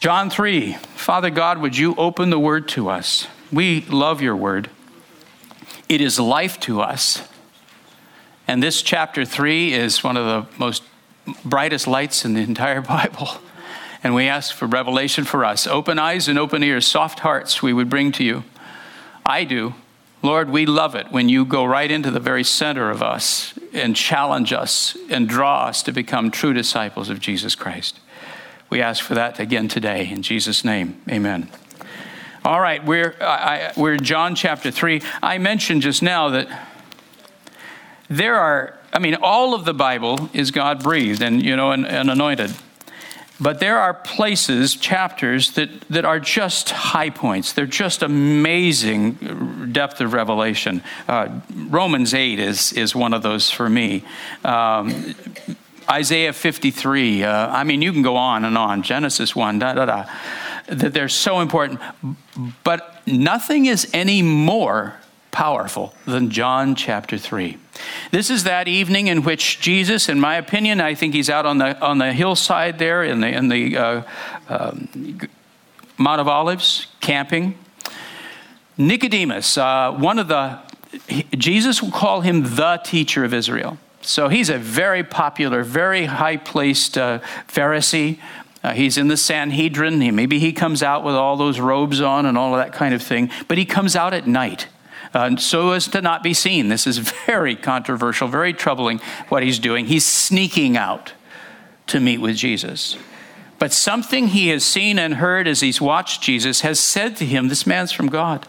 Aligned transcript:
John 0.00 0.30
3 0.30 0.74
Father 0.94 1.30
God, 1.30 1.58
would 1.58 1.76
you 1.76 1.94
open 1.96 2.30
the 2.30 2.38
word 2.38 2.68
to 2.68 2.88
us? 2.88 3.26
We 3.52 3.82
love 3.82 4.20
your 4.20 4.36
word. 4.36 4.70
It 5.88 6.00
is 6.00 6.18
life 6.18 6.58
to 6.60 6.80
us. 6.80 7.26
And 8.48 8.62
this 8.62 8.82
chapter 8.82 9.24
3 9.24 9.72
is 9.72 10.02
one 10.04 10.16
of 10.16 10.24
the 10.26 10.58
most 10.58 10.82
brightest 11.44 11.86
lights 11.86 12.24
in 12.24 12.34
the 12.34 12.40
entire 12.40 12.80
Bible. 12.82 13.28
And 14.02 14.14
we 14.14 14.28
ask 14.28 14.54
for 14.54 14.66
revelation 14.66 15.24
for 15.24 15.44
us. 15.44 15.66
Open 15.66 15.98
eyes 15.98 16.28
and 16.28 16.38
open 16.38 16.62
ears, 16.62 16.86
soft 16.86 17.20
hearts 17.20 17.62
we 17.62 17.72
would 17.72 17.88
bring 17.88 18.12
to 18.12 18.24
you. 18.24 18.44
I 19.24 19.44
do. 19.44 19.74
Lord, 20.22 20.50
we 20.50 20.66
love 20.66 20.94
it 20.94 21.10
when 21.10 21.28
you 21.28 21.44
go 21.44 21.64
right 21.64 21.90
into 21.90 22.10
the 22.10 22.20
very 22.20 22.44
center 22.44 22.90
of 22.90 23.02
us 23.02 23.54
and 23.72 23.94
challenge 23.94 24.52
us 24.52 24.96
and 25.08 25.28
draw 25.28 25.66
us 25.66 25.82
to 25.84 25.92
become 25.92 26.30
true 26.30 26.52
disciples 26.52 27.10
of 27.10 27.20
Jesus 27.20 27.54
Christ. 27.54 28.00
We 28.68 28.82
ask 28.82 29.02
for 29.02 29.14
that 29.14 29.38
again 29.38 29.68
today. 29.68 30.08
In 30.10 30.22
Jesus' 30.22 30.64
name, 30.64 31.00
amen. 31.08 31.48
All 32.44 32.60
right, 32.60 32.84
we're, 32.84 33.14
I, 33.20 33.72
we're 33.76 33.96
John 33.96 34.34
chapter 34.34 34.70
3. 34.70 35.02
I 35.22 35.38
mentioned 35.38 35.82
just 35.82 36.02
now 36.02 36.30
that 36.30 36.48
there 38.08 38.36
are, 38.36 38.78
I 38.92 38.98
mean, 38.98 39.16
all 39.16 39.54
of 39.54 39.64
the 39.64 39.74
Bible 39.74 40.30
is 40.32 40.50
God 40.50 40.82
breathed 40.82 41.22
and, 41.22 41.44
you 41.44 41.56
know, 41.56 41.72
and, 41.72 41.86
and 41.86 42.10
anointed. 42.10 42.54
But 43.38 43.60
there 43.60 43.78
are 43.78 43.92
places, 43.92 44.76
chapters 44.76 45.52
that, 45.52 45.68
that 45.90 46.04
are 46.04 46.18
just 46.18 46.70
high 46.70 47.10
points. 47.10 47.52
They're 47.52 47.66
just 47.66 48.02
amazing 48.02 49.72
depth 49.72 50.00
of 50.00 50.12
revelation. 50.12 50.82
Uh, 51.06 51.40
Romans 51.54 52.14
8 52.14 52.38
is, 52.38 52.72
is 52.72 52.94
one 52.94 53.12
of 53.12 53.22
those 53.22 53.50
for 53.50 53.68
me. 53.68 54.04
Um, 54.44 55.14
Isaiah 55.90 56.32
53. 56.32 57.24
Uh, 57.24 57.48
I 57.48 57.64
mean, 57.64 57.82
you 57.82 57.92
can 57.92 58.02
go 58.02 58.16
on 58.16 58.44
and 58.44 58.58
on. 58.58 58.82
Genesis 58.82 59.36
1, 59.36 59.58
da 59.58 59.74
da 59.74 59.84
da. 59.86 60.04
That 60.68 60.92
they're 60.92 61.08
so 61.08 61.40
important. 61.40 61.80
But 62.64 63.02
nothing 63.06 63.66
is 63.66 63.88
any 63.92 64.22
more 64.22 64.96
powerful 65.30 65.94
than 66.06 66.30
John 66.30 66.74
chapter 66.74 67.18
3. 67.18 67.58
This 68.10 68.30
is 68.30 68.44
that 68.44 68.68
evening 68.68 69.08
in 69.08 69.22
which 69.22 69.60
Jesus, 69.60 70.08
in 70.08 70.18
my 70.18 70.36
opinion, 70.36 70.80
I 70.80 70.94
think 70.94 71.14
he's 71.14 71.28
out 71.28 71.44
on 71.44 71.58
the, 71.58 71.78
on 71.84 71.98
the 71.98 72.12
hillside 72.12 72.78
there 72.78 73.04
in 73.04 73.20
the, 73.20 73.28
in 73.28 73.48
the 73.48 73.76
uh, 73.76 74.02
um, 74.48 75.20
Mount 75.98 76.20
of 76.20 76.28
Olives, 76.28 76.86
camping. 77.00 77.58
Nicodemus, 78.78 79.56
uh, 79.58 79.92
one 79.92 80.18
of 80.18 80.28
the, 80.28 80.58
Jesus 81.36 81.82
will 81.82 81.90
call 81.90 82.22
him 82.22 82.56
the 82.56 82.80
teacher 82.84 83.24
of 83.24 83.32
Israel. 83.32 83.78
So 84.06 84.28
he's 84.28 84.48
a 84.48 84.58
very 84.58 85.02
popular, 85.02 85.64
very 85.64 86.06
high 86.06 86.36
placed 86.36 86.96
uh, 86.96 87.18
Pharisee. 87.48 88.20
Uh, 88.62 88.72
he's 88.72 88.96
in 88.96 89.08
the 89.08 89.16
Sanhedrin. 89.16 90.00
He, 90.00 90.12
maybe 90.12 90.38
he 90.38 90.52
comes 90.52 90.80
out 90.80 91.02
with 91.02 91.16
all 91.16 91.36
those 91.36 91.58
robes 91.58 92.00
on 92.00 92.24
and 92.24 92.38
all 92.38 92.54
of 92.54 92.64
that 92.64 92.72
kind 92.72 92.94
of 92.94 93.02
thing, 93.02 93.30
but 93.48 93.58
he 93.58 93.64
comes 93.64 93.96
out 93.96 94.14
at 94.14 94.26
night. 94.28 94.68
Uh, 95.12 95.36
so 95.36 95.72
as 95.72 95.88
to 95.88 96.00
not 96.00 96.22
be 96.22 96.34
seen. 96.34 96.68
This 96.68 96.86
is 96.86 96.98
very 97.26 97.56
controversial, 97.56 98.28
very 98.28 98.52
troubling 98.52 99.00
what 99.28 99.42
he's 99.42 99.58
doing. 99.58 99.86
He's 99.86 100.06
sneaking 100.06 100.76
out 100.76 101.12
to 101.88 101.98
meet 101.98 102.18
with 102.18 102.36
Jesus. 102.36 102.96
But 103.58 103.72
something 103.72 104.28
he 104.28 104.48
has 104.48 104.64
seen 104.64 104.98
and 105.00 105.14
heard 105.14 105.48
as 105.48 105.60
he's 105.60 105.80
watched 105.80 106.22
Jesus 106.22 106.60
has 106.60 106.78
said 106.78 107.16
to 107.16 107.24
him, 107.24 107.48
This 107.48 107.66
man's 107.66 107.90
from 107.90 108.06
God. 108.06 108.46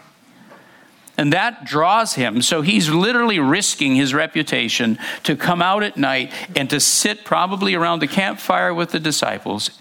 And 1.18 1.32
that 1.32 1.64
draws 1.64 2.14
him. 2.14 2.40
So 2.42 2.62
he's 2.62 2.88
literally 2.88 3.40
risking 3.40 3.96
his 3.96 4.14
reputation 4.14 4.98
to 5.24 5.34
come 5.34 5.60
out 5.60 5.82
at 5.82 5.96
night 5.96 6.32
and 6.54 6.70
to 6.70 6.78
sit 6.78 7.24
probably 7.24 7.74
around 7.74 7.98
the 7.98 8.06
campfire 8.06 8.72
with 8.72 8.92
the 8.92 9.00
disciples 9.00 9.72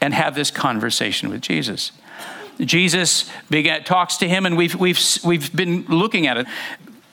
and 0.00 0.14
have 0.14 0.34
this 0.34 0.50
conversation 0.50 1.28
with 1.28 1.42
Jesus. 1.42 1.92
Jesus 2.58 3.30
began, 3.50 3.84
talks 3.84 4.16
to 4.16 4.28
him, 4.28 4.46
and 4.46 4.56
we've, 4.56 4.74
we've, 4.74 4.98
we've 5.22 5.54
been 5.54 5.84
looking 5.88 6.26
at 6.26 6.38
it. 6.38 6.46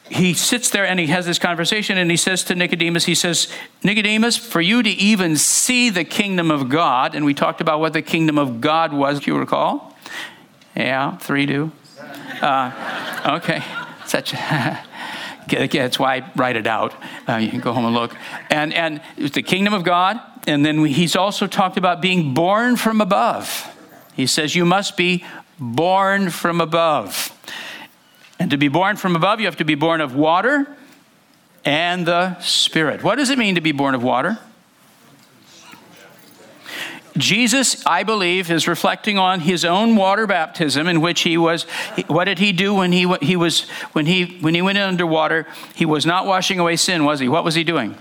He 0.09 0.33
sits 0.33 0.69
there 0.69 0.85
and 0.85 0.99
he 0.99 1.07
has 1.07 1.25
this 1.25 1.37
conversation, 1.37 1.97
and 1.97 2.09
he 2.09 2.17
says 2.17 2.45
to 2.45 2.55
Nicodemus, 2.55 3.05
He 3.05 3.15
says, 3.15 3.51
Nicodemus, 3.83 4.37
for 4.37 4.61
you 4.61 4.83
to 4.83 4.89
even 4.89 5.35
see 5.35 5.89
the 5.89 6.03
kingdom 6.05 6.49
of 6.49 6.69
God, 6.69 7.13
and 7.13 7.25
we 7.25 7.33
talked 7.33 7.59
about 7.59 7.79
what 7.79 7.93
the 7.93 8.01
kingdom 8.01 8.37
of 8.37 8.61
God 8.61 8.93
was, 8.93 9.17
if 9.17 9.27
you 9.27 9.37
recall. 9.37 9.95
Yeah, 10.75 11.17
three 11.17 11.45
do. 11.45 11.71
Uh, 12.41 13.37
okay, 13.37 13.63
such. 14.05 14.33
That's 15.47 15.99
why 15.99 16.15
I 16.15 16.31
write 16.35 16.55
it 16.55 16.65
out. 16.65 16.93
Uh, 17.29 17.35
you 17.35 17.49
can 17.49 17.59
go 17.59 17.71
home 17.71 17.85
and 17.85 17.93
look. 17.93 18.15
And, 18.49 18.73
and 18.73 19.01
it's 19.15 19.35
the 19.35 19.43
kingdom 19.43 19.73
of 19.73 19.83
God. 19.83 20.19
And 20.47 20.65
then 20.65 20.83
he's 20.85 21.15
also 21.15 21.45
talked 21.45 21.77
about 21.77 22.01
being 22.01 22.33
born 22.33 22.77
from 22.77 22.99
above. 22.99 23.71
He 24.15 24.25
says, 24.27 24.55
You 24.55 24.65
must 24.65 24.97
be 24.97 25.23
born 25.59 26.29
from 26.29 26.61
above. 26.61 27.31
And 28.39 28.51
to 28.51 28.57
be 28.57 28.67
born 28.67 28.97
from 28.97 29.15
above, 29.15 29.39
you 29.39 29.45
have 29.45 29.57
to 29.57 29.65
be 29.65 29.75
born 29.75 30.01
of 30.01 30.15
water 30.15 30.67
and 31.63 32.05
the 32.05 32.39
Spirit. 32.39 33.03
What 33.03 33.15
does 33.15 33.29
it 33.29 33.37
mean 33.37 33.55
to 33.55 33.61
be 33.61 33.71
born 33.71 33.95
of 33.95 34.03
water? 34.03 34.39
Jesus, 37.17 37.85
I 37.85 38.03
believe, 38.03 38.51
is 38.51 38.67
reflecting 38.67 39.17
on 39.17 39.39
his 39.39 39.63
own 39.63 39.95
water 39.95 40.27
baptism, 40.27 40.87
in 40.87 40.99
which 40.99 41.21
he 41.21 41.37
was. 41.37 41.63
What 42.07 42.25
did 42.25 42.39
he 42.39 42.51
do 42.51 42.73
when 42.73 42.91
he, 42.91 43.11
he 43.21 43.35
was 43.35 43.69
when 43.93 44.05
he 44.05 44.37
when 44.41 44.53
he 44.53 44.61
went 44.61 44.77
underwater? 44.77 45.47
He 45.75 45.85
was 45.85 46.05
not 46.05 46.25
washing 46.25 46.59
away 46.59 46.75
sin, 46.75 47.05
was 47.05 47.19
he? 47.19 47.29
What 47.29 47.43
was 47.43 47.55
he 47.55 47.63
doing? 47.63 47.95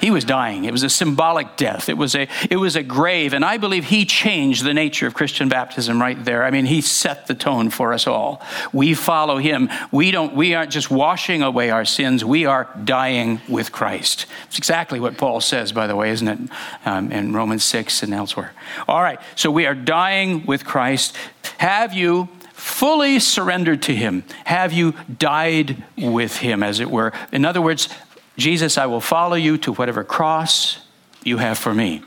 He 0.00 0.10
was 0.10 0.24
dying. 0.24 0.64
It 0.64 0.72
was 0.72 0.82
a 0.82 0.90
symbolic 0.90 1.56
death. 1.56 1.88
It 1.88 1.96
was 1.96 2.14
a, 2.14 2.28
it 2.50 2.56
was 2.56 2.76
a 2.76 2.82
grave. 2.82 3.32
And 3.32 3.44
I 3.44 3.56
believe 3.56 3.84
he 3.84 4.04
changed 4.04 4.64
the 4.64 4.74
nature 4.74 5.06
of 5.06 5.14
Christian 5.14 5.48
baptism 5.48 6.00
right 6.00 6.22
there. 6.24 6.44
I 6.44 6.50
mean, 6.50 6.66
he 6.66 6.80
set 6.80 7.26
the 7.26 7.34
tone 7.34 7.70
for 7.70 7.92
us 7.92 8.06
all. 8.06 8.42
We 8.72 8.94
follow 8.94 9.38
him. 9.38 9.68
We, 9.90 10.10
don't, 10.10 10.34
we 10.34 10.54
aren't 10.54 10.70
just 10.70 10.90
washing 10.90 11.42
away 11.42 11.70
our 11.70 11.84
sins, 11.84 12.24
we 12.24 12.46
are 12.46 12.68
dying 12.84 13.40
with 13.48 13.72
Christ. 13.72 14.26
It's 14.46 14.58
exactly 14.58 15.00
what 15.00 15.18
Paul 15.18 15.40
says, 15.40 15.72
by 15.72 15.86
the 15.86 15.96
way, 15.96 16.10
isn't 16.10 16.28
it? 16.28 16.38
Um, 16.84 17.10
in 17.12 17.32
Romans 17.32 17.64
6 17.64 18.02
and 18.02 18.14
elsewhere. 18.14 18.52
All 18.88 19.02
right, 19.02 19.20
so 19.34 19.50
we 19.50 19.66
are 19.66 19.74
dying 19.74 20.44
with 20.46 20.64
Christ. 20.64 21.16
Have 21.58 21.92
you 21.92 22.28
fully 22.52 23.18
surrendered 23.18 23.82
to 23.82 23.94
him? 23.94 24.24
Have 24.44 24.72
you 24.72 24.94
died 25.18 25.84
with 25.96 26.38
him, 26.38 26.62
as 26.62 26.80
it 26.80 26.90
were? 26.90 27.12
In 27.30 27.44
other 27.44 27.62
words, 27.62 27.88
Jesus, 28.36 28.76
I 28.76 28.86
will 28.86 29.00
follow 29.00 29.36
you 29.36 29.58
to 29.58 29.72
whatever 29.72 30.04
cross 30.04 30.78
you 31.24 31.38
have 31.38 31.58
for 31.58 31.74
me. 31.74 32.02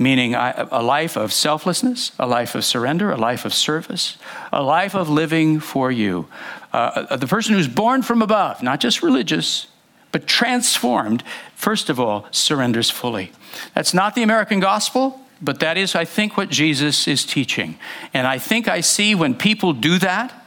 Meaning 0.00 0.34
a 0.34 0.80
life 0.80 1.16
of 1.16 1.32
selflessness, 1.32 2.12
a 2.20 2.26
life 2.26 2.54
of 2.54 2.64
surrender, 2.64 3.10
a 3.10 3.16
life 3.16 3.44
of 3.44 3.52
service, 3.52 4.16
a 4.52 4.62
life 4.62 4.94
of 4.94 5.08
living 5.08 5.58
for 5.58 5.90
you. 5.90 6.28
Uh, 6.72 7.16
the 7.16 7.26
person 7.26 7.54
who's 7.54 7.66
born 7.66 8.02
from 8.02 8.22
above, 8.22 8.62
not 8.62 8.78
just 8.78 9.02
religious, 9.02 9.66
but 10.12 10.26
transformed, 10.26 11.24
first 11.56 11.90
of 11.90 11.98
all, 11.98 12.26
surrenders 12.30 12.90
fully. 12.90 13.32
That's 13.74 13.92
not 13.92 14.14
the 14.14 14.22
American 14.22 14.60
gospel, 14.60 15.20
but 15.42 15.58
that 15.60 15.76
is, 15.76 15.96
I 15.96 16.04
think, 16.04 16.36
what 16.36 16.48
Jesus 16.48 17.08
is 17.08 17.24
teaching. 17.24 17.76
And 18.14 18.26
I 18.26 18.38
think 18.38 18.68
I 18.68 18.80
see 18.80 19.16
when 19.16 19.34
people 19.34 19.72
do 19.72 19.98
that, 19.98 20.46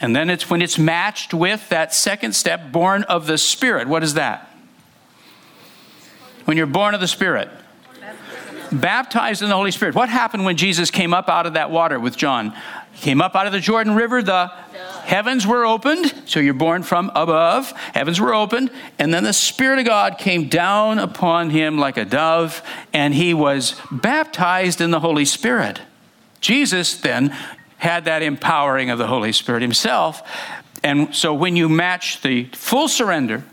and 0.00 0.16
then 0.16 0.30
it's 0.30 0.50
when 0.50 0.62
it's 0.62 0.78
matched 0.78 1.32
with 1.32 1.68
that 1.68 1.94
second 1.94 2.34
step, 2.34 2.72
born 2.72 3.04
of 3.04 3.26
the 3.26 3.38
Spirit. 3.38 3.86
What 3.86 4.02
is 4.02 4.14
that? 4.14 4.49
When 6.50 6.56
you're 6.56 6.66
born 6.66 6.94
of 6.94 7.00
the 7.00 7.06
Spirit. 7.06 7.48
Baptized 8.72 9.40
in 9.40 9.48
the 9.48 9.54
Holy 9.54 9.70
Spirit. 9.70 9.94
What 9.94 10.08
happened 10.08 10.44
when 10.44 10.56
Jesus 10.56 10.90
came 10.90 11.14
up 11.14 11.28
out 11.28 11.46
of 11.46 11.52
that 11.52 11.70
water 11.70 12.00
with 12.00 12.16
John? 12.16 12.56
He 12.90 13.02
came 13.02 13.22
up 13.22 13.36
out 13.36 13.46
of 13.46 13.52
the 13.52 13.60
Jordan 13.60 13.94
River, 13.94 14.20
the 14.20 14.48
heavens 15.04 15.46
were 15.46 15.64
opened, 15.64 16.12
so 16.26 16.40
you're 16.40 16.52
born 16.52 16.82
from 16.82 17.12
above. 17.14 17.70
Heavens 17.94 18.20
were 18.20 18.34
opened, 18.34 18.72
and 18.98 19.14
then 19.14 19.22
the 19.22 19.32
Spirit 19.32 19.78
of 19.78 19.84
God 19.84 20.18
came 20.18 20.48
down 20.48 20.98
upon 20.98 21.50
him 21.50 21.78
like 21.78 21.96
a 21.96 22.04
dove, 22.04 22.64
and 22.92 23.14
he 23.14 23.32
was 23.32 23.80
baptized 23.92 24.80
in 24.80 24.90
the 24.90 24.98
Holy 24.98 25.26
Spirit. 25.26 25.80
Jesus 26.40 26.96
then 26.96 27.28
had 27.76 28.06
that 28.06 28.24
empowering 28.24 28.90
of 28.90 28.98
the 28.98 29.06
Holy 29.06 29.30
Spirit 29.30 29.62
himself. 29.62 30.20
And 30.82 31.14
so 31.14 31.32
when 31.32 31.54
you 31.54 31.68
match 31.68 32.22
the 32.22 32.46
full 32.46 32.88
surrender 32.88 33.44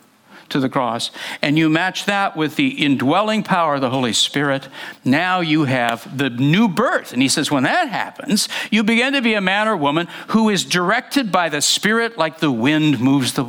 to 0.50 0.60
the 0.60 0.70
cross, 0.70 1.12
and 1.42 1.58
you 1.58 1.70
match 1.70 2.06
that 2.06 2.38
with 2.38 2.56
the 2.56 2.84
indwelling 2.84 3.44
power 3.44 3.76
of 3.76 3.82
the 3.82 3.90
Holy 3.90 4.14
Spirit, 4.14 4.68
now 5.04 5.40
you 5.40 5.66
have 5.66 6.18
the 6.18 6.30
new 6.30 6.68
birth. 6.68 7.14
And 7.14 7.22
he 7.22 7.28
says, 7.28 7.52
when 7.52 7.64
that 7.64 7.90
happens, 7.90 8.48
you 8.72 8.84
begin 8.84 9.14
to 9.14 9.22
be 9.22 9.34
a 9.34 9.42
man 9.42 9.68
or 9.68 9.76
woman 9.76 10.08
who 10.30 10.50
is 10.50 10.64
directed 10.64 11.32
by 11.32 11.50
the 11.50 11.62
Spirit 11.62 12.18
like 12.18 12.40
the 12.40 12.52
wind 12.52 13.00
moves 13.00 13.34
the, 13.34 13.44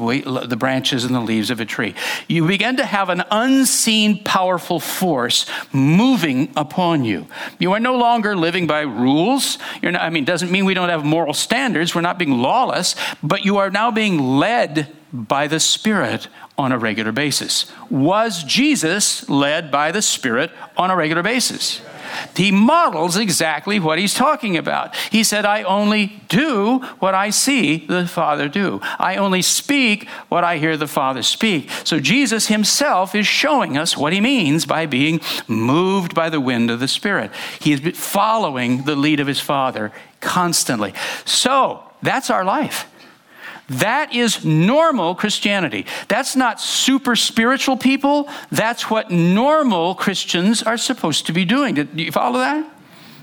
the 0.46 0.56
branches 0.56 1.04
and 1.04 1.14
the 1.14 1.20
leaves 1.20 1.50
of 1.50 1.60
a 1.60 1.64
tree. 1.64 1.94
You 2.26 2.46
begin 2.46 2.76
to 2.76 2.84
have 2.84 3.08
an 3.08 3.22
unseen, 3.30 4.22
powerful 4.24 4.80
force 4.80 5.46
moving 5.72 6.52
upon 6.56 7.04
you. 7.04 7.26
You 7.58 7.72
are 7.72 7.80
no 7.80 7.96
longer 7.96 8.36
living 8.36 8.66
by 8.66 8.80
rules. 8.80 9.58
Not, 9.82 9.96
I 9.96 10.10
mean, 10.10 10.24
doesn't 10.24 10.50
mean 10.50 10.64
we 10.64 10.74
don't 10.74 10.88
have 10.88 11.04
moral 11.04 11.34
standards. 11.34 11.94
We're 11.94 12.00
not 12.00 12.18
being 12.18 12.38
lawless, 12.38 12.94
but 13.22 13.44
you 13.44 13.58
are 13.58 13.70
now 13.70 13.90
being 13.90 14.18
led 14.18 14.94
by 15.12 15.46
the 15.46 15.60
Spirit 15.60 16.28
on 16.56 16.72
a 16.72 16.78
regular 16.78 17.12
basis. 17.12 17.70
Was 17.90 18.42
Jesus 18.44 19.28
led 19.28 19.70
by 19.70 19.92
the 19.92 20.02
Spirit 20.02 20.50
on 20.76 20.90
a 20.90 20.96
regular 20.96 21.22
basis? 21.22 21.80
He 22.34 22.50
models 22.50 23.16
exactly 23.16 23.78
what 23.78 23.98
he's 23.98 24.14
talking 24.14 24.56
about. 24.56 24.96
He 24.96 25.24
said, 25.24 25.44
I 25.44 25.62
only 25.62 26.20
do 26.28 26.78
what 26.98 27.14
I 27.14 27.30
see 27.30 27.86
the 27.86 28.06
Father 28.06 28.48
do. 28.48 28.80
I 28.98 29.16
only 29.16 29.42
speak 29.42 30.08
what 30.28 30.44
I 30.44 30.58
hear 30.58 30.76
the 30.76 30.86
Father 30.86 31.22
speak. 31.22 31.70
So 31.84 32.00
Jesus 32.00 32.48
himself 32.48 33.14
is 33.14 33.26
showing 33.26 33.76
us 33.76 33.96
what 33.96 34.12
he 34.12 34.20
means 34.20 34.66
by 34.66 34.86
being 34.86 35.20
moved 35.46 36.14
by 36.14 36.30
the 36.30 36.40
wind 36.40 36.70
of 36.70 36.80
the 36.80 36.88
Spirit. 36.88 37.30
He 37.60 37.72
is 37.72 37.98
following 37.98 38.84
the 38.84 38.96
lead 38.96 39.20
of 39.20 39.26
his 39.26 39.40
Father 39.40 39.92
constantly. 40.20 40.94
So 41.24 41.82
that's 42.02 42.30
our 42.30 42.44
life. 42.44 42.86
That 43.68 44.14
is 44.14 44.44
normal 44.44 45.14
Christianity. 45.14 45.84
That's 46.08 46.34
not 46.34 46.60
super 46.60 47.14
spiritual 47.14 47.76
people. 47.76 48.28
That's 48.50 48.90
what 48.90 49.10
normal 49.10 49.94
Christians 49.94 50.62
are 50.62 50.78
supposed 50.78 51.26
to 51.26 51.32
be 51.32 51.44
doing. 51.44 51.74
Do 51.74 51.86
you 51.94 52.12
follow 52.12 52.38
that? 52.38 52.74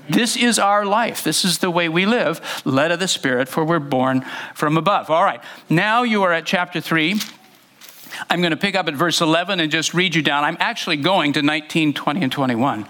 This 0.08 0.36
is 0.36 0.60
our 0.60 0.84
life. 0.84 1.24
This 1.24 1.44
is 1.44 1.58
the 1.58 1.70
way 1.70 1.88
we 1.88 2.06
live, 2.06 2.40
led 2.64 2.92
of 2.92 3.00
the 3.00 3.08
Spirit, 3.08 3.48
for 3.48 3.64
we're 3.64 3.80
born 3.80 4.24
from 4.54 4.76
above. 4.76 5.10
All 5.10 5.24
right, 5.24 5.40
now 5.68 6.04
you 6.04 6.22
are 6.22 6.32
at 6.32 6.46
chapter 6.46 6.80
3. 6.80 7.16
I'm 8.30 8.40
going 8.40 8.52
to 8.52 8.56
pick 8.56 8.76
up 8.76 8.86
at 8.86 8.94
verse 8.94 9.20
11 9.20 9.58
and 9.58 9.70
just 9.70 9.94
read 9.94 10.14
you 10.14 10.22
down. 10.22 10.44
I'm 10.44 10.56
actually 10.60 10.96
going 10.96 11.32
to 11.34 11.42
19, 11.42 11.92
20, 11.92 12.22
and 12.22 12.32
21, 12.32 12.86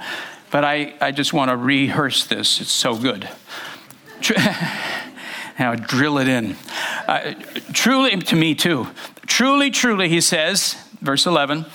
but 0.51 0.63
I, 0.63 0.95
I 1.01 1.11
just 1.11 1.33
want 1.33 1.51
to 1.51 1.57
rehearse 1.57 2.27
this. 2.27 2.61
It's 2.61 2.71
so 2.71 2.97
good. 2.97 3.29
Now 5.59 5.75
drill 5.75 6.19
it 6.19 6.29
in. 6.29 6.57
Uh, 7.07 7.35
truly, 7.73 8.17
to 8.17 8.37
me 8.37 8.55
too. 8.55 8.89
Truly, 9.27 9.71
truly, 9.71 10.09
he 10.09 10.21
says, 10.21 10.77
verse 11.01 11.27
11, 11.27 11.67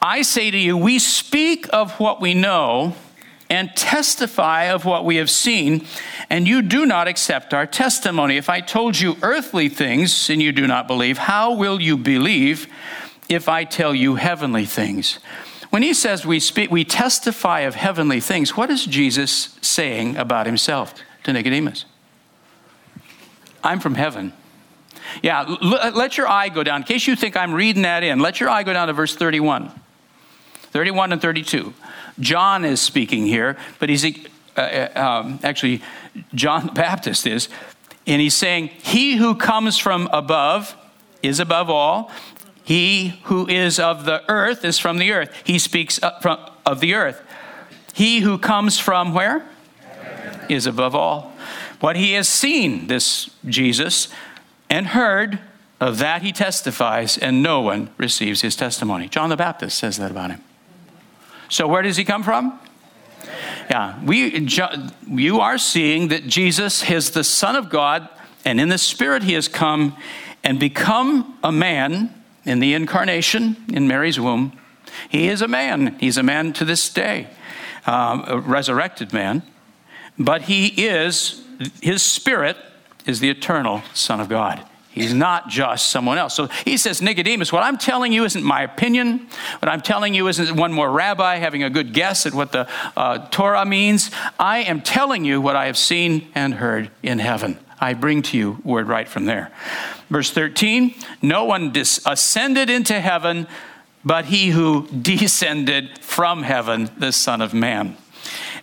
I 0.00 0.22
say 0.22 0.50
to 0.50 0.58
you, 0.58 0.76
we 0.76 0.98
speak 0.98 1.66
of 1.72 1.98
what 1.98 2.20
we 2.20 2.34
know 2.34 2.94
and 3.48 3.74
testify 3.76 4.64
of 4.64 4.84
what 4.84 5.04
we 5.04 5.16
have 5.16 5.30
seen, 5.30 5.86
and 6.30 6.48
you 6.48 6.62
do 6.62 6.84
not 6.84 7.08
accept 7.08 7.54
our 7.54 7.66
testimony. 7.66 8.36
If 8.36 8.48
I 8.48 8.60
told 8.60 8.98
you 8.98 9.16
earthly 9.22 9.68
things 9.68 10.28
and 10.30 10.42
you 10.42 10.52
do 10.52 10.66
not 10.66 10.88
believe, 10.88 11.18
how 11.18 11.54
will 11.54 11.80
you 11.80 11.96
believe 11.96 12.66
if 13.28 13.48
I 13.48 13.64
tell 13.64 13.94
you 13.94 14.16
heavenly 14.16 14.64
things? 14.64 15.18
When 15.70 15.82
he 15.82 15.94
says 15.94 16.26
we 16.26 16.40
speak, 16.40 16.70
we 16.70 16.84
testify 16.84 17.60
of 17.60 17.74
heavenly 17.74 18.20
things, 18.20 18.56
what 18.56 18.70
is 18.70 18.84
Jesus 18.84 19.56
saying 19.60 20.16
about 20.16 20.46
himself 20.46 20.94
to 21.24 21.32
Nicodemus? 21.32 21.84
I'm 23.66 23.80
from 23.80 23.96
heaven. 23.96 24.32
Yeah, 25.22 25.44
l- 25.48 25.92
let 25.92 26.16
your 26.16 26.28
eye 26.28 26.48
go 26.48 26.62
down. 26.62 26.82
In 26.82 26.86
case 26.86 27.06
you 27.06 27.16
think 27.16 27.36
I'm 27.36 27.52
reading 27.52 27.82
that 27.82 28.02
in, 28.02 28.20
let 28.20 28.38
your 28.38 28.48
eye 28.48 28.62
go 28.62 28.72
down 28.72 28.86
to 28.86 28.92
verse 28.92 29.16
31. 29.16 29.72
31 30.70 31.12
and 31.12 31.20
32. 31.20 31.74
John 32.20 32.64
is 32.64 32.80
speaking 32.80 33.26
here, 33.26 33.56
but 33.78 33.88
he's 33.88 34.04
uh, 34.04 34.60
uh, 34.60 34.88
um, 34.94 35.40
actually, 35.42 35.82
John 36.34 36.66
the 36.66 36.72
Baptist 36.72 37.26
is, 37.26 37.48
and 38.06 38.22
he's 38.22 38.34
saying, 38.34 38.68
He 38.68 39.16
who 39.16 39.34
comes 39.34 39.78
from 39.78 40.08
above 40.12 40.76
is 41.22 41.40
above 41.40 41.68
all. 41.68 42.10
He 42.62 43.20
who 43.24 43.48
is 43.48 43.78
of 43.78 44.04
the 44.04 44.22
earth 44.28 44.64
is 44.64 44.78
from 44.78 44.98
the 44.98 45.12
earth. 45.12 45.32
He 45.44 45.58
speaks 45.58 46.00
from, 46.20 46.38
of 46.64 46.80
the 46.80 46.94
earth. 46.94 47.22
He 47.94 48.20
who 48.20 48.38
comes 48.38 48.78
from 48.78 49.12
where? 49.12 49.46
Is 50.48 50.66
above 50.66 50.94
all. 50.94 51.35
What 51.80 51.96
he 51.96 52.12
has 52.12 52.28
seen, 52.28 52.86
this 52.86 53.30
Jesus, 53.44 54.08
and 54.70 54.88
heard, 54.88 55.38
of 55.80 55.98
that 55.98 56.22
he 56.22 56.32
testifies, 56.32 57.18
and 57.18 57.42
no 57.42 57.60
one 57.60 57.90
receives 57.98 58.40
his 58.40 58.56
testimony. 58.56 59.08
John 59.08 59.28
the 59.28 59.36
Baptist 59.36 59.78
says 59.78 59.98
that 59.98 60.10
about 60.10 60.30
him. 60.30 60.42
So, 61.48 61.68
where 61.68 61.82
does 61.82 61.96
he 61.96 62.04
come 62.04 62.22
from? 62.22 62.58
Yeah, 63.70 64.02
we, 64.04 64.48
you 65.06 65.40
are 65.40 65.58
seeing 65.58 66.08
that 66.08 66.26
Jesus 66.26 66.88
is 66.88 67.10
the 67.10 67.24
Son 67.24 67.56
of 67.56 67.68
God, 67.68 68.08
and 68.44 68.60
in 68.60 68.68
the 68.68 68.78
Spirit 68.78 69.22
he 69.22 69.34
has 69.34 69.48
come 69.48 69.96
and 70.42 70.58
become 70.58 71.38
a 71.42 71.52
man 71.52 72.14
in 72.44 72.60
the 72.60 72.74
incarnation 72.74 73.56
in 73.68 73.88
Mary's 73.88 74.18
womb. 74.18 74.58
He 75.08 75.28
is 75.28 75.42
a 75.42 75.48
man. 75.48 75.96
He's 75.98 76.16
a 76.16 76.22
man 76.22 76.52
to 76.54 76.64
this 76.64 76.88
day, 76.88 77.28
um, 77.86 78.24
a 78.26 78.38
resurrected 78.38 79.12
man. 79.12 79.42
But 80.18 80.42
he 80.42 80.68
is 80.86 81.42
his 81.80 82.02
spirit 82.02 82.56
is 83.06 83.20
the 83.20 83.30
eternal 83.30 83.82
Son 83.94 84.20
of 84.20 84.28
God. 84.28 84.64
He's 84.90 85.12
not 85.12 85.50
just 85.50 85.90
someone 85.90 86.16
else. 86.16 86.34
So 86.34 86.46
he 86.64 86.78
says, 86.78 87.02
Nicodemus, 87.02 87.52
what 87.52 87.62
I'm 87.62 87.76
telling 87.76 88.14
you 88.14 88.24
isn't 88.24 88.42
my 88.42 88.62
opinion. 88.62 89.28
What 89.58 89.68
I'm 89.68 89.82
telling 89.82 90.14
you 90.14 90.26
isn't 90.28 90.56
one 90.56 90.72
more 90.72 90.90
rabbi 90.90 91.36
having 91.36 91.62
a 91.62 91.68
good 91.68 91.92
guess 91.92 92.24
at 92.24 92.32
what 92.32 92.52
the 92.52 92.66
uh, 92.96 93.28
Torah 93.28 93.66
means. 93.66 94.10
I 94.38 94.60
am 94.60 94.80
telling 94.80 95.26
you 95.26 95.38
what 95.42 95.54
I 95.54 95.66
have 95.66 95.76
seen 95.76 96.28
and 96.34 96.54
heard 96.54 96.90
in 97.02 97.18
heaven. 97.18 97.58
I 97.78 97.92
bring 97.92 98.22
to 98.22 98.38
you 98.38 98.58
word 98.64 98.88
right 98.88 99.06
from 99.06 99.26
there. 99.26 99.52
Verse 100.08 100.30
13 100.30 100.94
No 101.20 101.44
one 101.44 101.72
dis- 101.72 102.00
ascended 102.06 102.70
into 102.70 102.98
heaven 102.98 103.46
but 104.06 104.26
he 104.26 104.50
who 104.50 104.86
descended 104.86 105.98
from 105.98 106.44
heaven, 106.44 106.88
the 106.96 107.10
Son 107.10 107.42
of 107.42 107.52
Man. 107.52 107.96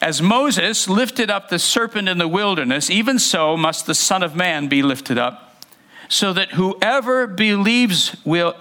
As 0.04 0.22
Moses 0.22 0.90
lifted 0.90 1.32
up 1.32 1.48
the 1.48 1.58
serpent 1.58 2.10
in 2.10 2.18
the 2.18 2.28
wilderness, 2.28 2.90
even 2.90 3.18
so 3.18 3.56
must 3.56 3.86
the 3.86 3.96
Son 3.96 4.22
of 4.22 4.36
Man 4.36 4.68
be 4.68 4.84
lifted 4.84 5.18
up, 5.18 5.64
so 6.10 6.34
that 6.34 6.52
whoever 6.52 7.26
believes 7.26 8.14
will, 8.26 8.54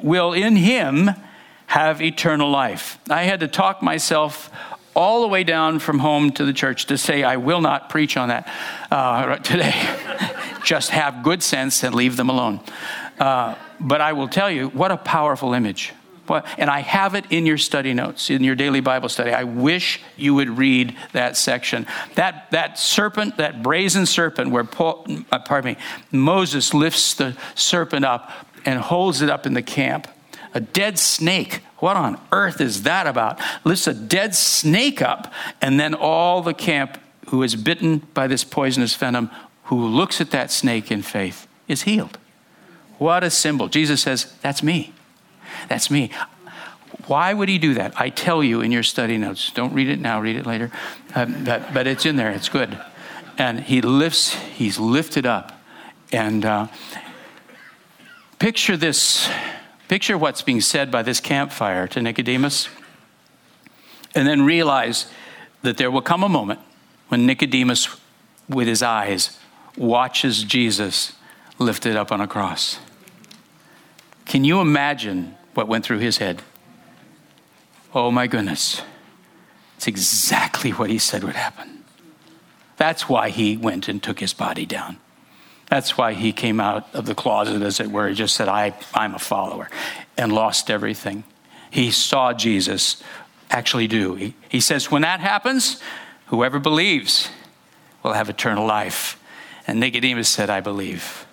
will 0.00 0.32
in 0.32 0.54
him 0.54 1.10
have 1.66 2.00
eternal 2.00 2.48
life. 2.48 3.00
I 3.10 3.24
had 3.24 3.40
to 3.40 3.48
talk 3.48 3.82
myself 3.82 4.52
all 4.94 5.22
the 5.22 5.26
way 5.26 5.42
down 5.42 5.80
from 5.80 5.98
home 5.98 6.30
to 6.30 6.44
the 6.44 6.52
church 6.52 6.86
to 6.86 6.96
say, 6.96 7.24
I 7.24 7.38
will 7.38 7.60
not 7.60 7.90
preach 7.90 8.16
on 8.16 8.28
that 8.28 8.48
uh, 8.92 9.34
today. 9.38 9.74
Just 10.64 10.90
have 10.90 11.24
good 11.24 11.42
sense 11.42 11.82
and 11.82 11.92
leave 11.92 12.16
them 12.16 12.30
alone. 12.30 12.60
Uh, 13.18 13.56
but 13.80 14.00
I 14.00 14.12
will 14.12 14.28
tell 14.28 14.48
you, 14.48 14.68
what 14.68 14.92
a 14.92 14.96
powerful 14.96 15.54
image. 15.54 15.92
And 16.28 16.70
I 16.70 16.80
have 16.80 17.14
it 17.14 17.26
in 17.30 17.46
your 17.46 17.58
study 17.58 17.94
notes, 17.94 18.30
in 18.30 18.44
your 18.44 18.54
daily 18.54 18.80
Bible 18.80 19.08
study. 19.08 19.32
I 19.32 19.44
wish 19.44 20.00
you 20.16 20.34
would 20.34 20.58
read 20.58 20.96
that 21.12 21.36
section. 21.36 21.86
That, 22.14 22.50
that 22.50 22.78
serpent, 22.78 23.36
that 23.36 23.62
brazen 23.62 24.06
serpent, 24.06 24.50
where 24.50 24.64
Paul, 24.64 25.06
uh, 25.30 25.38
pardon 25.40 25.74
me, 25.74 25.80
Moses 26.10 26.74
lifts 26.74 27.14
the 27.14 27.36
serpent 27.54 28.04
up 28.04 28.30
and 28.64 28.80
holds 28.80 29.22
it 29.22 29.30
up 29.30 29.46
in 29.46 29.54
the 29.54 29.62
camp. 29.62 30.08
A 30.54 30.60
dead 30.60 30.98
snake. 30.98 31.60
What 31.78 31.96
on 31.96 32.18
earth 32.32 32.60
is 32.60 32.84
that 32.84 33.06
about? 33.06 33.40
Lifts 33.64 33.86
a 33.86 33.94
dead 33.94 34.34
snake 34.34 35.02
up, 35.02 35.32
and 35.60 35.78
then 35.78 35.94
all 35.94 36.40
the 36.42 36.54
camp 36.54 36.98
who 37.28 37.42
is 37.42 37.56
bitten 37.56 37.98
by 38.14 38.26
this 38.26 38.44
poisonous 38.44 38.94
venom, 38.94 39.30
who 39.64 39.86
looks 39.86 40.20
at 40.20 40.30
that 40.30 40.50
snake 40.50 40.90
in 40.90 41.02
faith, 41.02 41.46
is 41.68 41.82
healed. 41.82 42.18
What 42.98 43.24
a 43.24 43.30
symbol. 43.30 43.68
Jesus 43.68 44.02
says, 44.02 44.32
That's 44.40 44.62
me. 44.62 44.94
That's 45.68 45.90
me. 45.90 46.10
Why 47.06 47.34
would 47.34 47.48
he 47.48 47.58
do 47.58 47.74
that? 47.74 48.00
I 48.00 48.08
tell 48.08 48.42
you 48.42 48.60
in 48.60 48.72
your 48.72 48.82
study 48.82 49.18
notes. 49.18 49.50
Don't 49.50 49.74
read 49.74 49.88
it 49.88 50.00
now, 50.00 50.20
read 50.20 50.36
it 50.36 50.46
later. 50.46 50.70
Uh, 51.14 51.26
but, 51.26 51.74
but, 51.74 51.86
it's 51.86 52.06
in 52.06 52.16
there, 52.16 52.30
it's 52.30 52.48
good. 52.48 52.78
And 53.36 53.60
he 53.60 53.80
lifts, 53.80 54.34
he's 54.34 54.78
lifted 54.78 55.26
up. 55.26 55.60
And 56.12 56.44
uh, 56.44 56.68
picture 58.38 58.76
this, 58.76 59.28
picture 59.88 60.16
what's 60.16 60.42
being 60.42 60.60
said 60.60 60.90
by 60.90 61.02
this 61.02 61.20
campfire 61.20 61.86
to 61.88 62.00
Nicodemus. 62.00 62.68
And 64.14 64.26
then 64.26 64.42
realize 64.42 65.06
that 65.62 65.76
there 65.76 65.90
will 65.90 66.02
come 66.02 66.22
a 66.22 66.28
moment 66.28 66.60
when 67.08 67.26
Nicodemus, 67.26 67.88
with 68.48 68.68
his 68.68 68.82
eyes, 68.82 69.38
watches 69.76 70.42
Jesus 70.42 71.14
lifted 71.58 71.96
up 71.96 72.12
on 72.12 72.20
a 72.20 72.26
cross. 72.26 72.78
Can 74.24 74.44
you 74.44 74.60
imagine 74.60 75.36
what 75.54 75.68
went 75.68 75.84
through 75.84 75.98
his 75.98 76.18
head. 76.18 76.42
Oh 77.94 78.10
my 78.10 78.26
goodness. 78.26 78.82
It's 79.76 79.86
exactly 79.86 80.70
what 80.70 80.90
he 80.90 80.98
said 80.98 81.24
would 81.24 81.36
happen. 81.36 81.84
That's 82.76 83.08
why 83.08 83.30
he 83.30 83.56
went 83.56 83.88
and 83.88 84.02
took 84.02 84.20
his 84.20 84.34
body 84.34 84.66
down. 84.66 84.98
That's 85.68 85.96
why 85.96 86.12
he 86.12 86.32
came 86.32 86.60
out 86.60 86.86
of 86.94 87.06
the 87.06 87.14
closet, 87.14 87.62
as 87.62 87.80
it 87.80 87.90
were. 87.90 88.08
He 88.08 88.14
just 88.14 88.36
said, 88.36 88.48
I, 88.48 88.74
I'm 88.92 89.14
a 89.14 89.18
follower, 89.18 89.70
and 90.16 90.32
lost 90.32 90.70
everything. 90.70 91.24
He 91.70 91.90
saw 91.90 92.32
Jesus 92.32 93.02
actually 93.50 93.86
do. 93.86 94.14
He, 94.14 94.34
he 94.48 94.60
says, 94.60 94.90
when 94.90 95.02
that 95.02 95.20
happens, 95.20 95.80
whoever 96.26 96.58
believes 96.58 97.30
will 98.02 98.12
have 98.12 98.28
eternal 98.28 98.66
life. 98.66 99.20
And 99.66 99.80
Nicodemus 99.80 100.28
said, 100.28 100.50
I 100.50 100.60
believe, 100.60 101.26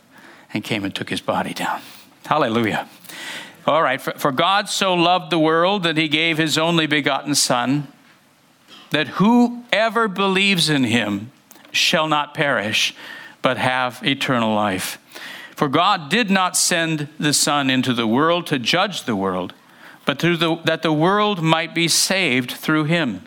and 0.53 0.63
came 0.63 0.85
and 0.85 0.95
took 0.95 1.09
his 1.09 1.21
body 1.21 1.53
down. 1.53 1.81
Hallelujah. 2.25 2.87
All 3.71 3.81
right, 3.81 4.01
for, 4.01 4.11
for 4.17 4.33
God 4.33 4.67
so 4.67 4.93
loved 4.93 5.31
the 5.31 5.39
world 5.39 5.83
that 5.83 5.95
he 5.95 6.09
gave 6.09 6.37
his 6.37 6.57
only 6.57 6.87
begotten 6.87 7.35
Son, 7.35 7.87
that 8.89 9.07
whoever 9.07 10.09
believes 10.09 10.69
in 10.69 10.83
him 10.83 11.31
shall 11.71 12.09
not 12.09 12.33
perish, 12.33 12.93
but 13.41 13.57
have 13.57 14.01
eternal 14.03 14.53
life. 14.53 14.97
For 15.55 15.69
God 15.69 16.09
did 16.09 16.29
not 16.29 16.57
send 16.57 17.07
the 17.17 17.31
Son 17.31 17.69
into 17.69 17.93
the 17.93 18.05
world 18.05 18.45
to 18.47 18.59
judge 18.59 19.05
the 19.05 19.15
world, 19.15 19.53
but 20.05 20.19
the, 20.19 20.59
that 20.65 20.81
the 20.81 20.91
world 20.91 21.41
might 21.41 21.73
be 21.73 21.87
saved 21.87 22.51
through 22.51 22.83
him. 22.83 23.21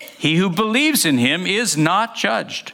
He 0.00 0.34
who 0.34 0.50
believes 0.50 1.06
in 1.06 1.18
him 1.18 1.46
is 1.46 1.76
not 1.76 2.16
judged. 2.16 2.72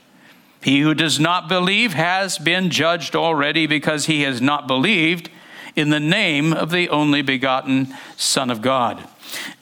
He 0.62 0.80
who 0.80 0.94
does 0.94 1.20
not 1.20 1.46
believe 1.46 1.92
has 1.92 2.38
been 2.38 2.70
judged 2.70 3.14
already 3.14 3.66
because 3.66 4.06
he 4.06 4.22
has 4.22 4.40
not 4.40 4.66
believed 4.66 5.28
in 5.74 5.90
the 5.90 6.00
name 6.00 6.52
of 6.52 6.70
the 6.70 6.88
only 6.88 7.22
begotten 7.22 7.94
Son 8.16 8.50
of 8.50 8.62
God, 8.62 9.08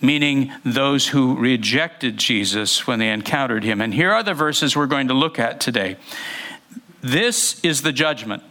meaning 0.00 0.52
those 0.64 1.08
who 1.08 1.36
rejected 1.36 2.16
Jesus 2.16 2.86
when 2.86 2.98
they 2.98 3.10
encountered 3.10 3.64
him. 3.64 3.80
And 3.80 3.94
here 3.94 4.12
are 4.12 4.22
the 4.22 4.34
verses 4.34 4.76
we're 4.76 4.86
going 4.86 5.08
to 5.08 5.14
look 5.14 5.38
at 5.38 5.60
today. 5.60 5.96
This 7.00 7.60
is 7.64 7.82
the 7.82 7.92
judgment 7.92 8.42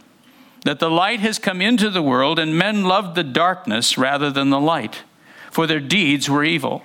that 0.64 0.78
the 0.78 0.90
light 0.90 1.20
has 1.20 1.38
come 1.38 1.62
into 1.62 1.88
the 1.88 2.02
world, 2.02 2.38
and 2.38 2.58
men 2.58 2.84
loved 2.84 3.14
the 3.14 3.24
darkness 3.24 3.96
rather 3.96 4.30
than 4.30 4.50
the 4.50 4.60
light, 4.60 5.02
for 5.50 5.66
their 5.66 5.80
deeds 5.80 6.28
were 6.28 6.44
evil. 6.44 6.82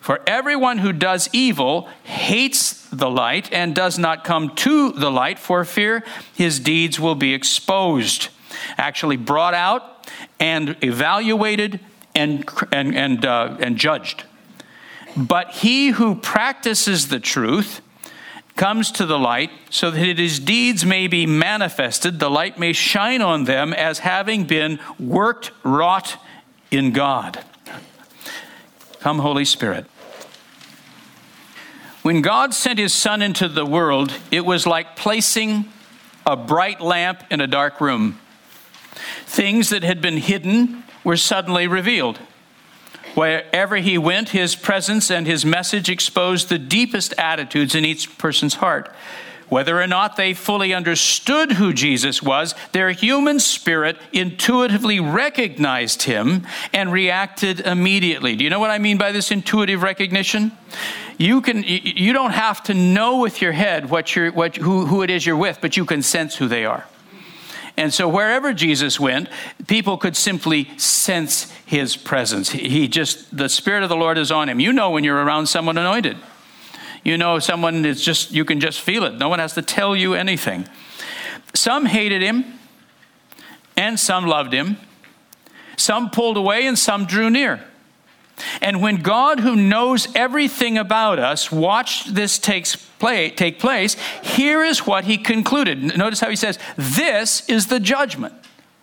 For 0.00 0.20
everyone 0.26 0.78
who 0.78 0.92
does 0.92 1.30
evil 1.32 1.88
hates 2.02 2.86
the 2.90 3.08
light 3.08 3.50
and 3.52 3.74
does 3.74 3.98
not 3.98 4.24
come 4.24 4.54
to 4.56 4.92
the 4.92 5.10
light 5.10 5.38
for 5.38 5.64
fear 5.64 6.04
his 6.34 6.60
deeds 6.60 7.00
will 7.00 7.14
be 7.14 7.32
exposed, 7.32 8.28
actually 8.76 9.16
brought 9.16 9.54
out 9.54 9.93
and 10.40 10.76
evaluated 10.82 11.80
and, 12.14 12.48
and, 12.72 12.94
and, 12.94 13.24
uh, 13.24 13.56
and 13.60 13.76
judged. 13.76 14.24
But 15.16 15.50
he 15.50 15.88
who 15.88 16.16
practices 16.16 17.08
the 17.08 17.20
truth 17.20 17.80
comes 18.56 18.90
to 18.92 19.06
the 19.06 19.18
light 19.18 19.50
so 19.70 19.90
that 19.90 20.18
his 20.18 20.38
deeds 20.38 20.84
may 20.84 21.06
be 21.06 21.26
manifested, 21.26 22.18
the 22.18 22.30
light 22.30 22.58
may 22.58 22.72
shine 22.72 23.20
on 23.20 23.44
them 23.44 23.72
as 23.72 24.00
having 24.00 24.44
been 24.44 24.78
worked, 24.98 25.50
wrought 25.64 26.16
in 26.70 26.92
God. 26.92 27.44
Come, 29.00 29.18
Holy 29.18 29.44
Spirit. 29.44 29.86
When 32.02 32.20
God 32.22 32.52
sent 32.54 32.78
his 32.78 32.92
Son 32.92 33.22
into 33.22 33.48
the 33.48 33.64
world, 33.64 34.12
it 34.30 34.44
was 34.44 34.66
like 34.66 34.94
placing 34.94 35.64
a 36.26 36.36
bright 36.36 36.80
lamp 36.80 37.22
in 37.30 37.40
a 37.40 37.46
dark 37.46 37.80
room. 37.80 38.20
Things 39.26 39.70
that 39.70 39.82
had 39.82 40.00
been 40.00 40.18
hidden 40.18 40.84
were 41.02 41.16
suddenly 41.16 41.66
revealed. 41.66 42.18
Wherever 43.14 43.76
he 43.76 43.96
went, 43.96 44.30
his 44.30 44.56
presence 44.56 45.10
and 45.10 45.26
his 45.26 45.44
message 45.44 45.88
exposed 45.88 46.48
the 46.48 46.58
deepest 46.58 47.14
attitudes 47.16 47.74
in 47.74 47.84
each 47.84 48.18
person's 48.18 48.54
heart. 48.54 48.92
Whether 49.48 49.80
or 49.80 49.86
not 49.86 50.16
they 50.16 50.34
fully 50.34 50.74
understood 50.74 51.52
who 51.52 51.72
Jesus 51.72 52.22
was, 52.22 52.54
their 52.72 52.90
human 52.90 53.38
spirit 53.38 53.98
intuitively 54.12 54.98
recognized 54.98 56.04
him 56.04 56.46
and 56.72 56.90
reacted 56.90 57.60
immediately. 57.60 58.34
Do 58.34 58.42
you 58.42 58.50
know 58.50 58.58
what 58.58 58.70
I 58.70 58.78
mean 58.78 58.98
by 58.98 59.12
this 59.12 59.30
intuitive 59.30 59.82
recognition? 59.82 60.50
You 61.18 61.40
can 61.40 61.62
you 61.62 62.12
don't 62.12 62.32
have 62.32 62.64
to 62.64 62.74
know 62.74 63.18
with 63.18 63.40
your 63.40 63.52
head 63.52 63.90
what 63.90 64.16
you're, 64.16 64.32
what, 64.32 64.56
who, 64.56 64.86
who 64.86 65.02
it 65.02 65.10
is 65.10 65.24
you're 65.24 65.36
with, 65.36 65.58
but 65.60 65.76
you 65.76 65.84
can 65.84 66.02
sense 66.02 66.34
who 66.34 66.48
they 66.48 66.64
are. 66.64 66.84
And 67.76 67.92
so 67.92 68.08
wherever 68.08 68.52
Jesus 68.52 69.00
went, 69.00 69.28
people 69.66 69.98
could 69.98 70.16
simply 70.16 70.70
sense 70.78 71.50
his 71.66 71.96
presence. 71.96 72.50
He 72.50 72.86
just, 72.86 73.36
the 73.36 73.48
Spirit 73.48 73.82
of 73.82 73.88
the 73.88 73.96
Lord 73.96 74.16
is 74.16 74.30
on 74.30 74.48
him. 74.48 74.60
You 74.60 74.72
know 74.72 74.90
when 74.90 75.02
you're 75.02 75.22
around 75.22 75.46
someone 75.46 75.76
anointed. 75.76 76.16
You 77.02 77.18
know 77.18 77.38
someone 77.40 77.84
is 77.84 78.02
just, 78.02 78.30
you 78.30 78.44
can 78.44 78.60
just 78.60 78.80
feel 78.80 79.04
it. 79.04 79.14
No 79.14 79.28
one 79.28 79.40
has 79.40 79.54
to 79.54 79.62
tell 79.62 79.96
you 79.96 80.14
anything. 80.14 80.68
Some 81.52 81.86
hated 81.86 82.22
him, 82.22 82.44
and 83.76 83.98
some 83.98 84.26
loved 84.26 84.52
him. 84.52 84.76
Some 85.76 86.10
pulled 86.10 86.36
away, 86.36 86.66
and 86.66 86.78
some 86.78 87.04
drew 87.06 87.28
near. 87.28 87.64
And 88.60 88.82
when 88.82 88.96
God, 88.96 89.40
who 89.40 89.56
knows 89.56 90.08
everything 90.14 90.76
about 90.78 91.18
us, 91.18 91.52
watched 91.52 92.14
this 92.14 92.38
takes 92.38 92.76
play, 92.76 93.30
take 93.30 93.58
place, 93.58 93.96
here 94.22 94.64
is 94.64 94.86
what 94.86 95.04
he 95.04 95.18
concluded. 95.18 95.96
Notice 95.96 96.20
how 96.20 96.30
he 96.30 96.36
says, 96.36 96.58
This 96.76 97.48
is 97.48 97.66
the 97.66 97.80
judgment. 97.80 98.34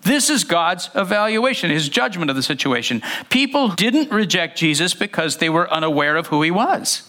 This 0.04 0.30
is 0.30 0.44
God's 0.44 0.90
evaluation, 0.96 1.70
his 1.70 1.88
judgment 1.88 2.32
of 2.32 2.36
the 2.36 2.42
situation. 2.42 3.04
People 3.30 3.70
didn't 3.70 4.12
reject 4.12 4.58
Jesus 4.58 4.94
because 4.94 5.38
they 5.38 5.50
were 5.50 5.72
unaware 5.72 6.16
of 6.16 6.28
who 6.28 6.42
he 6.42 6.50
was, 6.50 7.08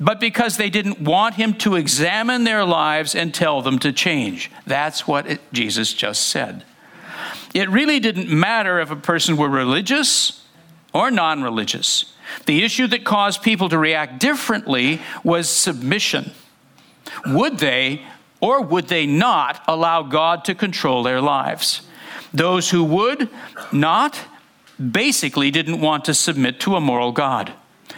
but 0.00 0.18
because 0.18 0.56
they 0.56 0.68
didn't 0.68 1.00
want 1.00 1.36
him 1.36 1.54
to 1.54 1.76
examine 1.76 2.42
their 2.42 2.64
lives 2.64 3.14
and 3.14 3.32
tell 3.32 3.62
them 3.62 3.78
to 3.80 3.92
change. 3.92 4.50
That's 4.66 5.06
what 5.06 5.28
it, 5.28 5.40
Jesus 5.52 5.94
just 5.94 6.26
said. 6.26 6.64
It 7.54 7.68
really 7.68 8.00
didn't 8.00 8.28
matter 8.28 8.80
if 8.80 8.90
a 8.90 8.96
person 8.96 9.36
were 9.36 9.48
religious 9.48 10.44
or 10.92 11.10
non 11.10 11.42
religious. 11.42 12.14
The 12.46 12.64
issue 12.64 12.86
that 12.88 13.04
caused 13.04 13.42
people 13.42 13.68
to 13.68 13.78
react 13.78 14.20
differently 14.20 15.00
was 15.24 15.48
submission. 15.48 16.32
Would 17.26 17.58
they 17.58 18.02
or 18.40 18.62
would 18.62 18.88
they 18.88 19.06
not 19.06 19.62
allow 19.66 20.02
God 20.02 20.44
to 20.44 20.54
control 20.54 21.02
their 21.02 21.20
lives? 21.20 21.82
Those 22.32 22.70
who 22.70 22.84
would 22.84 23.28
not 23.72 24.20
basically 24.78 25.50
didn't 25.50 25.80
want 25.80 26.04
to 26.04 26.14
submit 26.14 26.60
to 26.60 26.76
a 26.76 26.80
moral 26.80 27.12
God. 27.12 27.52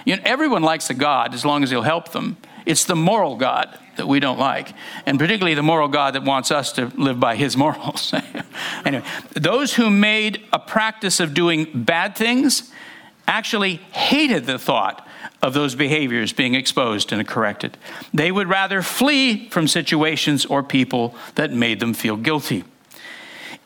You 0.04 0.16
know, 0.16 0.22
everyone 0.24 0.62
likes 0.62 0.88
a 0.88 0.94
God 0.94 1.34
as 1.34 1.44
long 1.44 1.62
as 1.62 1.70
he'll 1.70 1.82
help 1.82 2.12
them. 2.12 2.36
It's 2.64 2.84
the 2.84 2.96
moral 2.96 3.36
God 3.36 3.78
that 4.00 4.08
we 4.08 4.18
don't 4.18 4.38
like, 4.38 4.74
and 5.04 5.18
particularly 5.18 5.54
the 5.54 5.62
moral 5.62 5.88
God 5.88 6.14
that 6.14 6.24
wants 6.24 6.50
us 6.50 6.72
to 6.72 6.86
live 6.96 7.20
by 7.20 7.36
his 7.36 7.54
morals. 7.54 8.14
anyway, 8.86 9.04
those 9.34 9.74
who 9.74 9.90
made 9.90 10.42
a 10.54 10.58
practice 10.58 11.20
of 11.20 11.34
doing 11.34 11.68
bad 11.84 12.16
things 12.16 12.72
actually 13.28 13.76
hated 13.92 14.46
the 14.46 14.58
thought 14.58 15.06
of 15.42 15.52
those 15.52 15.74
behaviors 15.74 16.32
being 16.32 16.54
exposed 16.54 17.12
and 17.12 17.28
corrected. 17.28 17.76
They 18.12 18.32
would 18.32 18.48
rather 18.48 18.80
flee 18.80 19.48
from 19.50 19.68
situations 19.68 20.46
or 20.46 20.62
people 20.62 21.14
that 21.34 21.52
made 21.52 21.78
them 21.78 21.92
feel 21.92 22.16
guilty. 22.16 22.64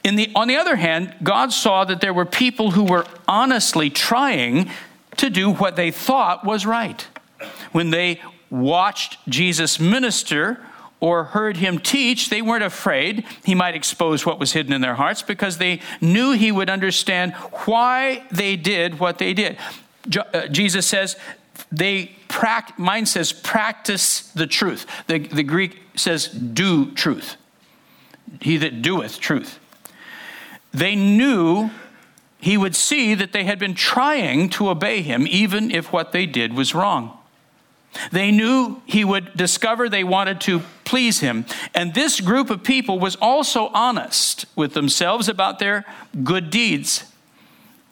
The, 0.02 0.30
on 0.34 0.48
the 0.48 0.56
other 0.56 0.76
hand, 0.76 1.14
God 1.22 1.52
saw 1.52 1.84
that 1.84 2.00
there 2.00 2.12
were 2.12 2.26
people 2.26 2.72
who 2.72 2.84
were 2.84 3.06
honestly 3.26 3.88
trying 3.88 4.70
to 5.16 5.30
do 5.30 5.50
what 5.52 5.76
they 5.76 5.90
thought 5.90 6.44
was 6.44 6.66
right. 6.66 7.06
When 7.72 7.90
they 7.90 8.20
watched 8.54 9.18
Jesus 9.28 9.80
minister 9.80 10.64
or 11.00 11.24
heard 11.24 11.58
him 11.58 11.78
teach, 11.78 12.30
they 12.30 12.40
weren't 12.40 12.64
afraid 12.64 13.24
he 13.44 13.54
might 13.54 13.74
expose 13.74 14.24
what 14.24 14.38
was 14.38 14.52
hidden 14.52 14.72
in 14.72 14.80
their 14.80 14.94
hearts 14.94 15.22
because 15.22 15.58
they 15.58 15.80
knew 16.00 16.32
he 16.32 16.50
would 16.50 16.70
understand 16.70 17.34
why 17.66 18.24
they 18.30 18.56
did 18.56 18.98
what 18.98 19.18
they 19.18 19.34
did. 19.34 19.58
Uh, 20.32 20.46
Jesus 20.48 20.86
says, 20.86 21.16
they 21.70 22.12
mine 22.78 23.06
says 23.06 23.32
practice 23.32 24.22
the 24.32 24.46
truth. 24.46 24.86
The, 25.06 25.18
the 25.18 25.42
Greek 25.42 25.80
says 25.94 26.28
do 26.28 26.90
truth. 26.92 27.36
He 28.40 28.56
that 28.56 28.82
doeth 28.82 29.20
truth. 29.20 29.58
They 30.72 30.96
knew 30.96 31.70
he 32.38 32.56
would 32.56 32.74
see 32.74 33.14
that 33.14 33.32
they 33.32 33.44
had 33.44 33.58
been 33.58 33.74
trying 33.74 34.48
to 34.50 34.68
obey 34.68 35.02
him, 35.02 35.26
even 35.28 35.70
if 35.70 35.92
what 35.92 36.12
they 36.12 36.26
did 36.26 36.54
was 36.54 36.74
wrong. 36.74 37.16
They 38.12 38.30
knew 38.30 38.82
he 38.86 39.04
would 39.04 39.36
discover 39.36 39.88
they 39.88 40.04
wanted 40.04 40.40
to 40.42 40.62
please 40.84 41.20
him. 41.20 41.46
And 41.74 41.94
this 41.94 42.20
group 42.20 42.50
of 42.50 42.62
people 42.62 42.98
was 42.98 43.16
also 43.16 43.68
honest 43.68 44.46
with 44.54 44.74
themselves 44.74 45.28
about 45.28 45.58
their 45.58 45.84
good 46.22 46.50
deeds. 46.50 47.04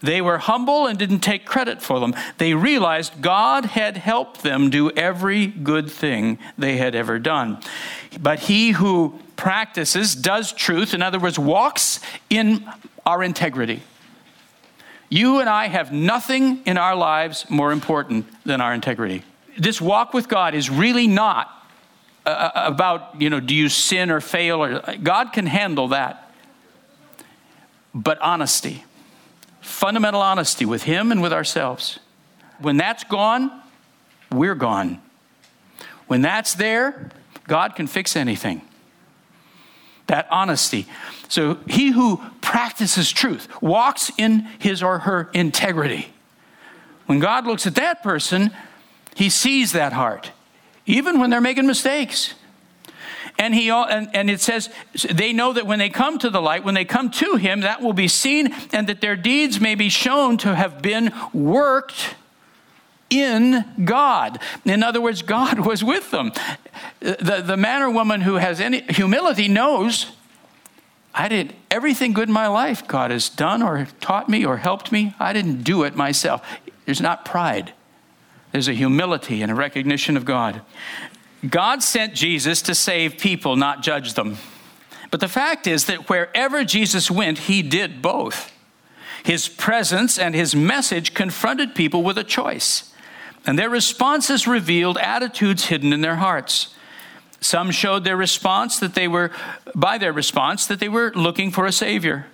They 0.01 0.21
were 0.21 0.39
humble 0.39 0.87
and 0.87 0.99
didn't 0.99 1.21
take 1.21 1.47
credit 1.47 1.81
for 1.81 2.01
them. 2.01 2.15
They 2.39 2.55
realized 2.55 3.23
God 3.23 3.67
had 3.67 3.97
helped 3.97 4.43
them 4.43 4.69
do 4.69 4.91
every 4.91 5.47
good 5.47 5.91
thing 5.91 6.39
they 6.59 6.77
had 6.77 6.95
ever 6.95 7.19
done. 7.21 7.59
But 8.21 8.41
he 8.41 8.73
who 8.73 9.19
practices, 9.37 10.15
does 10.15 10.53
truth, 10.53 10.93
in 10.93 11.03
other 11.03 11.21
words, 11.21 11.39
walks 11.39 12.01
in 12.29 12.69
our 13.07 13.23
integrity. 13.23 13.83
You 15.09 15.41
and 15.41 15.49
I 15.49 15.69
have 15.69 15.93
nothing 15.93 16.63
in 16.65 16.79
our 16.79 16.97
lives 16.97 17.47
more 17.49 17.71
important 17.71 18.27
than 18.45 18.61
our 18.61 18.75
integrity 18.75 19.23
this 19.59 19.81
walk 19.81 20.15
with 20.15 20.29
God 20.29 20.55
is 20.55 20.71
really 20.71 21.07
not 21.07 21.51
uh, 22.25 22.51
about, 22.55 23.21
you 23.21 23.31
know, 23.31 23.41
do 23.41 23.55
you 23.55 23.69
sin 23.69 24.11
or 24.11 24.21
fail? 24.21 24.63
Or, 24.63 24.81
God 25.03 25.33
can 25.33 25.47
handle 25.47 25.89
that. 25.89 26.31
But 27.95 28.19
honesty, 28.21 28.85
fundamental 29.61 30.23
honesty 30.23 30.65
with 30.65 30.85
Him 30.85 31.13
and 31.13 31.21
with 31.21 31.33
ourselves. 31.33 31.99
When 32.59 32.77
that's 32.77 33.05
gone, 33.05 33.51
we're 34.31 34.55
gone. 34.55 35.01
When 36.07 36.23
that's 36.23 36.55
there, 36.55 37.11
God 37.49 37.75
can 37.75 37.87
fix 37.87 38.17
anything. 38.17 38.63
That 40.07 40.27
honesty. 40.31 40.87
So 41.29 41.59
he 41.67 41.91
who 41.91 42.21
practices 42.41 43.11
truth 43.11 43.49
walks 43.63 44.11
in 44.19 44.41
his 44.59 44.83
or 44.83 45.01
her 45.01 45.31
integrity. 45.33 46.13
When 47.07 47.19
God 47.19 47.47
looks 47.47 47.67
at 47.67 47.75
that 47.77 48.03
person, 48.03 48.53
he 49.15 49.31
sees 49.31 49.73
that 49.73 49.93
heart, 49.93 50.33
even 50.87 51.19
when 51.19 51.31
they're 51.31 51.41
making 51.41 51.67
mistakes. 51.67 52.35
And, 53.39 53.55
he, 53.55 53.71
and, 53.71 54.11
and 54.15 54.31
it 54.31 54.41
says 54.41 54.69
they 55.11 55.33
know 55.33 55.53
that 55.53 55.67
when 55.67 55.79
they 55.79 55.89
come 55.89 56.19
to 56.19 56.31
the 56.31 56.41
light, 56.41 56.65
when 56.65 56.75
they 56.75 56.85
come 56.85 57.11
to 57.13 57.37
him, 57.37 57.61
that 57.61 57.81
will 57.81 57.95
be 57.95 58.09
seen, 58.09 58.55
and 58.73 58.87
that 58.89 59.01
their 59.01 59.17
deeds 59.17 59.61
may 59.61 59.75
be 59.75 59.89
shown 59.89 60.37
to 60.39 60.55
have 60.55 60.83
been 60.83 61.13
worked 61.33 62.15
in 63.11 63.65
God. 63.85 64.39
In 64.65 64.83
other 64.83 65.01
words, 65.01 65.23
God 65.23 65.61
was 65.67 65.85
with 65.85 66.11
them. 66.11 66.33
The, 67.01 67.43
the 67.45 67.57
man 67.57 67.83
or 67.83 67.91
woman 67.91 68.23
who 68.23 68.37
has 68.37 68.61
any 68.61 68.81
humility 68.83 69.49
knows 69.49 70.13
I 71.15 71.29
did 71.29 71.55
everything 71.71 72.15
good 72.15 72.29
in 72.29 72.35
my 72.35 72.49
life 72.49 72.87
God 72.89 73.11
has 73.11 73.29
done 73.29 73.63
or 73.63 73.87
taught 74.01 74.29
me 74.29 74.47
or 74.47 74.57
helped 74.57 74.91
me. 74.93 75.15
I 75.21 75.33
didn't 75.33 75.63
do 75.63 75.83
it 75.83 75.95
myself. 75.95 76.47
There's 76.87 77.03
not 77.03 77.25
pride, 77.25 77.73
there's 78.53 78.69
a 78.69 78.75
humility 78.75 79.43
and 79.43 79.51
a 79.51 79.55
recognition 79.55 80.17
of 80.17 80.25
God. 80.25 80.63
God 81.49 81.83
sent 81.83 82.15
Jesus 82.15 82.63
to 82.63 82.75
save 82.75 83.19
people, 83.19 83.57
not 83.57 83.83
judge 83.83 84.15
them. 84.15 84.37
But 85.11 85.21
the 85.21 85.29
fact 85.29 85.67
is 85.67 85.87
that 85.87 86.09
wherever 86.09 86.65
Jesus 86.65 87.11
went, 87.11 87.39
he 87.39 87.63
did 87.63 88.01
both. 88.01 88.53
His 89.25 89.49
presence 89.49 90.19
and 90.19 90.35
his 90.35 90.55
message 90.55 91.15
confronted 91.15 91.75
people 91.75 92.03
with 92.03 92.19
a 92.19 92.25
choice 92.25 92.93
and 93.47 93.59
their 93.59 93.71
responses 93.71 94.47
revealed 94.47 94.99
attitudes 94.99 95.67
hidden 95.67 95.93
in 95.93 96.01
their 96.01 96.17
hearts. 96.17 96.75
Some 97.41 97.73
showed 97.73 98.05
their 98.05 98.17
response 98.17 98.79
that 98.79 98.95
they 98.95 99.09
were, 99.09 99.33
by 99.75 99.99
their 99.99 100.13
response, 100.13 100.67
that 100.67 100.79
they 100.79 100.89
were 100.89 101.13
looking 101.15 101.51
for 101.51 101.67
a 101.67 101.73
Savior. 101.73 102.27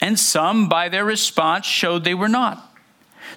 And 0.00 0.18
some, 0.18 0.68
by 0.68 0.88
their 0.88 1.04
response, 1.04 1.64
showed 1.66 2.02
they 2.04 2.14
were 2.14 2.28
not. 2.28 2.67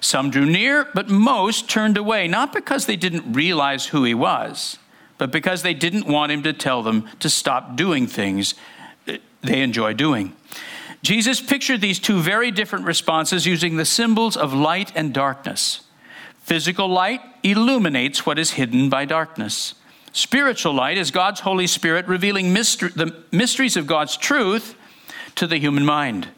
Some 0.02 0.30
drew 0.30 0.44
near, 0.44 0.88
but 0.94 1.08
most 1.08 1.70
turned 1.70 1.96
away, 1.96 2.26
not 2.26 2.52
because 2.52 2.86
they 2.86 2.96
didn't 2.96 3.32
realize 3.32 3.86
who 3.86 4.02
He 4.02 4.14
was, 4.14 4.78
but 5.16 5.30
because 5.30 5.62
they 5.62 5.74
didn't 5.74 6.08
want 6.08 6.32
Him 6.32 6.42
to 6.42 6.52
tell 6.52 6.82
them 6.82 7.08
to 7.20 7.30
stop 7.30 7.76
doing 7.76 8.08
things 8.08 8.54
uh, 9.06 9.18
they 9.42 9.62
enjoy 9.62 9.94
doing. 9.94 10.34
Jesus 11.02 11.40
pictured 11.40 11.80
these 11.80 12.00
two 12.00 12.18
very 12.18 12.50
different 12.50 12.84
responses 12.84 13.46
using 13.46 13.76
the 13.76 13.84
symbols 13.84 14.36
of 14.36 14.52
light 14.52 14.90
and 14.96 15.14
darkness. 15.14 15.82
Physical 16.40 16.88
light 16.88 17.20
illuminates 17.44 18.26
what 18.26 18.40
is 18.40 18.52
hidden 18.52 18.90
by 18.90 19.04
darkness. 19.04 19.74
Spiritual 20.12 20.74
light 20.74 20.98
is 20.98 21.12
God's 21.12 21.40
Holy 21.40 21.68
Spirit 21.68 22.08
revealing 22.08 22.52
mystery, 22.52 22.90
the 22.94 23.22
mysteries 23.30 23.76
of 23.76 23.86
God's 23.86 24.16
truth 24.16 24.74
to 25.36 25.46
the 25.46 25.58
human 25.58 25.84
mind. 25.84 26.28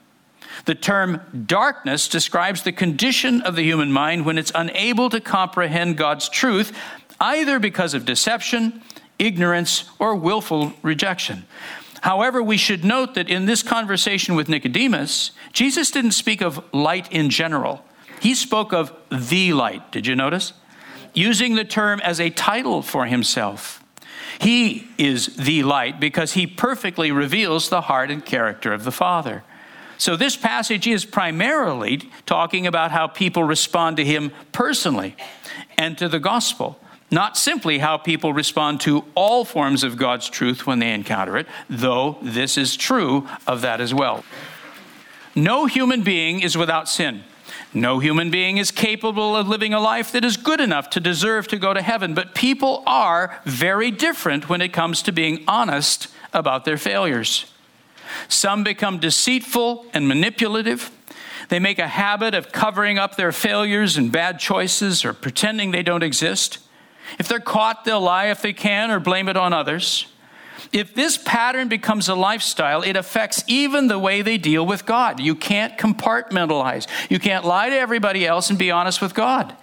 The 0.65 0.75
term 0.75 1.21
darkness 1.47 2.09
describes 2.09 2.63
the 2.63 2.73
condition 2.73 3.43
of 3.43 3.57
the 3.57 3.63
human 3.63 3.93
mind 3.93 4.25
when 4.25 4.39
it's 4.39 4.53
unable 4.55 5.11
to 5.11 5.21
comprehend 5.21 5.97
God's 5.97 6.29
truth, 6.29 6.77
either 7.21 7.59
because 7.59 7.95
of 7.95 8.05
deception, 8.05 8.83
ignorance, 9.19 9.91
or 9.99 10.15
willful 10.15 10.73
rejection. 10.83 11.47
However, 12.03 12.43
we 12.43 12.59
should 12.59 12.85
note 12.85 13.15
that 13.15 13.31
in 13.31 13.47
this 13.47 13.63
conversation 13.63 14.35
with 14.35 14.49
Nicodemus, 14.49 15.31
Jesus 15.53 15.91
didn't 15.91 16.13
speak 16.13 16.43
of 16.43 16.63
light 16.73 17.11
in 17.11 17.31
general. 17.31 17.83
He 18.21 18.35
spoke 18.35 18.73
of 18.73 18.93
the 19.11 19.53
light. 19.55 19.91
Did 19.91 20.07
you 20.07 20.15
notice? 20.15 20.53
Using 21.15 21.55
the 21.55 21.65
term 21.65 22.01
as 22.01 22.21
a 22.21 22.31
title 22.31 22.83
for 22.83 23.07
himself. 23.07 23.83
He 24.39 24.89
is 24.99 25.37
the 25.37 25.63
light 25.63 26.01
because 26.01 26.33
he 26.33 26.47
perfectly 26.47 27.11
reveals 27.11 27.69
the 27.69 27.83
heart 27.83 28.11
and 28.11 28.25
character 28.25 28.73
of 28.73 28.85
the 28.85 28.93
Father. 28.93 29.45
So, 29.99 30.17
this 30.17 30.37
passage 30.37 30.87
is 30.87 31.05
primarily 31.05 32.03
talking 32.27 32.67
about 32.67 32.91
how 32.91 33.07
people 33.07 33.45
respond 33.45 33.97
to 33.99 34.05
him 34.05 34.33
personally 34.53 35.17
and 35.79 35.97
to 35.99 36.09
the 36.09 36.19
gospel, 36.19 36.79
not 37.11 37.37
simply 37.37 37.79
how 37.79 37.97
people 37.97 38.33
respond 38.33 38.81
to 38.83 39.05
all 39.15 39.45
forms 39.45 39.85
of 39.85 39.97
God's 39.97 40.29
truth 40.29 40.67
when 40.67 40.79
they 40.79 40.93
encounter 40.93 41.37
it, 41.37 41.47
though 41.71 42.19
this 42.23 42.59
is 42.59 42.77
true 42.77 43.29
of 43.47 43.61
that 43.61 43.81
as 43.81 43.95
well. 43.95 44.25
No 45.35 45.67
human 45.67 46.03
being 46.03 46.41
is 46.41 46.57
without 46.57 46.89
sin. 46.89 47.25
No 47.73 47.99
human 47.99 48.31
being 48.31 48.59
is 48.59 48.71
capable 48.71 49.37
of 49.37 49.49
living 49.49 49.75
a 49.75 49.81
life 49.81 50.13
that 50.13 50.25
is 50.25 50.37
good 50.37 50.61
enough 50.61 50.91
to 50.91 51.01
deserve 51.01 51.49
to 51.49 51.59
go 51.59 51.75
to 51.75 51.83
heaven, 51.83 52.15
but 52.15 52.35
people 52.35 52.85
are 52.87 53.41
very 53.45 53.91
different 53.91 54.49
when 54.49 54.61
it 54.61 54.73
comes 54.73 55.03
to 55.03 55.13
being 55.13 55.43
honest 55.49 56.09
about 56.33 56.65
their 56.65 56.79
failures. 56.79 57.47
Some 58.29 58.65
become 58.65 58.99
deceitful 58.99 59.87
and 59.93 60.09
manipulative. 60.09 60.91
They 61.49 61.59
make 61.59 61.79
a 61.79 61.89
habit 61.89 62.35
of 62.35 62.53
covering 62.53 62.99
up 62.99 63.17
their 63.17 63.33
failures 63.33 63.97
and 63.97 64.11
bad 64.11 64.39
choices 64.39 65.05
or 65.05 65.13
pretending 65.13 65.71
they 65.71 65.83
don't 65.83 66.03
exist. 66.03 66.59
If 67.19 67.29
they're 67.29 67.41
caught, 67.41 67.85
they'll 67.85 68.01
lie 68.01 68.27
if 68.27 68.43
they 68.43 68.53
can 68.53 68.91
or 68.91 68.99
blame 68.99 69.29
it 69.29 69.37
on 69.37 69.53
others. 69.53 70.07
If 70.73 70.95
this 70.95 71.19
pattern 71.19 71.69
becomes 71.69 72.09
a 72.09 72.15
lifestyle, 72.15 72.83
it 72.83 72.97
affects 72.97 73.45
even 73.47 73.89
the 73.89 73.99
way 73.99 74.23
they 74.23 74.39
deal 74.39 74.65
with 74.65 74.87
God. 74.87 75.21
You 75.21 75.35
can't 75.35 75.77
compartmentalize. 75.79 76.87
You 77.11 77.19
can't 77.19 77.45
lie 77.45 77.69
to 77.69 77.79
everybody 77.79 78.27
else 78.27 78.51
and 78.51 78.59
be 78.59 78.71
honest 78.71 79.01
with 79.01 79.15
God. 79.15 79.55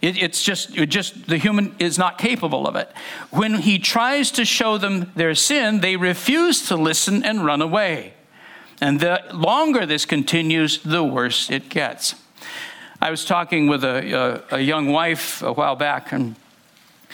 It, 0.00 0.16
it's 0.16 0.42
just, 0.42 0.76
it 0.76 0.86
just 0.86 1.26
the 1.26 1.36
human 1.36 1.74
is 1.78 1.98
not 1.98 2.18
capable 2.18 2.66
of 2.66 2.76
it. 2.76 2.90
When 3.30 3.54
he 3.54 3.78
tries 3.78 4.30
to 4.32 4.44
show 4.44 4.78
them 4.78 5.12
their 5.14 5.34
sin, 5.34 5.80
they 5.80 5.96
refuse 5.96 6.66
to 6.68 6.76
listen 6.76 7.22
and 7.22 7.44
run 7.44 7.60
away. 7.60 8.14
And 8.80 8.98
the 9.00 9.22
longer 9.32 9.84
this 9.84 10.06
continues, 10.06 10.82
the 10.82 11.04
worse 11.04 11.50
it 11.50 11.68
gets. 11.68 12.14
I 13.02 13.10
was 13.10 13.24
talking 13.24 13.66
with 13.66 13.84
a, 13.84 14.42
a, 14.50 14.56
a 14.56 14.60
young 14.60 14.88
wife 14.88 15.42
a 15.42 15.52
while 15.52 15.76
back, 15.76 16.12
and 16.12 16.36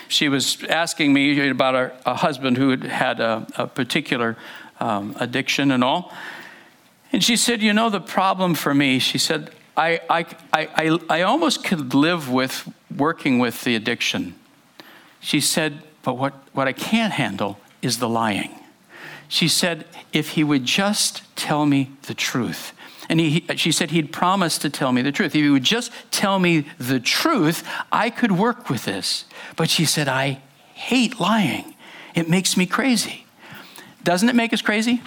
she 0.08 0.28
was 0.28 0.62
asking 0.64 1.12
me 1.12 1.48
about 1.48 1.74
a, 1.74 1.92
a 2.06 2.14
husband 2.14 2.56
who 2.56 2.70
had 2.70 2.84
had 2.84 3.20
a, 3.20 3.46
a 3.56 3.66
particular 3.66 4.36
um, 4.78 5.16
addiction 5.18 5.72
and 5.72 5.82
all. 5.82 6.12
And 7.12 7.22
she 7.22 7.36
said, 7.36 7.62
You 7.62 7.72
know, 7.72 7.90
the 7.90 8.00
problem 8.00 8.54
for 8.54 8.74
me, 8.74 8.98
she 8.98 9.18
said, 9.18 9.50
I, 9.76 10.00
I, 10.08 10.26
I, 10.52 10.98
I 11.08 11.22
almost 11.22 11.64
could 11.64 11.94
live 11.94 12.30
with 12.30 12.68
working 12.94 13.38
with 13.38 13.64
the 13.64 13.76
addiction. 13.76 14.34
She 15.20 15.40
said, 15.40 15.82
But 16.02 16.16
what, 16.16 16.34
what 16.52 16.66
I 16.66 16.72
can't 16.72 17.12
handle 17.12 17.58
is 17.82 17.98
the 17.98 18.08
lying. 18.08 18.54
She 19.28 19.48
said, 19.48 19.86
If 20.12 20.30
he 20.30 20.44
would 20.44 20.64
just 20.64 21.22
tell 21.36 21.66
me 21.66 21.90
the 22.02 22.14
truth. 22.14 22.72
And 23.08 23.20
he, 23.20 23.44
she 23.56 23.70
said 23.70 23.90
he'd 23.92 24.12
promised 24.12 24.62
to 24.62 24.70
tell 24.70 24.92
me 24.92 25.02
the 25.02 25.12
truth. 25.12 25.34
If 25.34 25.42
he 25.42 25.48
would 25.48 25.62
just 25.62 25.92
tell 26.10 26.38
me 26.38 26.66
the 26.78 26.98
truth, 26.98 27.62
I 27.92 28.10
could 28.10 28.32
work 28.32 28.68
with 28.68 28.84
this. 28.84 29.26
But 29.54 29.70
she 29.70 29.84
said, 29.84 30.08
I 30.08 30.40
hate 30.74 31.20
lying. 31.20 31.74
It 32.14 32.28
makes 32.28 32.56
me 32.56 32.66
crazy. 32.66 33.26
Doesn't 34.02 34.28
it 34.28 34.34
make 34.34 34.52
us 34.52 34.62
crazy? 34.62 35.02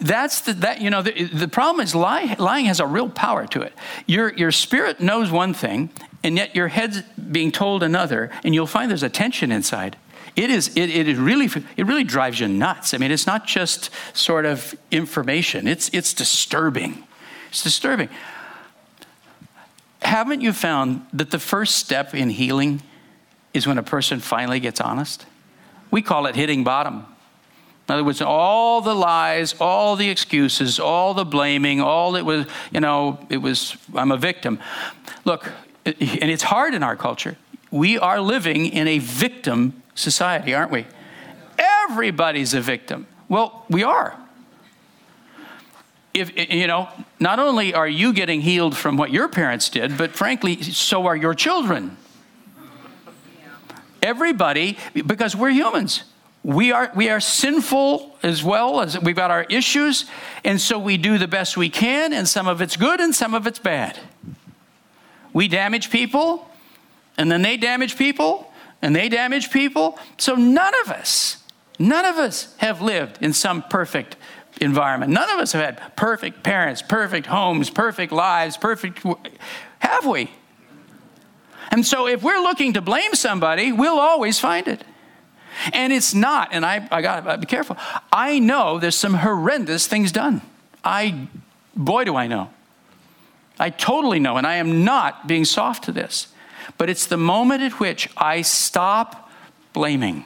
That's 0.00 0.40
the, 0.42 0.52
that, 0.54 0.80
you 0.80 0.90
know, 0.90 1.02
the, 1.02 1.24
the 1.24 1.48
problem 1.48 1.82
is 1.82 1.94
lie, 1.94 2.36
lying 2.38 2.66
has 2.66 2.80
a 2.80 2.86
real 2.86 3.08
power 3.08 3.46
to 3.48 3.62
it. 3.62 3.72
Your, 4.06 4.32
your 4.34 4.52
spirit 4.52 5.00
knows 5.00 5.30
one 5.30 5.54
thing, 5.54 5.90
and 6.22 6.36
yet 6.36 6.54
your 6.54 6.68
head's 6.68 7.02
being 7.02 7.52
told 7.52 7.82
another, 7.82 8.30
and 8.44 8.54
you'll 8.54 8.66
find 8.66 8.90
there's 8.90 9.02
a 9.02 9.08
tension 9.08 9.52
inside. 9.52 9.96
It 10.34 10.50
is, 10.50 10.68
it, 10.76 10.90
it 10.90 11.08
is 11.08 11.18
really, 11.18 11.46
it 11.76 11.86
really 11.86 12.04
drives 12.04 12.40
you 12.40 12.48
nuts. 12.48 12.92
I 12.92 12.98
mean, 12.98 13.10
it's 13.10 13.26
not 13.26 13.46
just 13.46 13.90
sort 14.12 14.44
of 14.44 14.74
information, 14.90 15.66
it's, 15.66 15.88
it's 15.92 16.12
disturbing. 16.12 17.04
It's 17.48 17.62
disturbing. 17.62 18.08
Haven't 20.02 20.40
you 20.40 20.52
found 20.52 21.06
that 21.12 21.30
the 21.30 21.38
first 21.38 21.76
step 21.76 22.14
in 22.14 22.30
healing 22.30 22.82
is 23.54 23.66
when 23.66 23.78
a 23.78 23.82
person 23.82 24.20
finally 24.20 24.60
gets 24.60 24.80
honest? 24.80 25.24
We 25.90 26.02
call 26.02 26.26
it 26.26 26.36
hitting 26.36 26.64
bottom. 26.64 27.06
In 27.88 27.94
other 27.94 28.04
words, 28.04 28.20
all 28.20 28.80
the 28.80 28.94
lies, 28.94 29.54
all 29.60 29.94
the 29.94 30.10
excuses, 30.10 30.80
all 30.80 31.14
the 31.14 31.24
blaming, 31.24 31.80
all 31.80 32.16
it 32.16 32.22
was, 32.22 32.46
you 32.72 32.80
know, 32.80 33.18
it 33.28 33.38
was, 33.38 33.76
I'm 33.94 34.10
a 34.10 34.16
victim. 34.16 34.58
Look, 35.24 35.52
and 35.84 36.30
it's 36.30 36.42
hard 36.42 36.74
in 36.74 36.82
our 36.82 36.96
culture. 36.96 37.36
We 37.70 37.98
are 37.98 38.20
living 38.20 38.66
in 38.66 38.88
a 38.88 38.98
victim 38.98 39.82
society, 39.94 40.52
aren't 40.52 40.72
we? 40.72 40.86
Everybody's 41.58 42.54
a 42.54 42.60
victim. 42.60 43.06
Well, 43.28 43.64
we 43.68 43.84
are 43.84 44.16
if 46.16 46.50
you 46.50 46.66
know, 46.66 46.88
not 47.20 47.38
only 47.38 47.74
are 47.74 47.86
you 47.86 48.12
getting 48.12 48.40
healed 48.40 48.76
from 48.76 48.96
what 48.96 49.10
your 49.10 49.28
parents 49.28 49.68
did, 49.68 49.98
but 49.98 50.12
frankly, 50.12 50.62
so 50.62 51.06
are 51.06 51.16
your 51.16 51.34
children. 51.34 51.96
Everybody, 54.02 54.78
because 54.94 55.36
we're 55.36 55.50
humans. 55.50 56.04
We 56.46 56.70
are, 56.70 56.92
we 56.94 57.08
are 57.08 57.18
sinful 57.18 58.16
as 58.22 58.44
well 58.44 58.80
as 58.80 58.96
we've 59.00 59.16
got 59.16 59.32
our 59.32 59.42
issues, 59.50 60.04
and 60.44 60.60
so 60.60 60.78
we 60.78 60.96
do 60.96 61.18
the 61.18 61.26
best 61.26 61.56
we 61.56 61.68
can, 61.68 62.12
and 62.12 62.28
some 62.28 62.46
of 62.46 62.62
it's 62.62 62.76
good 62.76 63.00
and 63.00 63.12
some 63.12 63.34
of 63.34 63.48
it's 63.48 63.58
bad. 63.58 63.98
We 65.32 65.48
damage 65.48 65.90
people, 65.90 66.48
and 67.18 67.32
then 67.32 67.42
they 67.42 67.56
damage 67.56 67.98
people, 67.98 68.52
and 68.80 68.94
they 68.94 69.08
damage 69.08 69.50
people. 69.50 69.98
So 70.18 70.36
none 70.36 70.72
of 70.84 70.92
us, 70.92 71.38
none 71.80 72.04
of 72.04 72.16
us 72.16 72.54
have 72.58 72.80
lived 72.80 73.18
in 73.20 73.32
some 73.32 73.62
perfect 73.64 74.14
environment. 74.60 75.10
None 75.10 75.28
of 75.28 75.40
us 75.40 75.50
have 75.50 75.64
had 75.64 75.96
perfect 75.96 76.44
parents, 76.44 76.80
perfect 76.80 77.26
homes, 77.26 77.70
perfect 77.70 78.12
lives, 78.12 78.56
perfect. 78.56 79.04
Have 79.80 80.06
we? 80.06 80.30
And 81.72 81.84
so 81.84 82.06
if 82.06 82.22
we're 82.22 82.40
looking 82.40 82.74
to 82.74 82.80
blame 82.80 83.16
somebody, 83.16 83.72
we'll 83.72 83.98
always 83.98 84.38
find 84.38 84.68
it. 84.68 84.84
And 85.72 85.92
it's 85.92 86.14
not, 86.14 86.48
and 86.52 86.64
I, 86.64 86.86
I 86.90 87.02
gotta 87.02 87.38
be 87.38 87.46
careful. 87.46 87.76
I 88.12 88.38
know 88.38 88.78
there's 88.78 88.96
some 88.96 89.14
horrendous 89.14 89.86
things 89.86 90.12
done. 90.12 90.42
I, 90.84 91.28
boy, 91.74 92.04
do 92.04 92.16
I 92.16 92.26
know. 92.26 92.50
I 93.58 93.70
totally 93.70 94.20
know, 94.20 94.36
and 94.36 94.46
I 94.46 94.56
am 94.56 94.84
not 94.84 95.26
being 95.26 95.44
soft 95.44 95.84
to 95.84 95.92
this. 95.92 96.28
But 96.78 96.90
it's 96.90 97.06
the 97.06 97.16
moment 97.16 97.62
at 97.62 97.80
which 97.80 98.08
I 98.16 98.42
stop 98.42 99.30
blaming. 99.72 100.24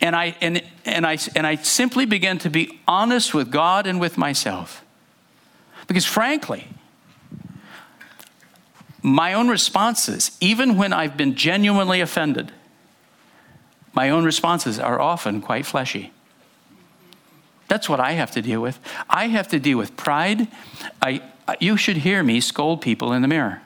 And 0.00 0.14
I, 0.14 0.36
and, 0.40 0.62
and, 0.84 1.06
I, 1.06 1.18
and 1.34 1.46
I 1.46 1.56
simply 1.56 2.04
begin 2.04 2.38
to 2.38 2.50
be 2.50 2.80
honest 2.86 3.34
with 3.34 3.50
God 3.50 3.86
and 3.86 4.00
with 4.00 4.18
myself. 4.18 4.84
Because 5.86 6.04
frankly, 6.04 6.68
my 9.02 9.34
own 9.34 9.48
responses, 9.48 10.36
even 10.40 10.76
when 10.76 10.92
I've 10.92 11.16
been 11.16 11.34
genuinely 11.34 12.00
offended, 12.00 12.52
my 13.94 14.10
own 14.10 14.24
responses 14.24 14.78
are 14.78 15.00
often 15.00 15.40
quite 15.40 15.64
fleshy. 15.64 16.12
That's 17.68 17.88
what 17.88 18.00
I 18.00 18.12
have 18.12 18.30
to 18.32 18.42
deal 18.42 18.60
with. 18.60 18.78
I 19.08 19.28
have 19.28 19.48
to 19.48 19.58
deal 19.58 19.78
with 19.78 19.96
pride. 19.96 20.48
I, 21.00 21.22
you 21.60 21.76
should 21.76 21.98
hear 21.98 22.22
me 22.22 22.40
scold 22.40 22.82
people 22.82 23.12
in 23.12 23.22
the 23.22 23.28
mirror. 23.28 23.62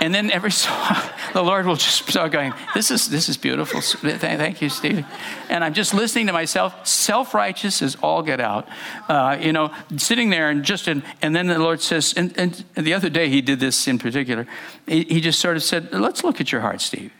and 0.00 0.14
then 0.14 0.30
every 0.30 0.50
so 0.50 0.70
the 1.32 1.42
Lord 1.42 1.66
will 1.66 1.76
just 1.76 2.08
start 2.08 2.32
going, 2.32 2.52
"This 2.74 2.90
is 2.90 3.08
this 3.08 3.28
is 3.28 3.36
beautiful. 3.36 3.80
Thank 3.80 4.62
you, 4.62 4.68
Steve." 4.68 5.04
And 5.50 5.64
I'm 5.64 5.74
just 5.74 5.92
listening 5.92 6.28
to 6.28 6.32
myself. 6.32 6.86
Self-righteous 6.86 7.82
is 7.82 7.96
all 7.96 8.22
get 8.22 8.40
out. 8.40 8.68
Uh, 9.08 9.36
you 9.40 9.52
know, 9.52 9.72
sitting 9.96 10.30
there 10.30 10.50
and 10.50 10.64
just 10.64 10.88
in, 10.88 11.02
and 11.20 11.34
then 11.34 11.48
the 11.48 11.58
Lord 11.58 11.80
says, 11.80 12.14
and, 12.16 12.36
and, 12.38 12.64
the 12.74 12.94
other 12.94 13.10
day 13.10 13.28
He 13.28 13.40
did 13.40 13.60
this 13.60 13.88
in 13.88 13.98
particular. 13.98 14.46
He, 14.86 15.02
he 15.04 15.20
just 15.20 15.40
sort 15.40 15.56
of 15.56 15.62
said, 15.62 15.92
"Let's 15.92 16.22
look 16.22 16.40
at 16.40 16.52
your 16.52 16.60
heart, 16.60 16.80
Steve." 16.80 17.12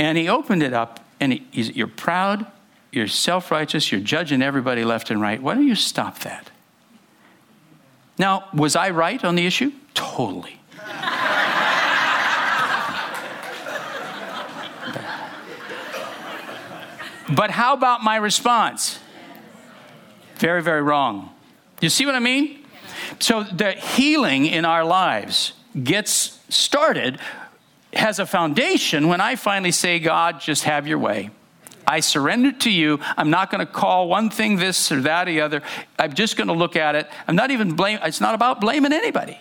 And 0.00 0.16
he 0.16 0.30
opened 0.30 0.62
it 0.62 0.72
up, 0.72 0.98
and 1.20 1.34
he, 1.34 1.44
you're 1.52 1.86
proud, 1.86 2.46
you're 2.90 3.06
self 3.06 3.50
righteous, 3.50 3.92
you're 3.92 4.00
judging 4.00 4.40
everybody 4.40 4.82
left 4.82 5.10
and 5.10 5.20
right. 5.20 5.42
Why 5.42 5.54
don't 5.54 5.68
you 5.68 5.74
stop 5.74 6.20
that? 6.20 6.50
Now, 8.16 8.48
was 8.54 8.76
I 8.76 8.88
right 8.88 9.22
on 9.22 9.34
the 9.34 9.44
issue? 9.44 9.72
Totally. 9.92 10.58
but 17.34 17.50
how 17.50 17.74
about 17.74 18.02
my 18.02 18.16
response? 18.16 19.00
Very, 20.36 20.62
very 20.62 20.80
wrong. 20.80 21.28
You 21.82 21.90
see 21.90 22.06
what 22.06 22.14
I 22.14 22.20
mean? 22.20 22.64
So 23.18 23.42
the 23.42 23.72
healing 23.72 24.46
in 24.46 24.64
our 24.64 24.82
lives 24.82 25.52
gets 25.84 26.40
started 26.48 27.18
has 27.92 28.18
a 28.18 28.26
foundation 28.26 29.08
when 29.08 29.20
I 29.20 29.36
finally 29.36 29.72
say, 29.72 29.98
God, 29.98 30.40
just 30.40 30.64
have 30.64 30.86
your 30.86 30.98
way. 30.98 31.30
I 31.86 32.00
surrender 32.00 32.52
to 32.52 32.70
you. 32.70 33.00
I'm 33.16 33.30
not 33.30 33.50
going 33.50 33.66
to 33.66 33.70
call 33.70 34.08
one 34.08 34.30
thing 34.30 34.56
this 34.56 34.92
or 34.92 35.00
that 35.02 35.26
or 35.26 35.32
the 35.32 35.40
other. 35.40 35.62
I'm 35.98 36.12
just 36.12 36.36
going 36.36 36.46
to 36.46 36.52
look 36.52 36.76
at 36.76 36.94
it. 36.94 37.08
I'm 37.26 37.34
not 37.34 37.50
even 37.50 37.74
blame. 37.74 37.98
It's 38.02 38.20
not 38.20 38.34
about 38.34 38.60
blaming 38.60 38.92
anybody. 38.92 39.38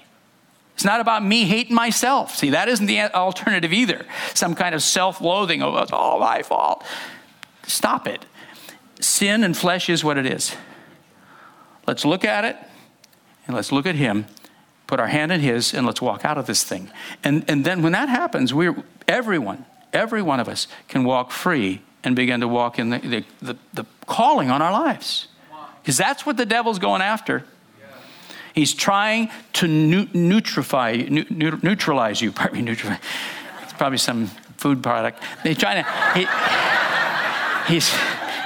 It's 0.73 0.85
not 0.85 1.01
about 1.01 1.23
me 1.23 1.43
hating 1.43 1.75
myself. 1.75 2.35
See, 2.35 2.51
that 2.51 2.69
isn't 2.69 2.85
the 2.85 3.13
alternative 3.13 3.73
either. 3.73 4.05
Some 4.33 4.55
kind 4.55 4.73
of 4.73 4.81
self-loathing. 4.81 5.61
Oh, 5.61 5.77
it's 5.77 5.91
all 5.91 6.19
my 6.19 6.41
fault. 6.41 6.83
Stop 7.67 8.07
it. 8.07 8.25
Sin 8.99 9.43
and 9.43 9.55
flesh 9.55 9.89
is 9.89 10.03
what 10.03 10.17
it 10.17 10.25
is. 10.25 10.55
Let's 11.85 12.05
look 12.05 12.23
at 12.23 12.45
it 12.45 12.55
and 13.45 13.55
let's 13.55 13.71
look 13.71 13.85
at 13.85 13.95
Him 13.95 14.25
put 14.89 14.99
our 14.99 15.07
hand 15.07 15.31
in 15.31 15.39
his 15.39 15.73
and 15.73 15.85
let's 15.85 16.01
walk 16.01 16.25
out 16.25 16.37
of 16.39 16.47
this 16.47 16.63
thing. 16.63 16.89
And, 17.23 17.45
and 17.47 17.63
then 17.63 17.83
when 17.83 17.91
that 17.91 18.09
happens 18.09 18.53
we're 18.53 18.75
everyone 19.07 19.65
every 19.93 20.21
one 20.21 20.39
of 20.39 20.49
us 20.49 20.67
can 20.87 21.03
walk 21.03 21.31
free 21.31 21.81
and 22.03 22.15
begin 22.15 22.39
to 22.39 22.47
walk 22.47 22.79
in 22.79 22.89
the, 22.89 22.97
the, 22.99 23.23
the, 23.41 23.57
the 23.73 23.85
calling 24.05 24.49
on 24.49 24.61
our 24.61 24.71
lives. 24.71 25.27
Because 25.81 25.97
that's 25.97 26.25
what 26.25 26.37
the 26.37 26.45
devil's 26.45 26.79
going 26.79 27.01
after. 27.01 27.43
He's 28.53 28.73
trying 28.73 29.29
to 29.53 29.67
nu- 29.67 30.07
neutrify, 30.07 31.09
neutralize 31.63 32.21
you. 32.21 32.31
Pardon 32.39 32.57
me 32.57 32.61
neutralize 32.63 32.99
it's 33.63 33.73
probably 33.73 33.99
some 33.99 34.27
food 34.57 34.81
product. 34.81 35.23
He's 35.43 35.57
trying 35.57 35.83
to 35.83 35.89
he, 37.67 37.73
he's 37.73 37.95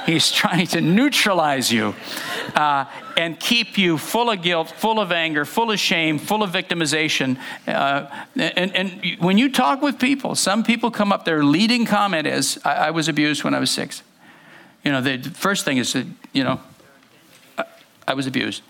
he's 0.06 0.30
trying 0.30 0.66
to 0.68 0.80
neutralize 0.80 1.72
you 1.72 1.94
uh, 2.54 2.84
and 3.16 3.38
keep 3.38 3.76
you 3.76 3.98
full 3.98 4.30
of 4.30 4.42
guilt, 4.42 4.70
full 4.70 5.00
of 5.00 5.12
anger, 5.12 5.44
full 5.44 5.70
of 5.70 5.78
shame, 5.78 6.18
full 6.18 6.42
of 6.42 6.50
victimization. 6.50 7.38
Uh, 7.66 8.06
and, 8.36 8.74
and, 8.74 9.16
when 9.18 9.38
you 9.38 9.50
talk 9.50 9.82
with 9.82 9.98
people, 9.98 10.34
some 10.34 10.62
people 10.62 10.90
come 10.90 11.12
up, 11.12 11.24
their 11.24 11.44
leading 11.44 11.84
comment 11.84 12.26
is, 12.26 12.58
I, 12.64 12.74
I 12.74 12.90
was 12.90 13.08
abused 13.08 13.44
when 13.44 13.54
I 13.54 13.58
was 13.58 13.70
six. 13.70 14.02
You 14.84 14.92
know, 14.92 15.00
the 15.00 15.18
first 15.30 15.64
thing 15.64 15.78
is 15.78 15.94
you 16.32 16.44
know, 16.44 16.60
I, 17.58 17.64
I 18.08 18.14
was 18.14 18.26
abused. 18.26 18.62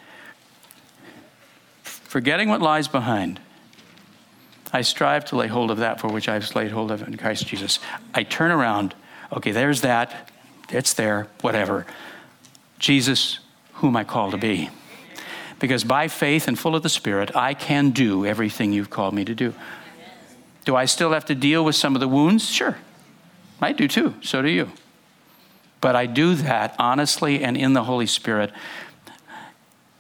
Forgetting 1.83 2.49
what 2.49 2.63
lies 2.63 2.89
behind, 2.89 3.41
I 4.73 4.83
strive 4.83 5.25
to 5.27 5.37
lay 5.37 5.47
hold 5.47 5.71
of 5.71 5.79
that 5.79 6.01
for 6.01 6.09
which 6.09 6.29
I've 6.29 6.55
laid 6.55 6.71
hold 6.71 6.91
of 6.91 7.07
in 7.07 7.17
Christ 7.17 7.47
Jesus. 7.47 7.79
I 8.15 8.23
turn 8.23 8.51
around, 8.51 8.95
okay, 9.33 9.53
there's 9.53 9.83
that, 9.83 10.31
it's 10.71 10.95
there, 10.95 11.29
whatever. 11.43 11.87
Jesus, 12.79 13.39
whom 13.75 13.97
I 13.97 14.05
call 14.05 14.31
to 14.31 14.37
be. 14.37 14.71
Because 15.59 15.85
by 15.85 16.09
faith 16.09 16.49
and 16.49 16.59
full 16.59 16.75
of 16.75 16.83
the 16.83 16.89
Spirit, 16.89 17.35
I 17.37 17.55
can 17.55 17.91
do 17.91 18.27
everything 18.27 18.73
you've 18.73 18.91
called 18.91 19.15
me 19.15 19.25
to 19.25 19.35
do. 19.35 19.55
Do 20.65 20.77
I 20.77 20.85
still 20.87 21.13
have 21.13 21.25
to 21.27 21.35
deal 21.35 21.65
with 21.65 21.77
some 21.77 21.95
of 21.95 22.01
the 22.01 22.09
wounds? 22.09 22.51
Sure. 22.51 22.77
I 23.61 23.73
do 23.73 23.87
too. 23.89 24.15
So 24.23 24.43
do 24.43 24.49
you. 24.49 24.71
But 25.81 25.97
I 25.97 26.07
do 26.07 26.35
that 26.37 26.75
honestly 26.79 27.45
and 27.45 27.57
in 27.57 27.75
the 27.75 27.85
Holy 27.85 28.07
Spirit. 28.07 28.51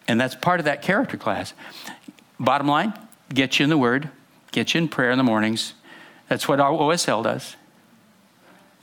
And 0.08 0.20
that's 0.20 0.34
part 0.34 0.60
of 0.60 0.64
that 0.64 0.82
character 0.82 1.16
class. 1.16 1.54
Bottom 2.38 2.66
line, 2.66 2.94
get 3.32 3.58
you 3.58 3.64
in 3.64 3.70
the 3.70 3.78
Word, 3.78 4.10
get 4.52 4.74
you 4.74 4.78
in 4.78 4.88
prayer 4.88 5.10
in 5.10 5.18
the 5.18 5.24
mornings. 5.24 5.74
That's 6.28 6.48
what 6.48 6.60
our 6.60 6.72
OSL 6.72 7.22
does. 7.22 7.56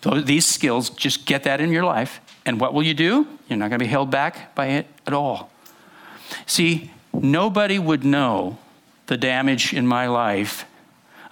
So 0.04 0.22
these 0.22 0.46
skills, 0.46 0.90
just 0.90 1.26
get 1.26 1.44
that 1.44 1.62
in 1.62 1.72
your 1.72 1.84
life. 1.84 2.22
And 2.46 2.60
what 2.60 2.74
will 2.74 2.84
you 2.84 2.94
do? 2.94 3.28
You're 3.48 3.58
not 3.58 3.70
going 3.70 3.80
to 3.80 3.86
be 3.86 3.90
held 3.90 4.10
back 4.10 4.56
by 4.56 4.68
it 4.68 4.88
at 5.06 5.14
all. 5.14 5.52
See, 6.46 6.92
nobody 7.14 7.78
would 7.78 8.04
know 8.04 8.58
the 9.08 9.18
damage 9.18 9.74
in 9.74 9.86
my 9.86 10.08
life 10.08 10.66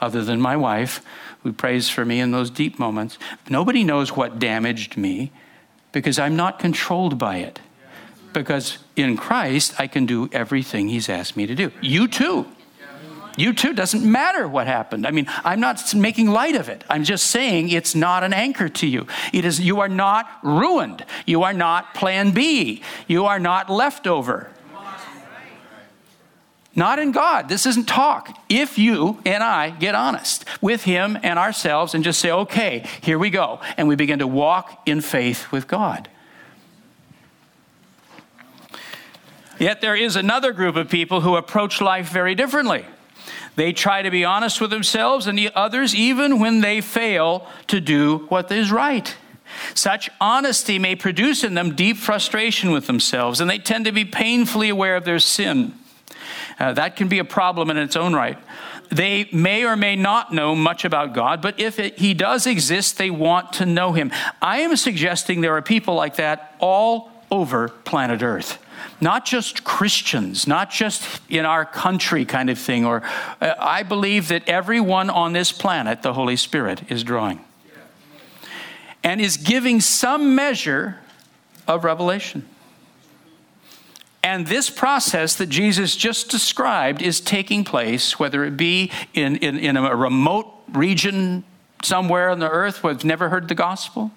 other 0.02 0.24
than 0.24 0.40
my 0.40 0.56
wife, 0.56 1.02
who 1.44 1.54
prays 1.54 1.90
for 1.90 2.06
me 2.06 2.20
in 2.20 2.32
those 2.32 2.50
deep 2.50 2.80
moments. 2.80 3.18
Nobody 3.50 3.84
knows 3.84 4.16
what 4.16 4.40
damaged 4.40 4.98
me 4.98 5.32
because 5.92 6.20
I'm 6.20 6.36
not 6.36 6.60
controlled 6.60 7.18
by 7.18 7.38
it. 7.38 7.60
Because 8.34 8.78
in 8.96 9.18
Christ, 9.18 9.74
I 9.80 9.88
can 9.88 10.06
do 10.06 10.30
everything 10.32 10.88
He's 10.88 11.10
asked 11.10 11.36
me 11.36 11.48
to 11.48 11.56
do. 11.56 11.72
You 11.82 12.08
too. 12.08 12.48
You 13.38 13.54
too, 13.54 13.74
doesn't 13.74 14.04
matter 14.04 14.48
what 14.48 14.68
happened. 14.68 15.08
I 15.08 15.12
mean, 15.12 15.28
I'm 15.44 15.60
not 15.60 15.96
making 15.96 16.28
light 16.28 16.56
of 16.56 16.68
it. 16.68 16.84
I'm 16.90 17.04
just 17.04 17.28
saying 17.28 17.70
it's 17.70 17.96
not 17.96 18.24
an 18.24 18.34
anchor 18.34 18.68
to 18.68 18.88
you. 18.88 19.08
It 19.32 19.46
is 19.46 19.60
you 19.60 19.80
are 19.80 19.88
not 19.88 20.30
ruined. 20.44 21.06
You 21.26 21.44
are 21.44 21.54
not 21.54 21.94
plan 21.94 22.32
B. 22.32 22.82
You 23.08 23.26
are 23.26 23.40
not 23.40 23.70
leftover. 23.70 24.52
Not 26.76 27.00
in 27.00 27.12
God. 27.12 27.50
This 27.50 27.66
isn't 27.66 27.88
talk. 27.88 28.38
If 28.48 28.78
you 28.78 29.20
and 29.26 29.44
I 29.44 29.72
get 29.72 29.96
honest 29.96 30.46
with 30.62 30.84
Him 30.84 31.18
and 31.24 31.40
ourselves 31.40 31.94
and 31.94 32.04
just 32.04 32.20
say, 32.20 32.32
okay, 32.32 32.86
here 33.02 33.18
we 33.18 33.30
go, 33.30 33.60
and 33.76 33.88
we 33.88 33.96
begin 33.96 34.20
to 34.20 34.28
walk 34.28 34.84
in 34.86 35.02
faith 35.02 35.52
with 35.52 35.68
God. 35.68 36.10
Yet 39.60 39.82
there 39.82 39.96
is 39.96 40.16
another 40.16 40.54
group 40.54 40.78
of 40.78 40.90
people 40.90 41.22
who 41.22 41.36
approach 41.36 41.82
life 41.82 42.10
very 42.10 42.34
differently. 42.34 42.86
They 43.60 43.74
try 43.74 44.04
to 44.04 44.10
be 44.10 44.24
honest 44.24 44.62
with 44.62 44.70
themselves 44.70 45.28
and 45.28 45.38
the 45.38 45.52
others, 45.54 45.94
even 45.94 46.40
when 46.40 46.62
they 46.62 46.80
fail 46.80 47.46
to 47.68 47.82
do 47.82 48.20
what 48.30 48.50
is 48.54 48.72
right. 48.72 49.14
Such 49.74 50.10
honesty 50.22 50.80
may 50.80 50.96
produce 50.96 51.44
in 51.44 51.56
them 51.56 51.76
deep 51.76 51.98
frustration 51.98 52.72
with 52.72 52.88
themselves, 52.88 53.42
and 53.42 53.50
they 53.50 53.58
tend 53.58 53.84
to 53.84 53.92
be 53.92 54.06
painfully 54.06 54.70
aware 54.70 54.96
of 54.96 55.04
their 55.04 55.20
sin. 55.20 55.74
Uh, 56.58 56.72
that 56.72 56.96
can 56.96 57.10
be 57.10 57.20
a 57.20 57.26
problem 57.26 57.70
in 57.70 57.76
its 57.76 57.98
own 57.98 58.14
right. 58.14 58.38
they 58.92 59.28
may 59.34 59.66
or 59.66 59.76
may 59.76 59.98
not 59.98 60.34
know 60.34 60.56
much 60.56 60.86
about 60.86 61.14
God, 61.14 61.42
but 61.42 61.60
if 61.60 61.80
it, 61.80 62.00
He 62.00 62.14
does 62.14 62.48
exist, 62.48 62.98
they 62.98 63.12
want 63.12 63.52
to 63.54 63.66
know 63.66 63.92
Him. 63.92 64.10
I 64.42 64.60
am 64.60 64.78
suggesting 64.78 65.42
there 65.42 65.58
are 65.58 65.62
people 65.62 65.96
like 65.96 66.16
that 66.16 66.56
all 66.60 67.12
over 67.30 67.68
planet 67.68 68.24
Earth. 68.24 68.58
Not 69.02 69.26
just 69.26 69.64
Christians, 69.64 70.48
not 70.48 70.72
just 70.72 71.22
in 71.30 71.46
our 71.46 71.66
country 71.66 72.26
kind 72.26 72.50
of 72.50 72.58
thing, 72.58 72.86
or 72.86 73.04
uh, 73.42 73.54
I 73.60 73.84
believe 73.84 74.28
that 74.30 74.48
everyone 74.48 75.10
on 75.10 75.34
this 75.34 75.52
planet, 75.52 76.02
the 76.02 76.14
Holy 76.14 76.36
Spirit, 76.36 76.92
is 76.92 77.04
drawing 77.04 77.40
and 79.04 79.22
is 79.22 79.38
giving 79.38 79.80
some 79.82 80.36
measure 80.36 81.00
of 81.68 81.84
revelation. 81.84 82.46
And 84.22 84.48
this 84.48 84.70
process 84.70 85.36
that 85.36 85.48
Jesus 85.48 85.96
just 85.96 86.30
described 86.30 87.02
is 87.02 87.22
taking 87.22 87.64
place, 87.64 88.20
whether 88.20 88.44
it 88.44 88.58
be 88.58 88.92
in, 89.14 89.38
in, 89.38 89.58
in 89.58 89.78
a 89.78 89.96
remote 89.96 90.48
region 90.74 91.46
somewhere 91.84 92.30
on 92.30 92.40
the 92.40 92.50
earth 92.50 92.84
where 92.84 92.94
they've 92.94 93.06
never 93.06 93.30
heard 93.30 93.48
the 93.48 93.56
gospel. 93.56 94.12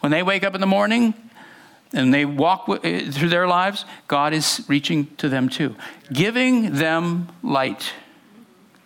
When 0.00 0.12
they 0.12 0.22
wake 0.22 0.44
up 0.44 0.54
in 0.54 0.60
the 0.60 0.66
morning 0.66 1.14
and 1.92 2.14
they 2.14 2.24
walk 2.24 2.68
eh, 2.84 3.10
through 3.10 3.28
their 3.28 3.46
lives, 3.46 3.84
God 4.08 4.32
is 4.32 4.64
reaching 4.68 5.06
to 5.16 5.28
them 5.28 5.48
too, 5.48 5.74
giving 6.12 6.74
them 6.74 7.28
light, 7.42 7.92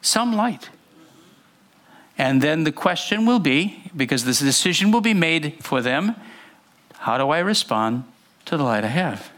some 0.01 0.35
light. 0.35 0.71
And 2.17 2.41
then 2.41 2.65
the 2.65 2.73
question 2.73 3.27
will 3.27 3.41
be 3.41 3.91
because 3.97 4.25
this 4.25 4.39
decision 4.39 4.93
will 4.93 5.01
be 5.01 5.15
made 5.15 5.57
for 5.63 5.83
them 5.83 6.15
how 7.05 7.19
do 7.19 7.29
I 7.29 7.41
respond 7.41 8.05
to 8.47 8.57
the 8.57 8.63
light 8.63 8.83
I 8.83 8.89
have? 8.89 9.31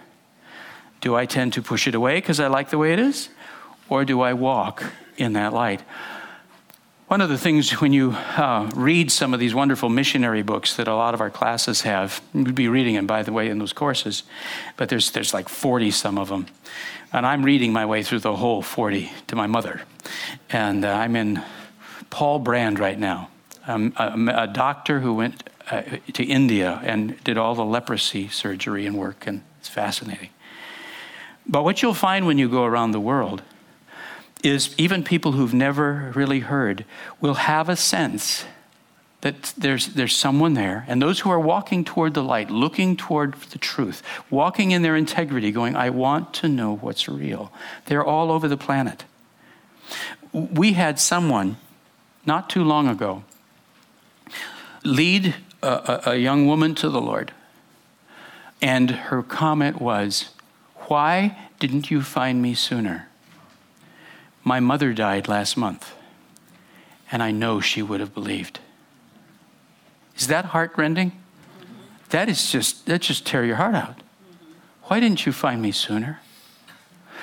Do 1.00 1.16
I 1.16 1.26
tend 1.26 1.52
to 1.54 1.62
push 1.62 1.88
it 1.88 1.96
away 1.96 2.18
because 2.18 2.38
I 2.38 2.46
like 2.46 2.70
the 2.70 2.78
way 2.78 2.92
it 2.92 3.00
is? 3.00 3.28
Or 3.88 4.04
do 4.04 4.20
I 4.20 4.34
walk 4.34 4.84
in 5.16 5.32
that 5.32 5.52
light? 5.52 5.82
One 7.08 7.20
of 7.20 7.28
the 7.28 7.38
things 7.38 7.70
when 7.80 7.92
you 7.92 8.10
uh, 8.10 8.68
read 8.74 9.12
some 9.12 9.32
of 9.32 9.38
these 9.38 9.54
wonderful 9.54 9.88
missionary 9.88 10.42
books 10.42 10.74
that 10.74 10.88
a 10.88 10.94
lot 10.96 11.14
of 11.14 11.20
our 11.20 11.30
classes 11.30 11.82
have, 11.82 12.20
we'd 12.34 12.56
be 12.56 12.66
reading 12.66 12.96
them, 12.96 13.06
by 13.06 13.22
the 13.22 13.32
way, 13.32 13.48
in 13.48 13.60
those 13.60 13.72
courses, 13.72 14.24
but 14.76 14.88
there's, 14.88 15.12
there's 15.12 15.32
like 15.32 15.48
40 15.48 15.92
some 15.92 16.18
of 16.18 16.30
them. 16.30 16.46
And 17.12 17.24
I'm 17.24 17.44
reading 17.44 17.72
my 17.72 17.86
way 17.86 18.02
through 18.02 18.18
the 18.18 18.34
whole 18.34 18.60
40 18.60 19.12
to 19.28 19.36
my 19.36 19.46
mother. 19.46 19.82
And 20.50 20.84
uh, 20.84 20.94
I'm 20.94 21.14
in 21.14 21.44
Paul 22.10 22.40
Brand 22.40 22.80
right 22.80 22.98
now, 22.98 23.30
um, 23.68 23.92
a, 23.96 24.42
a, 24.42 24.46
doctor 24.48 24.98
who 24.98 25.14
went 25.14 25.48
uh, 25.70 25.82
to 26.12 26.24
India 26.24 26.80
and 26.82 27.22
did 27.22 27.38
all 27.38 27.54
the 27.54 27.64
leprosy 27.64 28.26
surgery 28.26 28.84
and 28.84 28.98
work, 28.98 29.28
and 29.28 29.42
it's 29.60 29.68
fascinating. 29.68 30.30
But 31.46 31.62
what 31.62 31.82
you'll 31.82 31.94
find 31.94 32.26
when 32.26 32.36
you 32.36 32.48
go 32.48 32.64
around 32.64 32.90
the 32.90 33.00
world 33.00 33.44
is 34.44 34.74
even 34.78 35.02
people 35.02 35.32
who've 35.32 35.54
never 35.54 36.12
really 36.14 36.40
heard 36.40 36.84
will 37.20 37.34
have 37.34 37.68
a 37.68 37.76
sense 37.76 38.44
that 39.22 39.54
there's, 39.56 39.88
there's 39.88 40.14
someone 40.14 40.54
there. 40.54 40.84
And 40.88 41.02
those 41.02 41.20
who 41.20 41.30
are 41.30 41.40
walking 41.40 41.84
toward 41.84 42.14
the 42.14 42.22
light, 42.22 42.50
looking 42.50 42.96
toward 42.96 43.34
the 43.34 43.58
truth, 43.58 44.02
walking 44.30 44.70
in 44.70 44.82
their 44.82 44.94
integrity, 44.94 45.50
going, 45.50 45.74
I 45.74 45.90
want 45.90 46.34
to 46.34 46.48
know 46.48 46.76
what's 46.76 47.08
real, 47.08 47.52
they're 47.86 48.04
all 48.04 48.30
over 48.30 48.46
the 48.46 48.56
planet. 48.56 49.04
We 50.32 50.74
had 50.74 51.00
someone 51.00 51.56
not 52.24 52.50
too 52.50 52.62
long 52.62 52.88
ago 52.88 53.24
lead 54.84 55.34
a, 55.62 55.66
a, 56.06 56.10
a 56.10 56.16
young 56.16 56.46
woman 56.46 56.74
to 56.76 56.88
the 56.88 57.00
Lord. 57.00 57.32
And 58.62 58.90
her 58.90 59.22
comment 59.22 59.80
was, 59.80 60.30
why 60.88 61.36
didn't 61.58 61.90
you 61.90 62.02
find 62.02 62.40
me 62.40 62.54
sooner? 62.54 63.08
My 64.46 64.60
mother 64.60 64.92
died 64.92 65.26
last 65.26 65.56
month, 65.56 65.92
and 67.10 67.20
I 67.20 67.32
know 67.32 67.60
she 67.60 67.82
would 67.82 67.98
have 67.98 68.14
believed. 68.14 68.60
Is 70.16 70.28
that 70.28 70.44
heartrending? 70.44 71.10
That 72.10 72.28
is 72.28 72.52
just 72.52 72.86
that 72.86 73.02
just 73.02 73.26
tear 73.26 73.44
your 73.44 73.56
heart 73.56 73.74
out. 73.74 74.02
Why 74.84 75.00
didn't 75.00 75.26
you 75.26 75.32
find 75.32 75.60
me 75.60 75.72
sooner? 75.72 76.20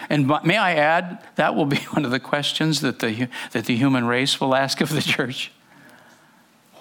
And 0.10 0.28
may 0.44 0.58
I 0.58 0.74
add, 0.74 1.24
that 1.36 1.56
will 1.56 1.66
be 1.66 1.78
one 1.92 2.04
of 2.04 2.12
the 2.12 2.20
questions 2.20 2.82
that 2.82 3.00
the, 3.00 3.30
that 3.52 3.68
the 3.68 3.78
human 3.78 4.04
race 4.04 4.42
will 4.42 4.54
ask 4.54 4.82
of 4.82 4.90
the 4.90 5.02
church. 5.16 5.50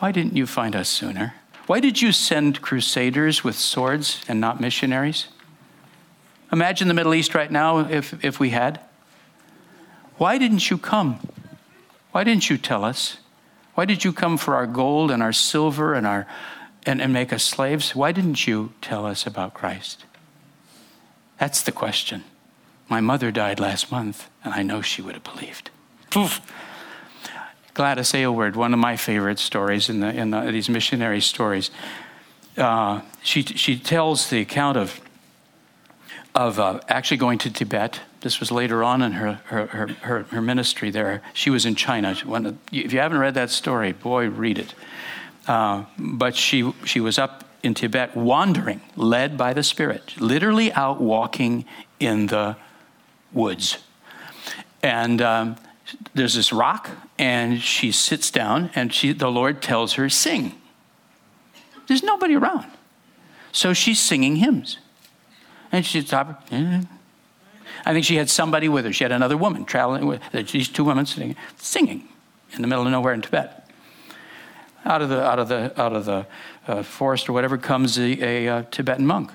Why 0.01 0.11
didn't 0.11 0.37
you 0.37 0.49
find 0.49 0.75
us 0.75 0.89
sooner? 0.89 1.35
Why 1.69 1.79
did 1.79 2.03
you 2.03 2.11
send 2.11 2.61
crusaders 2.63 3.45
with 3.45 3.55
swords 3.55 4.25
and 4.27 4.41
not 4.41 4.61
missionaries? 4.61 5.29
Imagine 6.51 6.89
the 6.89 6.95
Middle 6.95 7.15
East 7.15 7.33
right 7.33 7.53
now 7.53 7.89
if, 7.89 8.25
if 8.25 8.41
we 8.41 8.51
had. 8.51 8.81
Why 10.23 10.39
didn't 10.39 10.71
you 10.71 10.79
come? 10.79 11.19
Why 12.13 12.23
didn't 12.23 12.49
you 12.49 12.57
tell 12.57 12.85
us? 12.85 13.17
Why 13.75 13.85
did 13.85 14.05
you 14.05 14.13
come 14.13 14.39
for 14.39 14.55
our 14.55 14.69
gold 14.69 15.11
and 15.11 15.21
our 15.21 15.33
silver 15.33 15.95
and, 15.95 16.07
our, 16.07 16.29
and, 16.87 17.03
and 17.03 17.13
make 17.13 17.33
us 17.33 17.43
slaves? 17.43 17.97
Why 17.97 18.13
didn't 18.13 18.47
you 18.47 18.73
tell 18.81 19.05
us 19.05 19.27
about 19.27 19.53
Christ? 19.53 20.05
That's 21.39 21.61
the 21.61 21.73
question. 21.73 22.23
My 22.89 23.01
mother 23.01 23.33
died 23.33 23.59
last 23.59 23.91
month, 23.91 24.31
and 24.45 24.55
I 24.55 24.63
know 24.63 24.81
she 24.81 25.03
would 25.03 25.15
have 25.15 25.25
believed. 25.25 25.71
Gladys 27.75 28.15
Aylward, 28.15 28.55
one 28.55 28.73
of 28.73 28.79
my 28.79 28.97
favorite 28.97 29.41
stories 29.41 29.89
in, 29.89 29.99
the, 29.99 30.15
in 30.15 30.31
the, 30.31 30.53
these 30.53 30.69
missionary 30.69 31.21
stories, 31.21 31.73
uh, 32.57 33.01
she, 33.25 33.43
she 33.43 33.77
tells 33.77 34.31
the 34.31 34.41
account 34.41 34.77
of 34.77 35.01
of 36.35 36.59
uh, 36.59 36.81
actually 36.88 37.18
going 37.18 37.38
to 37.38 37.51
Tibet. 37.51 38.01
This 38.21 38.40
was 38.40 38.51
later 38.51 38.83
on 38.83 39.03
in 39.03 39.12
her, 39.12 39.35
her, 39.45 39.66
her, 39.66 40.23
her, 40.23 40.40
ministry 40.40 40.90
there. 40.90 41.23
She 41.35 41.51
was 41.51 41.66
in 41.66 41.75
China. 41.75 42.16
if 42.73 42.92
you 42.92 42.99
haven't 43.01 43.18
read 43.18 43.35
that 43.35 43.51
story, 43.51 43.92
boy, 43.92 44.29
read 44.29 44.59
it. 44.59 44.75
Uh, 45.47 45.85
but 45.99 46.37
she, 46.37 46.73
she 46.85 47.01
was 47.01 47.18
up 47.18 47.45
in 47.62 47.75
Tibet 47.75 48.16
wandering, 48.16 48.81
led 48.97 49.37
by 49.37 49.53
the 49.53 49.62
Spirit, 49.62 50.21
literally 50.21 50.73
out 50.73 51.01
walking 51.01 51.64
in 52.01 52.29
the 52.29 52.57
woods. 53.33 53.79
And 54.83 55.21
um, 55.21 55.57
there's 56.14 56.35
this 56.35 56.53
rock, 56.53 56.90
and 57.18 57.61
she 57.61 57.92
sits 57.92 58.31
down, 58.31 58.71
and 58.75 58.92
she, 58.92 59.12
the 59.12 59.31
Lord 59.31 59.62
tells 59.62 59.95
her, 59.95 60.09
Sing. 60.09 60.55
There's 61.88 62.03
nobody 62.03 62.35
around. 62.35 62.71
So 63.53 63.73
she's 63.75 64.01
singing 64.01 64.37
hymns. 64.37 64.79
And 65.73 65.85
she 65.85 66.03
stopped. 66.03 66.53
I 66.53 67.93
think 67.93 68.05
she 68.05 68.17
had 68.17 68.29
somebody 68.29 68.69
with 68.69 68.85
her. 68.85 68.93
She 68.93 69.05
had 69.05 69.13
another 69.13 69.37
woman 69.37 69.65
traveling 69.65 70.07
with 70.07 70.21
these 70.33 70.69
two 70.69 70.85
women 70.85 71.07
sitting, 71.07 71.35
singing 71.57 72.09
in 72.53 72.63
the 72.63 72.69
middle 72.69 72.85
of 72.85 72.93
nowhere 72.93 73.15
in 73.15 73.23
Tibet. 73.23 73.59
Out 74.85 75.01
of 75.01 75.09
the 75.09 75.25
out 75.25 75.39
of 75.39 75.49
the 75.49 75.81
out 75.81 75.93
of 75.93 76.05
the 76.05 76.27
uh, 76.67 76.83
forest 76.83 77.29
or 77.29 77.33
whatever 77.33 77.57
comes 77.57 77.99
a, 77.99 78.03
a, 78.03 78.47
a, 78.47 78.49
uh, 78.49 78.63
Tibetan 78.71 79.07
monk, 79.07 79.31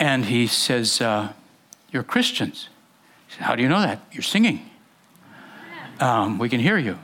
and 0.00 0.24
he 0.24 0.48
says, 0.48 1.00
uh, 1.00 1.32
"You're 1.92 2.02
Christians." 2.02 2.68
Said, 3.28 3.42
How 3.42 3.54
do 3.54 3.62
you 3.62 3.68
know 3.68 3.80
that? 3.80 4.00
You're 4.10 4.22
singing. 4.22 4.68
Um, 6.00 6.38
we 6.38 6.48
can 6.48 6.58
hear 6.60 6.76
you. 6.76 6.98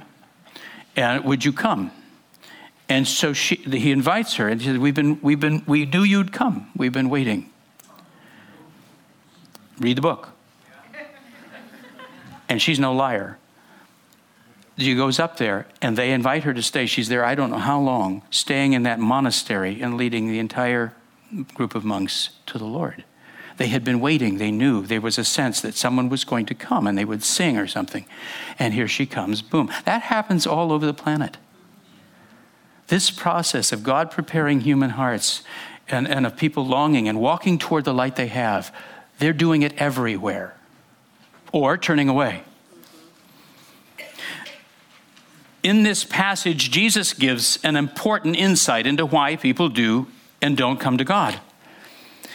And 0.97 1.25
would 1.25 1.45
you 1.45 1.53
come? 1.53 1.93
And 2.89 3.07
so 3.07 3.33
she, 3.33 3.57
he 3.57 3.93
invites 3.93 4.35
her, 4.35 4.49
and 4.49 4.61
he 4.61 4.69
says, 4.69 4.79
"We've 4.79 4.95
been, 4.95 5.21
we've 5.23 5.41
been, 5.41 5.63
we 5.67 5.87
knew 5.87 6.03
you'd 6.03 6.33
come. 6.33 6.71
We've 6.77 6.93
been 6.93 7.09
waiting." 7.09 7.51
Read 9.79 9.97
the 9.97 10.03
book. 10.03 10.31
And 12.49 12.61
she's 12.61 12.79
no 12.79 12.93
liar. 12.93 13.39
She 14.77 14.95
goes 14.95 15.19
up 15.19 15.37
there 15.37 15.67
and 15.81 15.97
they 15.97 16.11
invite 16.13 16.45
her 16.45 16.53
to 16.53 16.63
stay. 16.63 16.87
She's 16.87 17.09
there, 17.09 17.25
I 17.25 17.35
don't 17.35 17.51
know 17.51 17.59
how 17.59 17.81
long, 17.81 18.23
staying 18.31 18.73
in 18.73 18.83
that 18.83 18.99
monastery 18.99 19.81
and 19.81 19.97
leading 19.97 20.29
the 20.29 20.39
entire 20.39 20.95
group 21.55 21.75
of 21.75 21.85
monks 21.85 22.31
to 22.47 22.59
the 22.59 22.65
Lord. 22.65 23.05
They 23.57 23.69
had 23.69 23.85
been 23.85 24.01
waiting. 24.01 24.39
They 24.39 24.51
knew 24.51 24.83
there 24.83 25.01
was 25.01 25.17
a 25.17 25.25
sense 25.25 25.61
that 25.61 25.75
someone 25.75 26.09
was 26.09 26.25
going 26.25 26.47
to 26.47 26.55
come 26.55 26.89
and 26.89 26.99
they 26.99 27.05
would 27.05 27.23
sing 27.23 27.57
or 27.57 27.69
something. 27.69 28.05
And 28.59 28.75
here 28.75 28.89
she 28.89 29.07
comes, 29.07 29.43
boom. 29.43 29.71
That 29.85 30.03
happens 30.03 30.47
all 30.47 30.73
over 30.73 30.85
the 30.85 30.95
planet. 30.95 31.37
This 32.89 33.11
process 33.11 33.73
of 33.73 33.85
God 33.85 34.11
preparing 34.11 34.61
human 34.61 34.91
hearts 34.91 35.43
and, 35.89 36.09
and 36.09 36.27
of 36.27 36.37
people 36.37 36.67
longing 36.67 37.09
and 37.09 37.21
walking 37.21 37.59
toward 37.59 37.85
the 37.85 37.95
light 37.95 38.17
they 38.17 38.27
have 38.27 38.75
they're 39.19 39.33
doing 39.33 39.63
it 39.63 39.73
everywhere 39.79 40.55
or 41.53 41.77
turning 41.77 42.09
away. 42.09 42.43
In 45.63 45.83
this 45.83 46.05
passage, 46.05 46.71
Jesus 46.71 47.15
gives 47.15 47.59
an 47.65 47.77
important 47.77 48.37
insight 48.37 48.87
into 48.87 49.07
why 49.07 49.37
people 49.37 49.69
do 49.71 50.07
and 50.43 50.57
don't 50.57 50.79
come 50.79 50.99
to 50.99 51.05
God. 51.05 51.41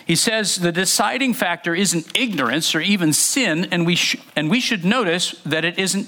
He 0.07 0.15
says 0.15 0.55
the 0.55 0.71
deciding 0.71 1.35
factor 1.35 1.75
isn't 1.75 2.17
ignorance 2.17 2.73
or 2.73 2.81
even 2.81 3.13
sin, 3.13 3.67
and 3.69 3.85
we, 3.85 3.95
sh- 3.95 4.15
and 4.35 4.49
we 4.49 4.59
should 4.59 4.83
notice 4.83 5.39
that 5.45 5.63
it 5.63 5.77
isn't 5.77 6.07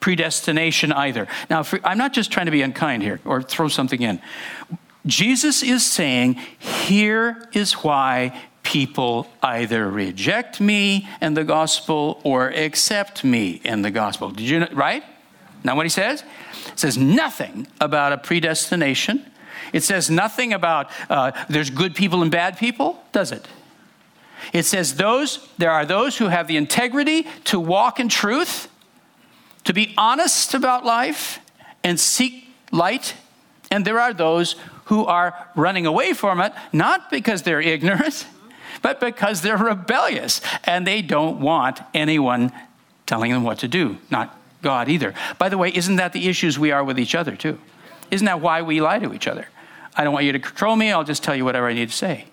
predestination 0.00 0.92
either. 0.92 1.28
Now, 1.50 1.62
I'm 1.84 1.98
not 1.98 2.14
just 2.14 2.32
trying 2.32 2.46
to 2.46 2.52
be 2.52 2.62
unkind 2.62 3.02
here 3.02 3.20
or 3.26 3.42
throw 3.42 3.68
something 3.68 4.00
in. 4.00 4.22
Jesus 5.04 5.62
is 5.62 5.84
saying, 5.84 6.34
here 6.58 7.46
is 7.52 7.74
why 7.74 8.42
people 8.66 9.28
either 9.44 9.88
reject 9.88 10.60
me 10.60 11.08
and 11.20 11.36
the 11.36 11.44
gospel 11.44 12.20
or 12.24 12.48
accept 12.48 13.22
me 13.22 13.60
in 13.62 13.82
the 13.82 13.92
gospel. 13.92 14.30
Did 14.30 14.48
you 14.48 14.58
know, 14.58 14.68
right? 14.72 15.04
Now, 15.62 15.76
what 15.76 15.86
he 15.86 15.90
says? 15.90 16.24
It 16.72 16.78
says 16.80 16.98
nothing 16.98 17.68
about 17.80 18.12
a 18.12 18.18
predestination. 18.18 19.24
It 19.72 19.84
says 19.84 20.10
nothing 20.10 20.52
about 20.52 20.90
uh, 21.08 21.30
there's 21.48 21.70
good 21.70 21.94
people 21.94 22.22
and 22.22 22.30
bad 22.30 22.58
people, 22.58 23.00
does 23.12 23.30
it? 23.30 23.46
It 24.52 24.64
says 24.64 24.96
those 24.96 25.48
there 25.58 25.70
are 25.70 25.86
those 25.86 26.18
who 26.18 26.26
have 26.26 26.48
the 26.48 26.56
integrity 26.56 27.28
to 27.44 27.60
walk 27.60 28.00
in 28.00 28.08
truth, 28.08 28.68
to 29.62 29.72
be 29.72 29.94
honest 29.96 30.54
about 30.54 30.84
life 30.84 31.38
and 31.84 32.00
seek 32.00 32.48
light, 32.72 33.14
and 33.70 33.84
there 33.84 34.00
are 34.00 34.12
those 34.12 34.56
who 34.86 35.04
are 35.04 35.48
running 35.54 35.86
away 35.86 36.12
from 36.12 36.40
it 36.40 36.52
not 36.72 37.10
because 37.10 37.42
they're 37.42 37.60
ignorant, 37.60 38.26
but 38.86 39.00
because 39.00 39.42
they're 39.42 39.56
rebellious 39.56 40.40
and 40.62 40.86
they 40.86 41.02
don't 41.02 41.40
want 41.40 41.80
anyone 41.92 42.52
telling 43.04 43.32
them 43.32 43.42
what 43.42 43.58
to 43.58 43.66
do, 43.66 43.98
not 44.12 44.38
God 44.62 44.88
either. 44.88 45.12
By 45.40 45.48
the 45.48 45.58
way, 45.58 45.74
isn't 45.74 45.96
that 45.96 46.12
the 46.12 46.28
issues 46.28 46.56
we 46.56 46.70
are 46.70 46.84
with 46.84 46.96
each 46.96 47.16
other 47.16 47.34
too? 47.34 47.58
Isn't 48.12 48.26
that 48.26 48.40
why 48.40 48.62
we 48.62 48.80
lie 48.80 49.00
to 49.00 49.12
each 49.12 49.26
other? 49.26 49.48
I 49.96 50.04
don't 50.04 50.12
want 50.12 50.24
you 50.24 50.30
to 50.30 50.38
control 50.38 50.76
me, 50.76 50.92
I'll 50.92 51.02
just 51.02 51.24
tell 51.24 51.34
you 51.34 51.44
whatever 51.44 51.66
I 51.66 51.72
need 51.72 51.88
to 51.88 51.96
say. 51.96 52.26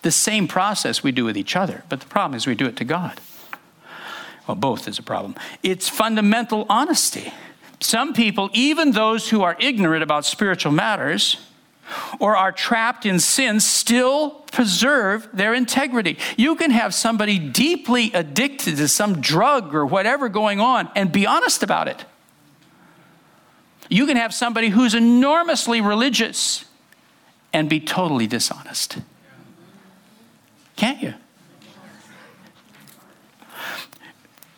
The 0.00 0.10
same 0.10 0.48
process 0.48 1.02
we 1.02 1.12
do 1.12 1.26
with 1.26 1.36
each 1.36 1.54
other, 1.54 1.84
but 1.90 2.00
the 2.00 2.06
problem 2.06 2.34
is 2.34 2.46
we 2.46 2.54
do 2.54 2.64
it 2.64 2.76
to 2.78 2.84
God. 2.86 3.20
Well, 4.46 4.54
both 4.54 4.88
is 4.88 4.98
a 4.98 5.02
problem. 5.02 5.34
It's 5.62 5.90
fundamental 5.90 6.64
honesty. 6.70 7.30
Some 7.78 8.14
people, 8.14 8.48
even 8.54 8.92
those 8.92 9.28
who 9.28 9.42
are 9.42 9.54
ignorant 9.60 10.02
about 10.02 10.24
spiritual 10.24 10.72
matters, 10.72 11.36
or 12.18 12.36
are 12.36 12.52
trapped 12.52 13.06
in 13.06 13.18
sin 13.18 13.60
still 13.60 14.30
preserve 14.52 15.28
their 15.32 15.54
integrity. 15.54 16.18
You 16.36 16.56
can 16.56 16.70
have 16.70 16.94
somebody 16.94 17.38
deeply 17.38 18.12
addicted 18.12 18.76
to 18.76 18.88
some 18.88 19.20
drug 19.20 19.74
or 19.74 19.86
whatever 19.86 20.28
going 20.28 20.60
on 20.60 20.90
and 20.94 21.12
be 21.12 21.26
honest 21.26 21.62
about 21.62 21.88
it. 21.88 22.04
You 23.88 24.06
can 24.06 24.16
have 24.16 24.32
somebody 24.32 24.68
who's 24.68 24.94
enormously 24.94 25.80
religious 25.80 26.64
and 27.52 27.68
be 27.68 27.80
totally 27.80 28.26
dishonest. 28.26 28.98
Can't 30.76 31.02
you? 31.02 31.14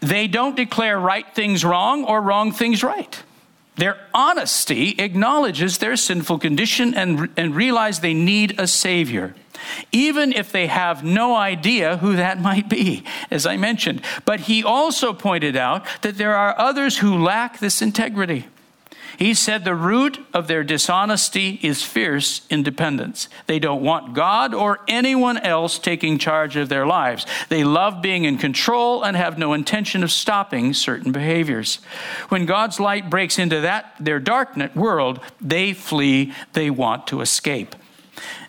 They 0.01 0.27
don't 0.27 0.57
declare 0.57 0.99
right 0.99 1.25
things 1.35 1.65
wrong 1.65 2.05
or 2.05 2.21
wrong 2.21 2.53
things 2.53 2.83
right. 2.83 3.23
Their 3.77 3.99
honesty 4.13 4.91
acknowledges 4.99 5.79
their 5.79 5.97
sinful 5.97 6.39
condition 6.39 6.95
and, 6.95 7.31
and 7.37 7.55
realize 7.55 8.01
they 8.01 8.15
need 8.15 8.59
a 8.59 8.67
Savior, 8.67 9.35
even 9.91 10.33
if 10.33 10.53
they 10.53 10.67
have 10.67 11.03
no 11.03 11.35
idea 11.35 11.97
who 11.97 12.17
that 12.17 12.41
might 12.49 12.69
be, 12.69 13.05
as 13.31 13.47
I 13.47 13.57
mentioned. 13.57 14.03
But 14.25 14.41
he 14.41 14.63
also 14.63 15.13
pointed 15.13 15.57
out 15.57 15.87
that 16.03 16.19
there 16.19 16.37
are 16.37 16.59
others 16.59 16.99
who 16.99 17.23
lack 17.23 17.59
this 17.59 17.81
integrity. 17.81 18.47
He 19.23 19.35
said 19.35 19.65
the 19.65 19.77
root 19.77 20.19
of 20.35 20.49
their 20.49 20.65
dishonesty 20.65 21.61
is 21.63 21.85
fierce 21.85 22.45
independence. 22.51 23.29
They 23.47 23.61
don't 23.61 23.85
want 23.85 24.15
God 24.15 24.53
or 24.53 24.81
anyone 24.89 25.39
else 25.39 25.79
taking 25.79 26.19
charge 26.19 26.57
of 26.57 26.69
their 26.69 26.85
lives. 26.85 27.25
They 27.49 27.63
love 27.63 28.03
being 28.03 28.25
in 28.25 28.37
control 28.37 29.05
and 29.05 29.17
have 29.17 29.39
no 29.39 29.53
intention 29.53 30.03
of 30.03 30.11
stopping 30.11 30.75
certain 30.75 31.13
behaviors. 31.13 31.77
When 32.31 32.47
God's 32.47 32.81
light 32.81 33.11
breaks 33.11 33.39
into 33.39 33.61
that 33.61 33.95
their 34.01 34.21
darknet 34.21 34.75
world, 34.75 35.21
they 35.41 35.73
flee, 35.73 36.33
they 36.55 36.69
want 36.69 37.07
to 37.07 37.21
escape. 37.21 37.77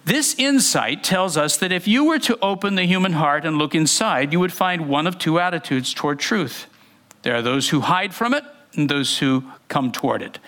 This 0.06 0.34
insight 0.40 1.04
tells 1.04 1.38
us 1.38 1.56
that 1.58 1.72
if 1.72 1.88
you 1.88 2.04
were 2.04 2.18
to 2.18 2.40
open 2.40 2.74
the 2.74 2.86
human 2.86 3.14
heart 3.14 3.46
and 3.46 3.60
look 3.60 3.76
inside, 3.76 4.34
you 4.34 4.40
would 4.40 4.52
find 4.52 4.90
one 4.90 5.06
of 5.06 5.20
two 5.20 5.40
attitudes 5.40 5.94
toward 5.94 6.18
truth. 6.18 6.66
There 7.22 7.36
are 7.36 7.44
those 7.44 7.70
who 7.70 7.82
hide 7.82 8.16
from 8.16 8.34
it 8.34 8.44
and 8.76 8.90
those 8.90 9.20
who 9.20 9.44
come 9.68 9.92
toward 9.92 10.22
it. 10.22 10.40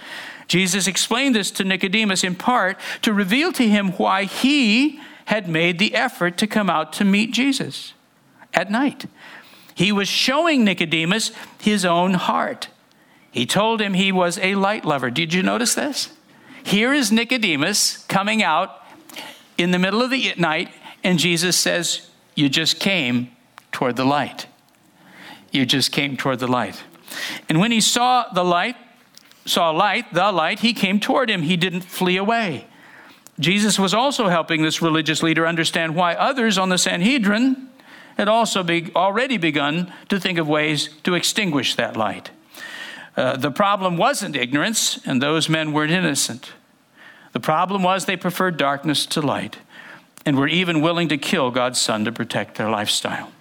Jesus 0.48 0.88
explained 0.88 1.36
this 1.36 1.52
to 1.52 1.64
Nicodemus 1.64 2.24
in 2.24 2.36
part 2.36 2.80
to 3.02 3.14
reveal 3.14 3.52
to 3.54 3.68
him 3.68 3.92
why 3.94 4.26
he 4.26 5.00
had 5.26 5.50
made 5.50 5.80
the 5.80 5.96
effort 5.96 6.38
to 6.38 6.48
come 6.48 6.70
out 6.70 6.94
to 6.94 7.04
meet 7.04 7.32
Jesus 7.32 7.94
at 8.54 8.70
night. 8.70 9.06
He 9.74 9.92
was 9.92 10.08
showing 10.08 10.64
Nicodemus 10.64 11.32
his 11.60 11.84
own 11.84 12.14
heart. 12.14 12.70
He 13.32 13.46
told 13.46 13.82
him 13.82 13.94
he 13.94 14.12
was 14.12 14.38
a 14.38 14.56
light 14.56 14.86
lover. 14.86 15.10
Did 15.10 15.34
you 15.34 15.44
notice 15.44 15.76
this? 15.76 16.10
Here 16.64 16.94
is 16.94 17.12
Nicodemus 17.12 17.98
coming 18.06 18.42
out 18.42 18.82
in 19.58 19.72
the 19.72 19.80
middle 19.80 20.02
of 20.02 20.10
the 20.10 20.34
night, 20.38 20.74
and 21.04 21.20
Jesus 21.20 21.58
says, 21.58 22.10
You 22.36 22.50
just 22.50 22.80
came 22.80 23.30
toward 23.72 23.98
the 23.98 24.06
light. 24.06 24.48
You 25.52 25.66
just 25.66 25.92
came 25.92 26.16
toward 26.18 26.40
the 26.40 26.48
light. 26.48 26.84
And 27.50 27.60
when 27.60 27.72
he 27.72 27.82
saw 27.82 28.30
the 28.34 28.44
light, 28.44 28.76
saw 29.46 29.70
light, 29.70 30.14
the 30.14 30.32
light, 30.32 30.60
he 30.60 30.74
came 30.74 31.00
toward 31.00 31.30
him. 31.30 31.44
He 31.44 31.58
didn't 31.58 31.82
flee 31.82 32.18
away. 32.18 32.68
Jesus 33.40 33.78
was 33.78 33.94
also 33.94 34.30
helping 34.30 34.64
this 34.64 34.82
religious 34.82 35.22
leader 35.22 35.46
understand 35.46 35.96
why 35.96 36.16
others 36.16 36.58
on 36.58 36.70
the 36.70 36.78
Sanhedrin 36.78 37.70
had 38.18 38.30
also 38.30 38.64
be, 38.64 38.92
already 38.96 39.38
begun 39.38 39.92
to 40.10 40.20
think 40.20 40.38
of 40.38 40.48
ways 40.48 40.90
to 41.04 41.16
extinguish 41.16 41.76
that 41.76 41.98
light. 41.98 42.32
Uh, 43.18 43.36
the 43.36 43.52
problem 43.52 43.98
wasn't 43.98 44.36
ignorance, 44.36 45.00
and 45.06 45.22
those 45.22 45.50
men 45.50 45.74
weren't 45.74 45.92
innocent. 45.92 46.54
The 47.34 47.40
problem 47.42 47.84
was 47.84 48.06
they 48.06 48.16
preferred 48.16 48.56
darkness 48.56 49.06
to 49.08 49.22
light 49.22 49.58
and 50.26 50.38
were 50.38 50.48
even 50.48 50.82
willing 50.82 51.10
to 51.10 51.18
kill 51.18 51.52
God's 51.52 51.80
Son 51.80 52.06
to 52.06 52.12
protect 52.12 52.56
their 52.56 52.70
lifestyle 52.70 53.32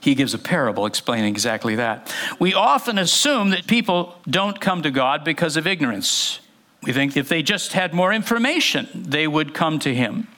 he 0.00 0.14
gives 0.14 0.34
a 0.34 0.38
parable 0.38 0.86
explaining 0.86 1.30
exactly 1.30 1.76
that. 1.76 2.14
We 2.38 2.54
often 2.54 2.98
assume 2.98 3.50
that 3.50 3.66
people 3.66 4.16
don't 4.28 4.60
come 4.60 4.82
to 4.82 4.90
God 4.90 5.24
because 5.24 5.56
of 5.56 5.66
ignorance. 5.66 6.40
We 6.82 6.92
think 6.92 7.16
if 7.16 7.28
they 7.28 7.42
just 7.42 7.72
had 7.72 7.92
more 7.92 8.12
information, 8.12 8.88
they 8.94 9.26
would 9.26 9.54
come 9.54 9.78
to 9.80 9.94
him. 9.94 10.28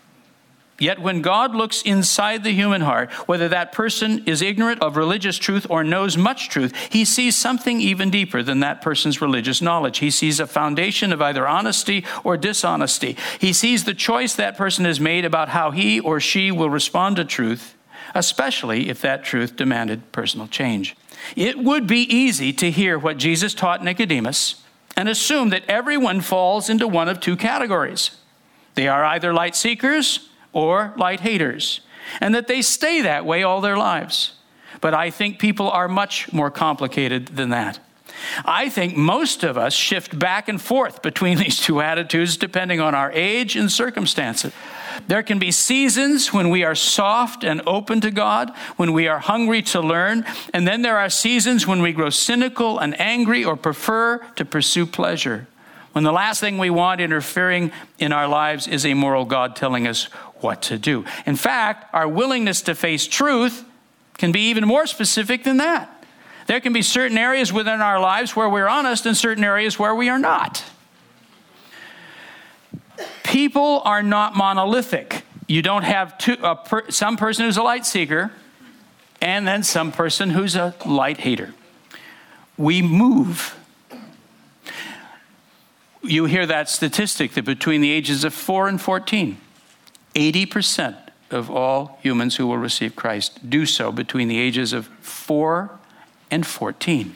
Yet 0.81 0.99
when 0.99 1.21
God 1.21 1.55
looks 1.55 1.83
inside 1.83 2.43
the 2.43 2.53
human 2.53 2.81
heart, 2.81 3.13
whether 3.29 3.49
that 3.51 3.71
person 3.71 4.25
is 4.25 4.41
ignorant 4.41 4.81
of 4.81 4.97
religious 4.97 5.37
truth 5.37 5.67
or 5.69 5.85
knows 5.85 6.17
much 6.17 6.49
truth, 6.49 6.75
he 6.91 7.05
sees 7.05 7.37
something 7.37 7.83
even 7.83 8.11
deeper 8.11 8.43
than 8.43 8.61
that 8.61 8.81
person's 8.81 9.21
religious 9.21 9.61
knowledge. 9.61 9.99
He 9.99 10.11
sees 10.11 10.41
a 10.41 10.47
foundation 10.47 11.13
of 11.13 11.21
either 11.21 11.47
honesty 11.47 12.07
or 12.25 12.39
dishonesty. 12.39 13.15
He 13.39 13.53
sees 13.53 13.85
the 13.85 13.93
choice 13.93 14.35
that 14.35 14.57
person 14.57 14.87
has 14.87 14.99
made 14.99 15.27
about 15.27 15.51
how 15.51 15.71
he 15.71 16.01
or 16.01 16.19
she 16.19 16.51
will 16.51 16.71
respond 16.71 17.17
to 17.17 17.27
truth 17.27 17.77
especially 18.15 18.89
if 18.89 19.01
that 19.01 19.25
truth 19.25 19.57
demanded 19.57 20.13
personal 20.13 20.47
change. 20.47 20.97
It 21.37 21.59
would 21.59 21.87
be 21.87 22.03
easy 22.03 22.53
to 22.55 22.71
hear 22.71 22.99
what 22.99 23.19
Jesus 23.19 23.55
taught 23.55 23.85
Nicodemus 23.85 24.63
and 24.97 25.09
assume 25.09 25.51
that 25.51 25.65
everyone 25.69 26.21
falls 26.21 26.69
into 26.69 26.89
one 26.89 27.09
of 27.09 27.21
two 27.21 27.37
categories. 27.37 28.11
They 28.75 28.89
are 28.89 29.05
either 29.05 29.33
light 29.33 29.57
seekers 29.57 30.29
or 30.53 30.93
light 30.97 31.21
haters, 31.21 31.81
and 32.21 32.35
that 32.35 32.49
they 32.49 32.63
stay 32.63 33.03
that 33.03 33.25
way 33.25 33.43
all 33.43 33.61
their 33.61 33.77
lives. 33.77 34.33
But 34.81 34.95
I 34.95 35.11
think 35.11 35.39
people 35.39 35.71
are 35.71 35.89
much 35.89 36.33
more 36.33 36.51
complicated 36.51 37.27
than 37.29 37.51
that. 37.51 37.79
I 38.45 38.69
think 38.69 38.97
most 38.97 39.45
of 39.45 39.57
us 39.57 39.73
shift 39.73 40.19
back 40.19 40.49
and 40.49 40.61
forth 40.61 41.03
between 41.03 41.39
these 41.43 41.59
two 41.59 41.81
attitudes 41.81 42.37
depending 42.37 42.81
on 42.81 42.95
our 42.95 43.13
age 43.13 43.57
and 43.57 43.71
circumstances. 43.71 44.53
There 45.09 45.23
can 45.23 45.39
be 45.39 45.51
seasons 45.51 46.33
when 46.33 46.51
we 46.51 46.65
are 46.65 46.75
soft 46.75 47.45
and 47.45 47.63
open 47.67 48.01
to 48.03 48.11
God, 48.11 48.53
when 48.77 48.93
we 48.93 49.09
are 49.09 49.19
hungry 49.19 49.63
to 49.63 49.81
learn, 49.81 50.25
and 50.55 50.67
then 50.67 50.83
there 50.83 50.99
are 50.99 51.11
seasons 51.11 51.67
when 51.67 51.83
we 51.83 51.93
grow 51.93 52.11
cynical 52.11 52.79
and 52.79 52.99
angry 53.01 53.45
or 53.45 53.57
prefer 53.57 54.19
to 54.37 54.45
pursue 54.45 54.87
pleasure. 54.87 55.47
When 55.93 56.05
the 56.05 56.13
last 56.13 56.41
thing 56.41 56.59
we 56.59 56.71
want 56.71 57.01
interfering 57.01 57.73
in 57.99 58.13
our 58.13 58.29
lives 58.29 58.69
is 58.69 58.87
a 58.87 58.95
moral 58.95 59.25
God 59.25 59.57
telling 59.57 59.89
us 59.89 60.05
what 60.37 60.63
to 60.63 60.79
do. 60.79 61.05
In 61.27 61.37
fact, 61.37 61.93
our 61.93 62.09
willingness 62.09 62.63
to 62.63 62.75
face 62.75 63.07
truth 63.07 63.65
can 64.17 64.33
be 64.33 64.51
even 64.51 64.67
more 64.67 64.87
specific 64.87 65.45
than 65.45 65.57
that. 65.57 66.05
There 66.47 66.61
can 66.61 66.73
be 66.73 66.83
certain 66.83 67.19
areas 67.19 67.53
within 67.53 67.81
our 67.81 68.01
lives 68.01 68.37
where 68.37 68.49
we're 68.49 68.69
honest 68.69 69.07
and 69.07 69.17
certain 69.17 69.45
areas 69.45 69.79
where 69.79 69.95
we 69.95 70.09
are 70.09 70.19
not. 70.19 70.65
People 73.25 73.83
are 73.85 74.03
not 74.03 74.37
monolithic. 74.37 75.23
You 75.47 75.63
don't 75.63 75.83
have 75.83 76.17
two, 76.19 76.37
per, 76.37 76.91
some 76.91 77.17
person 77.17 77.45
who's 77.45 77.57
a 77.57 77.63
light 77.63 77.87
seeker 77.87 78.31
and 79.21 79.47
then 79.47 79.63
some 79.63 79.93
person 79.93 80.31
who's 80.31 80.57
a 80.57 80.75
light 80.87 81.19
hater. 81.19 81.55
We 82.57 82.83
move. 82.83 83.57
You 86.03 86.25
hear 86.25 86.47
that 86.47 86.69
statistic 86.69 87.33
that 87.33 87.45
between 87.45 87.81
the 87.81 87.91
ages 87.91 88.25
of 88.25 88.33
4 88.33 88.69
and 88.69 88.81
14, 88.81 89.39
80% 90.15 90.97
of 91.31 91.51
all 91.51 91.99
humans 92.03 92.37
who 92.37 92.47
will 92.47 92.59
receive 92.59 92.97
Christ 92.97 93.49
do 93.49 93.67
so 93.67 93.93
between 93.93 94.29
the 94.29 94.39
ages 94.39 94.73
of 94.73 94.87
4 95.01 95.71
and 96.31 96.47
14. 96.47 97.15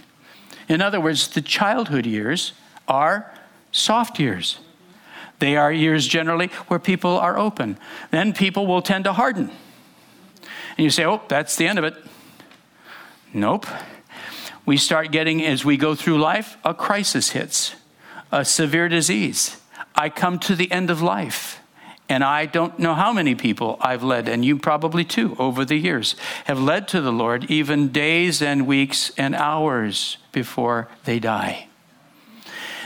In 0.69 0.81
other 0.81 1.01
words, 1.01 1.29
the 1.29 1.43
childhood 1.43 2.07
years 2.07 2.53
are 2.87 3.33
soft 3.73 4.19
years. 4.19 4.59
They 5.45 5.59
are 5.59 5.71
years 5.71 6.07
generally 6.07 6.47
where 6.69 6.79
people 6.79 7.19
are 7.19 7.37
open. 7.37 7.77
Then 8.11 8.33
people 8.33 8.67
will 8.67 8.81
tend 8.81 9.05
to 9.05 9.13
harden. 9.13 9.51
And 10.79 10.79
you 10.79 10.89
say, 10.89 11.05
oh, 11.05 11.21
that's 11.29 11.57
the 11.57 11.69
end 11.69 11.79
of 11.79 11.85
it. 11.85 11.95
Nope. 13.35 13.67
We 14.65 14.79
start 14.79 15.13
getting, 15.13 15.45
as 15.45 15.63
we 15.63 15.77
go 15.77 15.95
through 15.95 16.17
life, 16.17 16.57
a 16.65 16.73
crisis 16.73 17.33
hits, 17.33 17.75
a 18.33 18.43
severe 18.43 18.89
disease. 18.89 19.61
I 19.95 20.09
come 20.09 20.39
to 20.39 20.57
the 20.57 20.73
end 20.73 20.89
of 20.89 21.03
life. 21.03 21.61
And 22.09 22.25
I 22.25 22.47
don't 22.47 22.79
know 22.79 22.95
how 22.95 23.13
many 23.13 23.35
people 23.35 23.77
I've 23.83 24.03
led, 24.03 24.31
and 24.31 24.47
you 24.47 24.57
probably 24.57 25.05
too, 25.05 25.37
over 25.39 25.67
the 25.67 25.77
years, 25.77 26.17
have 26.47 26.59
led 26.59 26.89
to 26.89 27.03
the 27.03 27.13
Lord 27.13 27.51
even 27.51 27.89
days 27.89 28.41
and 28.41 28.67
weeks 28.67 29.13
and 29.19 29.35
hours 29.35 30.17
before 30.33 30.89
they 31.05 31.19
die. 31.19 31.69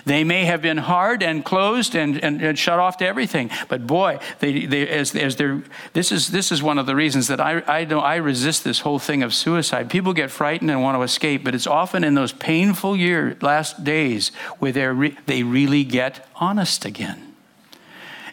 They 0.08 0.24
may 0.24 0.46
have 0.46 0.62
been 0.62 0.78
hard 0.78 1.22
and 1.22 1.44
closed 1.44 1.94
and, 1.94 2.22
and, 2.24 2.40
and 2.40 2.58
shut 2.58 2.78
off 2.78 2.96
to 2.96 3.06
everything, 3.06 3.50
but 3.68 3.86
boy, 3.86 4.18
they, 4.38 4.64
they, 4.64 4.88
as, 4.88 5.14
as 5.14 5.36
they're, 5.36 5.62
this, 5.92 6.10
is, 6.10 6.28
this 6.28 6.50
is 6.50 6.62
one 6.62 6.78
of 6.78 6.86
the 6.86 6.96
reasons 6.96 7.26
that 7.26 7.42
I, 7.42 7.62
I, 7.66 7.84
don't, 7.84 8.02
I 8.02 8.16
resist 8.16 8.64
this 8.64 8.80
whole 8.80 8.98
thing 8.98 9.22
of 9.22 9.34
suicide. 9.34 9.90
People 9.90 10.14
get 10.14 10.30
frightened 10.30 10.70
and 10.70 10.80
want 10.80 10.96
to 10.96 11.02
escape, 11.02 11.44
but 11.44 11.54
it's 11.54 11.66
often 11.66 12.04
in 12.04 12.14
those 12.14 12.32
painful 12.32 12.96
year, 12.96 13.36
last 13.42 13.84
days 13.84 14.30
where 14.58 14.94
re, 14.94 15.14
they 15.26 15.42
really 15.42 15.84
get 15.84 16.26
honest 16.36 16.86
again. 16.86 17.34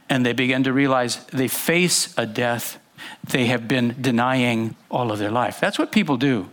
And 0.07 0.25
they 0.25 0.31
begin 0.31 0.63
to 0.63 0.71
realize 0.71 1.25
they 1.25 1.49
face 1.49 2.17
a 2.17 2.25
death 2.25 2.79
they 3.27 3.47
have 3.47 3.67
been 3.67 3.97
denying 3.99 4.77
all 4.89 5.11
of 5.11 5.19
their 5.19 5.29
life. 5.29 5.59
That's 5.59 5.77
what 5.77 5.91
people 5.91 6.15
do. 6.15 6.49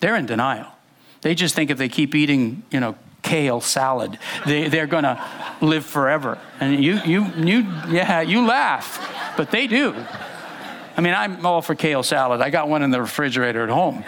They're 0.00 0.16
in 0.16 0.26
denial. 0.26 0.72
They 1.20 1.36
just 1.36 1.54
think 1.54 1.70
if 1.70 1.78
they 1.78 1.88
keep 1.88 2.14
eating, 2.14 2.64
you 2.70 2.80
know, 2.80 2.96
kale 3.26 3.60
salad. 3.60 4.18
They, 4.46 4.68
they're 4.68 4.86
going 4.86 5.02
to 5.02 5.22
live 5.60 5.84
forever. 5.84 6.38
And 6.60 6.82
you, 6.82 7.00
you, 7.04 7.26
you, 7.36 7.60
yeah, 7.88 8.20
you 8.20 8.46
laugh, 8.46 9.34
but 9.36 9.50
they 9.50 9.66
do. 9.66 9.94
I 10.96 11.00
mean, 11.00 11.12
I'm 11.12 11.44
all 11.44 11.60
for 11.60 11.74
kale 11.74 12.04
salad. 12.04 12.40
I 12.40 12.50
got 12.50 12.68
one 12.68 12.82
in 12.82 12.90
the 12.90 13.00
refrigerator 13.00 13.64
at 13.64 13.68
home. 13.68 14.04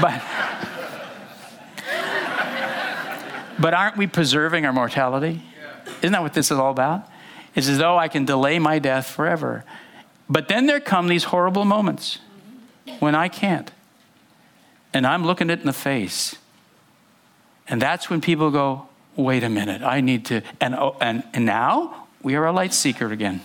But, 0.00 0.20
but 3.60 3.72
aren't 3.72 3.96
we 3.96 4.08
preserving 4.08 4.66
our 4.66 4.72
mortality? 4.72 5.40
Isn't 5.98 6.12
that 6.12 6.22
what 6.22 6.34
this 6.34 6.50
is 6.50 6.58
all 6.58 6.72
about? 6.72 7.08
It's 7.54 7.68
as 7.68 7.78
though 7.78 7.96
I 7.96 8.08
can 8.08 8.24
delay 8.24 8.58
my 8.58 8.80
death 8.80 9.06
forever. 9.06 9.64
But 10.28 10.48
then 10.48 10.66
there 10.66 10.80
come 10.80 11.06
these 11.06 11.24
horrible 11.24 11.64
moments 11.64 12.18
when 12.98 13.14
I 13.14 13.28
can't. 13.28 13.70
And 14.92 15.06
I'm 15.06 15.24
looking 15.24 15.50
it 15.50 15.60
in 15.60 15.66
the 15.66 15.72
face. 15.72 16.34
And 17.68 17.80
that's 17.80 18.10
when 18.10 18.20
people 18.20 18.50
go, 18.50 18.88
wait 19.16 19.42
a 19.42 19.48
minute, 19.48 19.82
I 19.82 20.00
need 20.00 20.26
to. 20.26 20.42
And, 20.60 20.74
oh, 20.74 20.96
and, 21.00 21.22
and 21.32 21.46
now 21.46 22.06
we 22.22 22.34
are 22.34 22.46
a 22.46 22.52
light 22.52 22.74
seeker 22.74 23.12
again. 23.12 23.40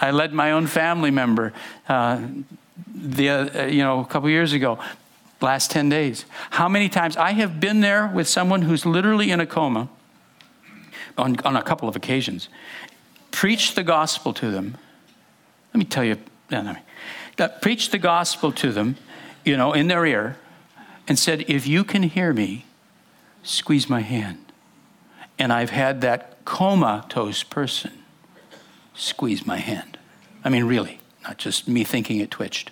I 0.00 0.10
led 0.10 0.32
my 0.32 0.52
own 0.52 0.66
family 0.66 1.10
member 1.10 1.52
uh, 1.88 2.20
the, 2.92 3.28
uh, 3.28 3.66
you 3.66 3.82
know, 3.82 4.00
a 4.00 4.06
couple 4.06 4.28
years 4.28 4.52
ago, 4.52 4.78
last 5.40 5.70
10 5.70 5.88
days. 5.88 6.24
How 6.50 6.68
many 6.68 6.88
times 6.88 7.16
I 7.16 7.32
have 7.32 7.60
been 7.60 7.80
there 7.80 8.08
with 8.08 8.28
someone 8.28 8.62
who's 8.62 8.84
literally 8.84 9.30
in 9.30 9.40
a 9.40 9.46
coma 9.46 9.88
on, 11.16 11.38
on 11.44 11.56
a 11.56 11.62
couple 11.62 11.88
of 11.88 11.96
occasions, 11.96 12.48
preached 13.30 13.76
the 13.76 13.82
gospel 13.82 14.32
to 14.34 14.50
them. 14.50 14.76
Let 15.72 15.78
me 15.78 15.84
tell 15.84 16.04
you, 16.04 16.18
no, 16.50 16.62
no, 17.38 17.48
preached 17.60 17.92
the 17.92 17.98
gospel 17.98 18.52
to 18.52 18.72
them, 18.72 18.96
you 19.44 19.56
know, 19.56 19.72
in 19.72 19.88
their 19.88 20.04
ear, 20.06 20.36
and 21.06 21.18
said, 21.18 21.44
if 21.48 21.66
you 21.66 21.84
can 21.84 22.04
hear 22.04 22.32
me, 22.32 22.64
squeeze 23.44 23.88
my 23.88 24.00
hand. 24.00 24.38
And 25.38 25.52
I've 25.52 25.70
had 25.70 26.00
that 26.00 26.44
comatose 26.44 27.44
person 27.44 27.92
squeeze 28.94 29.46
my 29.46 29.58
hand. 29.58 29.98
I 30.44 30.48
mean, 30.48 30.64
really, 30.64 31.00
not 31.22 31.38
just 31.38 31.68
me 31.68 31.84
thinking 31.84 32.18
it 32.18 32.30
twitched. 32.30 32.70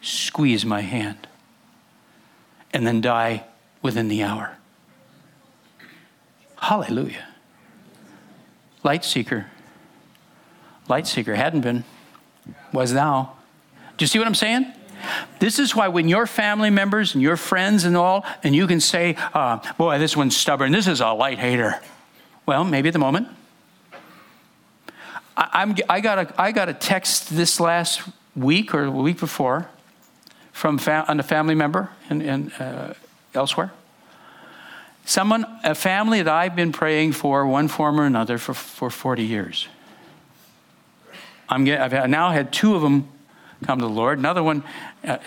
Squeeze 0.00 0.64
my 0.64 0.80
hand. 0.80 1.28
And 2.72 2.86
then 2.86 3.00
die 3.00 3.44
within 3.82 4.08
the 4.08 4.22
hour. 4.22 4.56
Hallelujah. 6.56 7.26
Light 8.82 9.04
seeker. 9.04 9.46
Light 10.88 11.06
seeker 11.06 11.34
hadn't 11.34 11.62
been, 11.62 11.84
was 12.72 12.92
now. 12.92 13.36
Do 13.96 14.04
you 14.04 14.06
see 14.06 14.18
what 14.18 14.28
I'm 14.28 14.34
saying? 14.34 14.72
This 15.38 15.58
is 15.58 15.74
why 15.74 15.88
when 15.88 16.08
your 16.08 16.26
family 16.26 16.70
members 16.70 17.14
and 17.14 17.22
your 17.22 17.36
friends 17.36 17.84
and 17.84 17.96
all, 17.96 18.24
and 18.42 18.54
you 18.54 18.66
can 18.66 18.80
say, 18.80 19.16
uh, 19.34 19.58
boy, 19.76 19.98
this 19.98 20.16
one's 20.16 20.36
stubborn, 20.36 20.72
this 20.72 20.86
is 20.86 21.00
a 21.00 21.08
light 21.08 21.38
hater. 21.38 21.80
Well, 22.46 22.64
maybe 22.64 22.88
at 22.88 22.92
the 22.92 22.98
moment. 22.98 23.28
I, 25.36 25.62
am 25.62 25.74
I, 25.88 26.00
got 26.00 26.18
a, 26.18 26.40
I 26.40 26.52
got 26.52 26.68
a 26.68 26.74
text 26.74 27.30
this 27.34 27.60
last 27.60 28.02
week 28.36 28.74
or 28.74 28.90
week 28.90 29.18
before 29.18 29.68
from 30.52 30.78
fam- 30.78 31.18
a 31.18 31.22
family 31.22 31.54
member 31.54 31.90
in 32.10 32.50
uh, 32.52 32.94
elsewhere. 33.34 33.72
Someone, 35.04 35.46
a 35.64 35.74
family 35.74 36.22
that 36.22 36.32
I've 36.32 36.54
been 36.54 36.72
praying 36.72 37.12
for, 37.12 37.46
one 37.46 37.68
form 37.68 38.00
or 38.00 38.04
another, 38.04 38.38
for, 38.38 38.54
for 38.54 38.90
40 38.90 39.24
years. 39.24 39.66
I'm 41.48 41.64
get, 41.64 41.80
I've 41.80 42.08
now 42.08 42.30
had 42.30 42.52
two 42.52 42.74
of 42.76 42.82
them 42.82 43.08
come 43.64 43.78
to 43.78 43.84
the 43.84 43.90
Lord. 43.90 44.18
Another 44.18 44.42
one, 44.42 44.62
uh, 45.04 45.18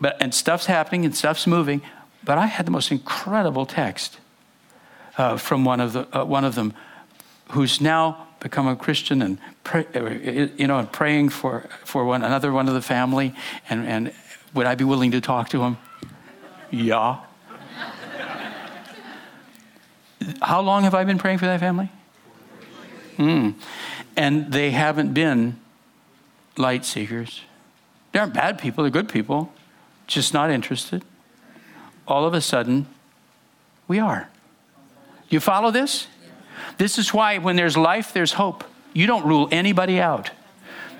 but 0.00 0.16
and 0.20 0.34
stuff's 0.34 0.66
happening 0.66 1.04
and 1.04 1.14
stuff's 1.16 1.46
moving. 1.46 1.82
But 2.24 2.38
I 2.38 2.46
had 2.46 2.66
the 2.66 2.70
most 2.70 2.90
incredible 2.90 3.66
text 3.66 4.18
uh, 5.16 5.36
from 5.36 5.64
one 5.64 5.80
of 5.80 5.92
the 5.92 6.18
uh, 6.18 6.24
one 6.24 6.44
of 6.44 6.54
them, 6.54 6.74
who's 7.50 7.80
now 7.80 8.26
become 8.40 8.66
a 8.66 8.76
Christian 8.76 9.22
and 9.22 9.38
pray, 9.64 9.86
uh, 9.94 10.08
you 10.56 10.66
know 10.66 10.78
and 10.78 10.90
praying 10.90 11.30
for 11.30 11.68
for 11.84 12.04
one 12.04 12.22
another 12.22 12.52
one 12.52 12.68
of 12.68 12.74
the 12.74 12.82
family. 12.82 13.34
And 13.68 13.86
and 13.86 14.12
would 14.54 14.66
I 14.66 14.74
be 14.74 14.84
willing 14.84 15.10
to 15.12 15.20
talk 15.20 15.48
to 15.50 15.62
him? 15.62 15.78
Yeah. 16.70 17.20
How 20.42 20.60
long 20.60 20.82
have 20.84 20.94
I 20.94 21.04
been 21.04 21.18
praying 21.18 21.38
for 21.38 21.46
that 21.46 21.60
family? 21.60 21.90
Mm. 23.16 23.54
And 24.16 24.52
they 24.52 24.70
haven't 24.70 25.14
been 25.14 25.58
light 26.56 26.84
seekers. 26.84 27.42
They 28.12 28.18
aren't 28.18 28.34
bad 28.34 28.58
people, 28.58 28.84
they're 28.84 28.90
good 28.90 29.08
people, 29.08 29.52
just 30.06 30.34
not 30.34 30.50
interested. 30.50 31.04
All 32.06 32.26
of 32.26 32.34
a 32.34 32.40
sudden, 32.40 32.86
we 33.86 33.98
are. 33.98 34.28
You 35.28 35.40
follow 35.40 35.70
this? 35.70 36.08
This 36.78 36.98
is 36.98 37.14
why 37.14 37.38
when 37.38 37.56
there's 37.56 37.76
life, 37.76 38.12
there's 38.12 38.32
hope. 38.32 38.64
You 38.92 39.06
don't 39.06 39.24
rule 39.24 39.48
anybody 39.52 40.00
out. 40.00 40.30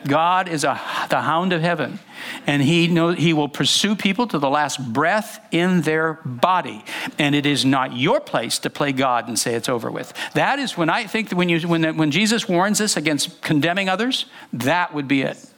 God 0.07 0.49
is 0.49 0.65
a, 0.65 0.81
the 1.11 1.21
hound 1.21 1.53
of 1.53 1.61
heaven, 1.61 1.99
and 2.47 2.63
he, 2.63 2.87
know, 2.87 3.11
he 3.11 3.33
will 3.33 3.49
pursue 3.49 3.95
people 3.95 4.27
to 4.29 4.39
the 4.39 4.49
last 4.49 4.93
breath 4.93 5.41
in 5.51 5.83
their 5.83 6.15
body. 6.25 6.85
And 7.19 7.35
it 7.35 7.45
is 7.45 7.65
not 7.65 7.95
your 7.95 8.21
place 8.21 8.59
to 8.61 8.71
play 8.71 8.93
God 8.93 9.29
and 9.29 9.39
say 9.39 9.55
it's 9.55 9.69
over 9.69 9.91
with. 9.91 10.15
That 10.33 10.59
is 10.59 10.77
when 10.77 10.89
I 10.89 11.07
think 11.07 11.29
that 11.29 11.37
when, 11.37 11.49
you, 11.49 11.61
when, 11.69 11.97
when 11.97 12.11
Jesus 12.11 12.49
warns 12.49 12.81
us 12.81 12.97
against 12.97 13.43
condemning 13.43 13.89
others, 13.89 14.25
that 14.55 14.95
would 14.95 15.07
be 15.07 15.23
it. 15.23 15.50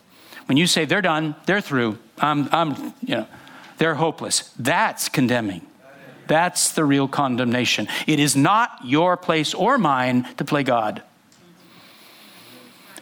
When 0.52 0.58
you 0.58 0.66
say 0.66 0.84
they're 0.84 1.00
done, 1.00 1.34
they're 1.46 1.62
through, 1.62 1.96
I'm, 2.18 2.46
I'm, 2.52 2.92
you 3.00 3.14
know, 3.14 3.26
they're 3.78 3.94
hopeless, 3.94 4.52
that's 4.58 5.08
condemning. 5.08 5.66
That's 6.26 6.72
the 6.72 6.84
real 6.84 7.08
condemnation. 7.08 7.88
It 8.06 8.20
is 8.20 8.36
not 8.36 8.80
your 8.84 9.16
place 9.16 9.54
or 9.54 9.78
mine 9.78 10.28
to 10.36 10.44
play 10.44 10.62
God. 10.62 11.02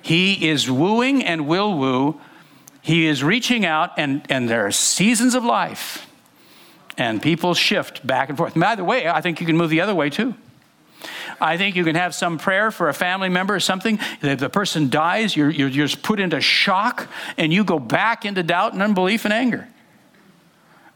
He 0.01 0.48
is 0.48 0.70
wooing 0.70 1.24
and 1.24 1.48
will 1.48 1.76
woo. 1.76 2.20
He 2.82 3.07
is 3.07 3.24
reaching 3.24 3.66
out, 3.66 3.94
and, 3.96 4.24
and 4.30 4.48
there 4.48 4.64
are 4.64 4.70
seasons 4.70 5.34
of 5.34 5.44
life, 5.44 6.07
and 6.96 7.20
people 7.20 7.55
shift 7.55 8.07
back 8.07 8.28
and 8.28 8.38
forth. 8.38 8.55
By 8.55 8.76
the 8.76 8.84
way, 8.84 9.09
I 9.09 9.20
think 9.22 9.40
you 9.40 9.46
can 9.46 9.57
move 9.57 9.70
the 9.70 9.80
other 9.80 9.96
way 9.96 10.09
too. 10.09 10.36
I 11.41 11.57
think 11.57 11.76
you 11.76 11.84
can 11.84 11.97
have 11.97 12.14
some 12.14 12.38
prayer 12.38 12.70
for 12.70 12.88
a 12.88 12.95
family 12.95 13.28
member 13.28 13.55
or 13.55 13.61
something. 13.61 13.99
If 14.22 14.41
the 14.41 14.51
person 14.51 14.91
dies, 14.91 15.34
you're, 15.34 15.51
you're, 15.51 15.68
you're 15.68 15.88
put 15.88 16.20
into 16.20 16.41
shock 16.41 17.09
and 17.36 17.53
you 17.53 17.64
go 17.64 17.78
back 17.78 18.24
into 18.24 18.43
doubt 18.43 18.72
and 18.74 18.82
unbelief 18.82 19.24
and 19.24 19.32
anger. 19.32 19.68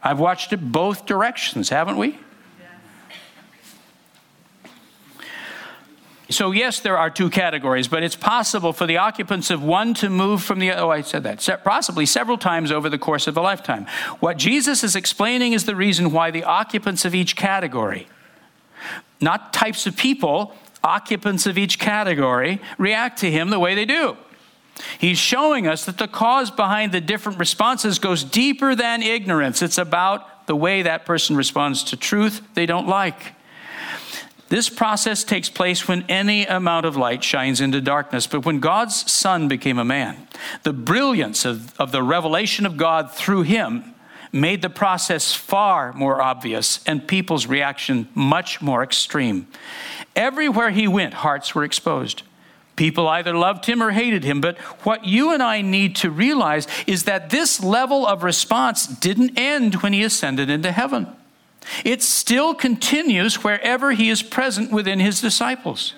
I've 0.03 0.19
watched 0.19 0.53
it 0.53 0.57
both 0.57 1.05
directions, 1.05 1.69
haven't 1.69 1.97
we? 1.97 2.19
So, 6.29 6.51
yes, 6.51 6.79
there 6.79 6.97
are 6.97 7.11
two 7.11 7.29
categories, 7.29 7.87
but 7.87 8.01
it's 8.01 8.15
possible 8.15 8.73
for 8.73 8.87
the 8.87 8.97
occupants 8.97 9.51
of 9.51 9.61
one 9.61 9.93
to 9.95 10.09
move 10.09 10.41
from 10.41 10.57
the 10.57 10.71
other. 10.71 10.81
Oh, 10.81 10.89
I 10.89 11.01
said 11.01 11.21
that. 11.23 11.47
Possibly 11.63 12.07
several 12.07 12.37
times 12.37 12.71
over 12.71 12.89
the 12.89 12.97
course 12.97 13.27
of 13.27 13.37
a 13.37 13.41
lifetime. 13.41 13.85
What 14.19 14.37
Jesus 14.37 14.83
is 14.83 14.95
explaining 14.95 15.53
is 15.53 15.65
the 15.65 15.75
reason 15.75 16.11
why 16.11 16.31
the 16.31 16.43
occupants 16.43 17.05
of 17.05 17.13
each 17.13 17.35
category 17.35 18.07
not 19.21 19.53
types 19.53 19.87
of 19.87 19.95
people, 19.95 20.53
occupants 20.83 21.47
of 21.47 21.57
each 21.57 21.79
category, 21.79 22.61
react 22.77 23.19
to 23.19 23.31
him 23.31 23.49
the 23.49 23.59
way 23.59 23.75
they 23.75 23.85
do. 23.85 24.17
He's 24.99 25.17
showing 25.17 25.67
us 25.67 25.85
that 25.85 25.97
the 25.97 26.07
cause 26.07 26.51
behind 26.51 26.91
the 26.91 27.01
different 27.01 27.39
responses 27.39 27.97
goes 27.97 28.23
deeper 28.23 28.75
than 28.75 29.01
ignorance. 29.01 29.61
It's 29.61 29.77
about 29.77 30.47
the 30.47 30.55
way 30.55 30.81
that 30.81 31.05
person 31.05 31.35
responds 31.35 31.83
to 31.85 31.97
truth 31.97 32.41
they 32.53 32.65
don't 32.65 32.87
like. 32.87 33.33
This 34.49 34.69
process 34.69 35.23
takes 35.23 35.49
place 35.49 35.87
when 35.87 36.05
any 36.07 36.45
amount 36.45 36.85
of 36.85 36.95
light 36.95 37.23
shines 37.23 37.61
into 37.61 37.81
darkness. 37.81 38.27
But 38.27 38.45
when 38.45 38.59
God's 38.59 39.11
Son 39.11 39.47
became 39.47 39.79
a 39.79 39.85
man, 39.85 40.27
the 40.63 40.73
brilliance 40.73 41.45
of, 41.45 41.77
of 41.79 41.91
the 41.91 42.03
revelation 42.03 42.65
of 42.65 42.77
God 42.77 43.11
through 43.11 43.41
him 43.41 43.94
made 44.35 44.61
the 44.61 44.69
process 44.69 45.33
far 45.33 45.93
more 45.93 46.21
obvious 46.21 46.81
and 46.85 47.07
people's 47.07 47.47
reaction 47.47 48.07
much 48.13 48.61
more 48.61 48.83
extreme. 48.83 49.47
Everywhere 50.15 50.71
he 50.71 50.87
went, 50.87 51.13
hearts 51.13 51.55
were 51.55 51.63
exposed. 51.63 52.23
People 52.75 53.07
either 53.07 53.33
loved 53.33 53.65
him 53.65 53.81
or 53.81 53.91
hated 53.91 54.25
him. 54.25 54.41
But 54.41 54.57
what 54.83 55.05
you 55.05 55.31
and 55.31 55.41
I 55.41 55.61
need 55.61 55.95
to 55.97 56.11
realize 56.11 56.67
is 56.85 57.05
that 57.05 57.29
this 57.29 57.63
level 57.63 58.05
of 58.05 58.23
response 58.23 58.85
didn't 58.85 59.39
end 59.39 59.75
when 59.75 59.93
he 59.93 60.03
ascended 60.03 60.49
into 60.49 60.73
heaven. 60.73 61.07
It 61.85 62.03
still 62.03 62.53
continues 62.53 63.43
wherever 63.43 63.93
he 63.93 64.09
is 64.09 64.21
present 64.21 64.71
within 64.71 64.99
his 64.99 65.21
disciples. 65.21 65.93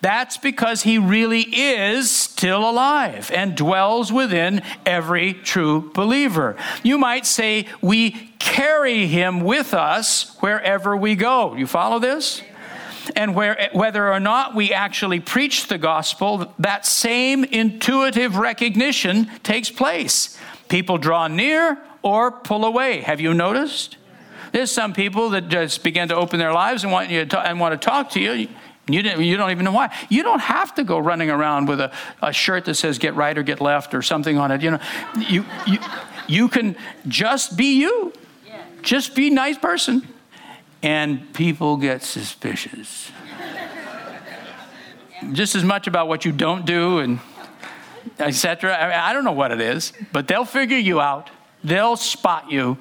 That's 0.00 0.36
because 0.36 0.82
he 0.82 0.98
really 0.98 1.42
is 1.42 2.10
still 2.10 2.68
alive 2.68 3.30
and 3.34 3.56
dwells 3.56 4.12
within 4.12 4.62
every 4.84 5.34
true 5.34 5.90
believer. 5.92 6.56
You 6.82 6.98
might 6.98 7.26
say 7.26 7.66
we 7.80 8.32
carry 8.38 9.06
him 9.06 9.40
with 9.40 9.74
us 9.74 10.36
wherever 10.40 10.96
we 10.96 11.14
go. 11.14 11.54
You 11.54 11.66
follow 11.66 11.98
this? 11.98 12.42
And 13.16 13.34
where, 13.34 13.70
whether 13.72 14.12
or 14.12 14.20
not 14.20 14.54
we 14.54 14.72
actually 14.72 15.20
preach 15.20 15.66
the 15.66 15.78
gospel, 15.78 16.54
that 16.58 16.86
same 16.86 17.44
intuitive 17.44 18.36
recognition 18.36 19.28
takes 19.42 19.70
place. 19.70 20.38
People 20.68 20.98
draw 20.98 21.26
near 21.26 21.78
or 22.02 22.30
pull 22.30 22.64
away. 22.64 23.00
Have 23.00 23.20
you 23.20 23.34
noticed? 23.34 23.96
There's 24.52 24.70
some 24.70 24.92
people 24.92 25.30
that 25.30 25.48
just 25.48 25.82
begin 25.82 26.08
to 26.08 26.14
open 26.14 26.38
their 26.38 26.52
lives 26.52 26.84
and 26.84 26.92
want 26.92 27.10
you 27.10 27.24
to, 27.24 27.40
and 27.40 27.58
want 27.58 27.80
to 27.80 27.84
talk 27.84 28.10
to 28.10 28.20
you. 28.20 28.48
You, 28.92 29.02
you 29.20 29.36
don't 29.36 29.50
even 29.50 29.64
know 29.64 29.72
why. 29.72 29.94
You 30.08 30.22
don't 30.22 30.40
have 30.40 30.74
to 30.74 30.84
go 30.84 30.98
running 30.98 31.30
around 31.30 31.66
with 31.68 31.80
a, 31.80 31.92
a 32.22 32.32
shirt 32.32 32.64
that 32.66 32.74
says 32.74 32.98
get 32.98 33.14
right 33.14 33.36
or 33.36 33.42
get 33.42 33.60
left 33.60 33.94
or 33.94 34.02
something 34.02 34.38
on 34.38 34.50
it. 34.50 34.62
You 34.62 34.72
know, 34.72 34.80
you, 35.16 35.44
you, 35.66 35.78
you 36.26 36.48
can 36.48 36.76
just 37.06 37.56
be 37.56 37.80
you. 37.80 38.12
Just 38.82 39.14
be 39.14 39.28
a 39.28 39.30
nice 39.30 39.58
person. 39.58 40.06
And 40.82 41.32
people 41.32 41.76
get 41.76 42.02
suspicious. 42.02 43.10
just 45.32 45.54
as 45.54 45.62
much 45.62 45.86
about 45.86 46.08
what 46.08 46.24
you 46.24 46.32
don't 46.32 46.66
do 46.66 46.98
and 46.98 47.20
etc. 48.18 48.76
I, 48.76 48.86
mean, 48.88 48.98
I 48.98 49.12
don't 49.12 49.24
know 49.24 49.32
what 49.32 49.52
it 49.52 49.60
is, 49.60 49.92
but 50.12 50.26
they'll 50.26 50.44
figure 50.44 50.76
you 50.76 51.00
out. 51.00 51.30
They'll 51.62 51.96
spot 51.96 52.50
you 52.50 52.78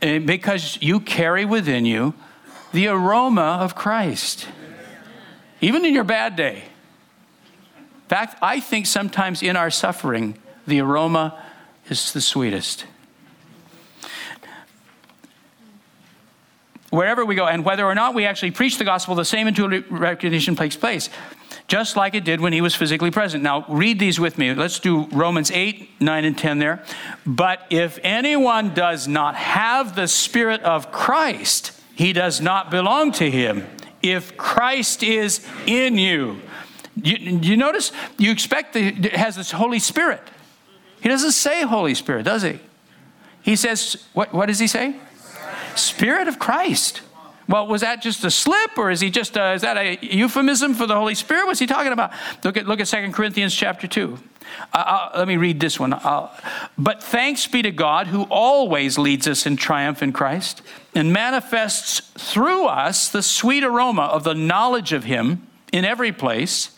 eh, 0.00 0.20
because 0.20 0.78
you 0.80 1.00
carry 1.00 1.44
within 1.44 1.84
you 1.84 2.14
the 2.72 2.86
aroma 2.88 3.58
of 3.60 3.74
Christ 3.74 4.46
even 5.66 5.84
in 5.84 5.92
your 5.92 6.04
bad 6.04 6.36
day. 6.36 6.62
In 7.74 8.08
fact, 8.08 8.38
I 8.40 8.60
think 8.60 8.86
sometimes 8.86 9.42
in 9.42 9.56
our 9.56 9.68
suffering, 9.68 10.38
the 10.64 10.80
aroma 10.80 11.42
is 11.90 12.12
the 12.12 12.20
sweetest. 12.20 12.84
Wherever 16.90 17.24
we 17.24 17.34
go, 17.34 17.48
and 17.48 17.64
whether 17.64 17.84
or 17.84 17.96
not 17.96 18.14
we 18.14 18.26
actually 18.26 18.52
preach 18.52 18.78
the 18.78 18.84
gospel, 18.84 19.16
the 19.16 19.24
same 19.24 19.48
intuitive 19.48 19.90
recognition 19.90 20.54
takes 20.54 20.76
place, 20.76 21.10
just 21.66 21.96
like 21.96 22.14
it 22.14 22.22
did 22.24 22.40
when 22.40 22.52
he 22.52 22.60
was 22.60 22.76
physically 22.76 23.10
present. 23.10 23.42
Now, 23.42 23.64
read 23.68 23.98
these 23.98 24.20
with 24.20 24.38
me. 24.38 24.54
Let's 24.54 24.78
do 24.78 25.06
Romans 25.06 25.50
8, 25.50 26.00
9, 26.00 26.24
and 26.24 26.38
10 26.38 26.60
there. 26.60 26.84
But 27.26 27.66
if 27.70 27.98
anyone 28.04 28.72
does 28.72 29.08
not 29.08 29.34
have 29.34 29.96
the 29.96 30.06
Spirit 30.06 30.62
of 30.62 30.92
Christ, 30.92 31.72
he 31.96 32.12
does 32.12 32.40
not 32.40 32.70
belong 32.70 33.10
to 33.12 33.28
him 33.28 33.66
if 34.12 34.36
Christ 34.36 35.02
is 35.02 35.46
in 35.66 35.98
you. 35.98 36.40
You, 37.02 37.16
you 37.16 37.56
notice 37.56 37.92
you 38.18 38.30
expect 38.30 38.72
the, 38.72 38.86
it 38.88 39.16
has 39.16 39.36
this 39.36 39.50
Holy 39.50 39.78
Spirit. 39.78 40.22
He 41.00 41.08
doesn't 41.08 41.32
say 41.32 41.62
Holy 41.62 41.94
Spirit, 41.94 42.24
does 42.24 42.42
he? 42.42 42.58
He 43.42 43.54
says, 43.54 44.04
what, 44.12 44.32
what 44.32 44.46
does 44.46 44.58
he 44.58 44.66
say? 44.66 44.96
Spirit 45.74 46.26
of 46.26 46.38
Christ. 46.38 47.02
Well, 47.48 47.66
was 47.68 47.82
that 47.82 48.02
just 48.02 48.24
a 48.24 48.30
slip, 48.30 48.76
or 48.76 48.90
is 48.90 49.00
he 49.00 49.10
just 49.10 49.36
a, 49.36 49.52
is 49.52 49.62
that 49.62 49.76
a 49.76 49.98
euphemism 50.02 50.74
for 50.74 50.86
the 50.86 50.96
Holy 50.96 51.14
Spirit? 51.14 51.46
What's 51.46 51.60
he 51.60 51.66
talking 51.66 51.92
about? 51.92 52.12
Look 52.42 52.56
at 52.56 52.66
look 52.66 52.80
at 52.80 52.86
2 52.86 53.12
Corinthians 53.12 53.54
chapter 53.54 53.86
two. 53.86 54.18
Uh, 54.72 55.10
let 55.16 55.28
me 55.28 55.36
read 55.36 55.60
this 55.60 55.78
one. 55.78 55.92
I'll, 55.92 56.32
but 56.78 57.02
thanks 57.02 57.46
be 57.46 57.62
to 57.62 57.70
God 57.70 58.08
who 58.08 58.22
always 58.24 58.98
leads 58.98 59.26
us 59.28 59.46
in 59.46 59.56
triumph 59.56 60.02
in 60.02 60.12
Christ 60.12 60.62
and 60.94 61.12
manifests 61.12 62.00
through 62.32 62.66
us 62.66 63.08
the 63.08 63.22
sweet 63.22 63.64
aroma 63.64 64.02
of 64.02 64.24
the 64.24 64.34
knowledge 64.34 64.92
of 64.92 65.04
Him 65.04 65.46
in 65.72 65.84
every 65.84 66.12
place. 66.12 66.70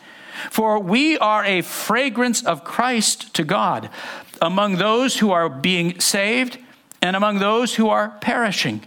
For 0.50 0.78
we 0.78 1.18
are 1.18 1.44
a 1.44 1.62
fragrance 1.62 2.44
of 2.44 2.62
Christ 2.62 3.34
to 3.34 3.44
God 3.44 3.90
among 4.40 4.76
those 4.76 5.18
who 5.18 5.30
are 5.30 5.48
being 5.48 5.98
saved 5.98 6.58
and 7.02 7.16
among 7.16 7.38
those 7.38 7.74
who 7.74 7.88
are 7.88 8.10
perishing. 8.20 8.82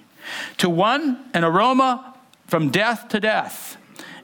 To 0.57 0.69
one, 0.69 1.25
an 1.33 1.43
aroma 1.43 2.15
from 2.47 2.69
death 2.69 3.09
to 3.09 3.19
death, 3.19 3.77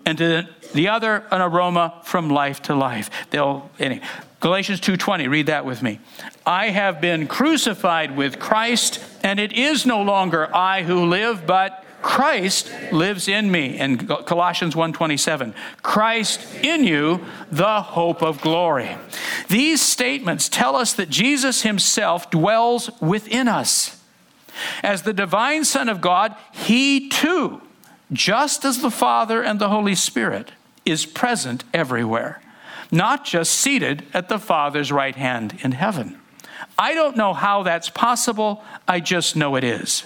and 0.05 0.17
to 0.17 0.47
the 0.73 0.87
other, 0.87 1.23
an 1.31 1.41
aroma 1.41 2.01
from 2.03 2.29
life 2.29 2.61
to 2.63 2.75
life. 2.75 3.09
They'll, 3.29 3.69
anyway, 3.79 4.01
Galatians 4.39 4.79
2:20, 4.79 5.27
read 5.27 5.47
that 5.47 5.65
with 5.65 5.81
me. 5.81 5.99
I 6.45 6.69
have 6.69 7.01
been 7.01 7.27
crucified 7.27 8.15
with 8.15 8.39
Christ, 8.39 8.99
and 9.23 9.39
it 9.39 9.51
is 9.53 9.85
no 9.85 10.01
longer 10.01 10.53
I 10.55 10.83
who 10.83 11.05
live, 11.05 11.47
but 11.47 11.83
Christ 12.01 12.71
lives 12.91 13.27
in 13.27 13.51
me. 13.51 13.77
And 13.77 14.07
Colossians 14.07 14.75
1:27. 14.75 15.53
Christ 15.81 16.45
in 16.61 16.83
you, 16.83 17.25
the 17.51 17.81
hope 17.81 18.21
of 18.21 18.39
glory. 18.39 18.95
These 19.49 19.81
statements 19.81 20.47
tell 20.47 20.75
us 20.75 20.93
that 20.93 21.09
Jesus 21.09 21.63
himself 21.63 22.29
dwells 22.29 22.91
within 23.01 23.47
us. 23.47 23.96
As 24.83 25.03
the 25.03 25.13
divine 25.13 25.65
Son 25.65 25.89
of 25.89 26.01
God, 26.01 26.35
he 26.51 27.09
too, 27.09 27.61
just 28.11 28.65
as 28.65 28.81
the 28.81 28.91
Father 28.91 29.41
and 29.43 29.59
the 29.59 29.69
Holy 29.69 29.95
Spirit, 29.95 30.51
is 30.85 31.05
present 31.05 31.63
everywhere, 31.73 32.41
not 32.91 33.25
just 33.25 33.53
seated 33.53 34.03
at 34.13 34.29
the 34.29 34.39
Father's 34.39 34.91
right 34.91 35.15
hand 35.15 35.59
in 35.61 35.73
heaven. 35.73 36.19
I 36.79 36.93
don't 36.93 37.17
know 37.17 37.33
how 37.33 37.63
that's 37.63 37.89
possible, 37.89 38.63
I 38.87 38.99
just 38.99 39.35
know 39.35 39.55
it 39.55 39.63
is. 39.63 40.03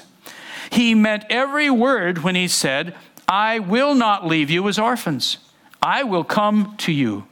He 0.72 0.96
meant 0.96 1.26
every 1.30 1.70
word 1.70 2.20
when 2.20 2.36
he 2.36 2.48
said, 2.48 2.96
I 3.28 3.60
will 3.60 3.94
not 3.94 4.26
leave 4.26 4.50
you 4.50 4.68
as 4.68 4.80
orphans. 4.80 5.38
I 5.82 6.04
will 6.04 6.24
come 6.24 6.76
to 6.80 6.92
you. 6.92 7.28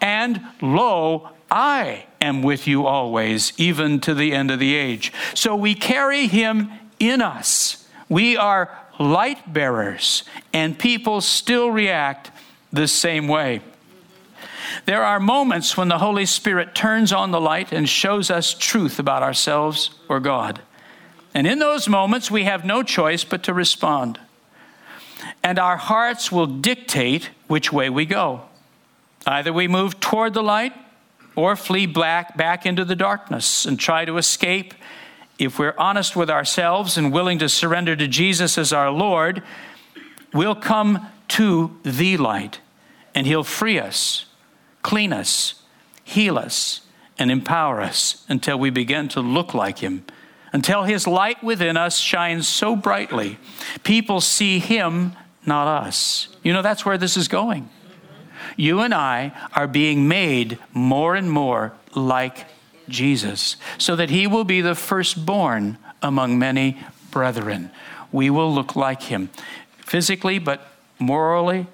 And 0.00 0.40
lo, 0.60 1.30
I 1.50 2.06
am 2.20 2.42
with 2.42 2.66
you 2.66 2.86
always, 2.86 3.52
even 3.56 4.00
to 4.00 4.14
the 4.14 4.32
end 4.32 4.50
of 4.50 4.58
the 4.58 4.74
age. 4.74 5.12
So 5.34 5.54
we 5.54 5.74
carry 5.74 6.26
him 6.26 6.70
in 6.98 7.22
us. 7.22 7.86
We 8.08 8.36
are 8.36 8.76
light 8.98 9.52
bearers, 9.52 10.24
and 10.52 10.78
people 10.78 11.20
still 11.20 11.70
react 11.70 12.30
the 12.72 12.88
same 12.88 13.28
way. 13.28 13.60
There 14.84 15.02
are 15.02 15.20
moments 15.20 15.76
when 15.76 15.88
the 15.88 15.98
Holy 15.98 16.26
Spirit 16.26 16.74
turns 16.74 17.12
on 17.12 17.30
the 17.30 17.40
light 17.40 17.72
and 17.72 17.88
shows 17.88 18.30
us 18.30 18.54
truth 18.54 18.98
about 18.98 19.22
ourselves 19.22 19.90
or 20.08 20.20
God. 20.20 20.60
And 21.34 21.46
in 21.46 21.58
those 21.58 21.88
moments, 21.88 22.30
we 22.30 22.44
have 22.44 22.64
no 22.64 22.82
choice 22.82 23.24
but 23.24 23.42
to 23.44 23.54
respond. 23.54 24.18
And 25.42 25.58
our 25.58 25.76
hearts 25.76 26.32
will 26.32 26.46
dictate 26.46 27.30
which 27.46 27.72
way 27.72 27.90
we 27.90 28.06
go. 28.06 28.42
Either 29.26 29.52
we 29.52 29.68
move 29.68 30.00
toward 30.00 30.34
the 30.34 30.42
light 30.42 30.72
or 31.38 31.54
flee 31.54 31.86
back, 31.86 32.36
back 32.36 32.66
into 32.66 32.84
the 32.84 32.96
darkness 32.96 33.64
and 33.64 33.78
try 33.78 34.04
to 34.04 34.18
escape. 34.18 34.74
If 35.38 35.56
we're 35.56 35.74
honest 35.78 36.16
with 36.16 36.28
ourselves 36.28 36.98
and 36.98 37.12
willing 37.12 37.38
to 37.38 37.48
surrender 37.48 37.94
to 37.94 38.08
Jesus 38.08 38.58
as 38.58 38.72
our 38.72 38.90
Lord, 38.90 39.44
we'll 40.34 40.56
come 40.56 41.06
to 41.28 41.78
the 41.84 42.16
light 42.16 42.58
and 43.14 43.24
He'll 43.24 43.44
free 43.44 43.78
us, 43.78 44.26
clean 44.82 45.12
us, 45.12 45.62
heal 46.02 46.36
us, 46.36 46.80
and 47.20 47.30
empower 47.30 47.80
us 47.82 48.26
until 48.28 48.58
we 48.58 48.70
begin 48.70 49.06
to 49.10 49.20
look 49.20 49.54
like 49.54 49.78
Him. 49.78 50.04
Until 50.52 50.82
His 50.82 51.06
light 51.06 51.44
within 51.44 51.76
us 51.76 51.98
shines 51.98 52.48
so 52.48 52.74
brightly, 52.74 53.38
people 53.84 54.20
see 54.20 54.58
Him, 54.58 55.12
not 55.46 55.68
us. 55.68 56.26
You 56.42 56.52
know, 56.52 56.62
that's 56.62 56.84
where 56.84 56.98
this 56.98 57.16
is 57.16 57.28
going 57.28 57.70
you 58.58 58.80
and 58.80 58.92
I 58.92 59.32
are 59.54 59.68
being 59.68 60.08
made 60.08 60.58
more 60.74 61.14
and 61.14 61.30
more 61.30 61.72
like 61.94 62.46
Jesus, 62.88 63.56
so 63.78 63.94
that 63.94 64.10
he 64.10 64.26
will 64.26 64.44
be 64.44 64.60
the 64.60 64.74
firstborn 64.74 65.78
among 66.02 66.38
many 66.38 66.76
brethren. 67.12 67.70
We 68.10 68.30
will 68.30 68.52
look 68.52 68.74
like 68.74 69.02
him 69.04 69.30
physically, 69.78 70.40
but 70.40 70.66
morally, 70.98 71.68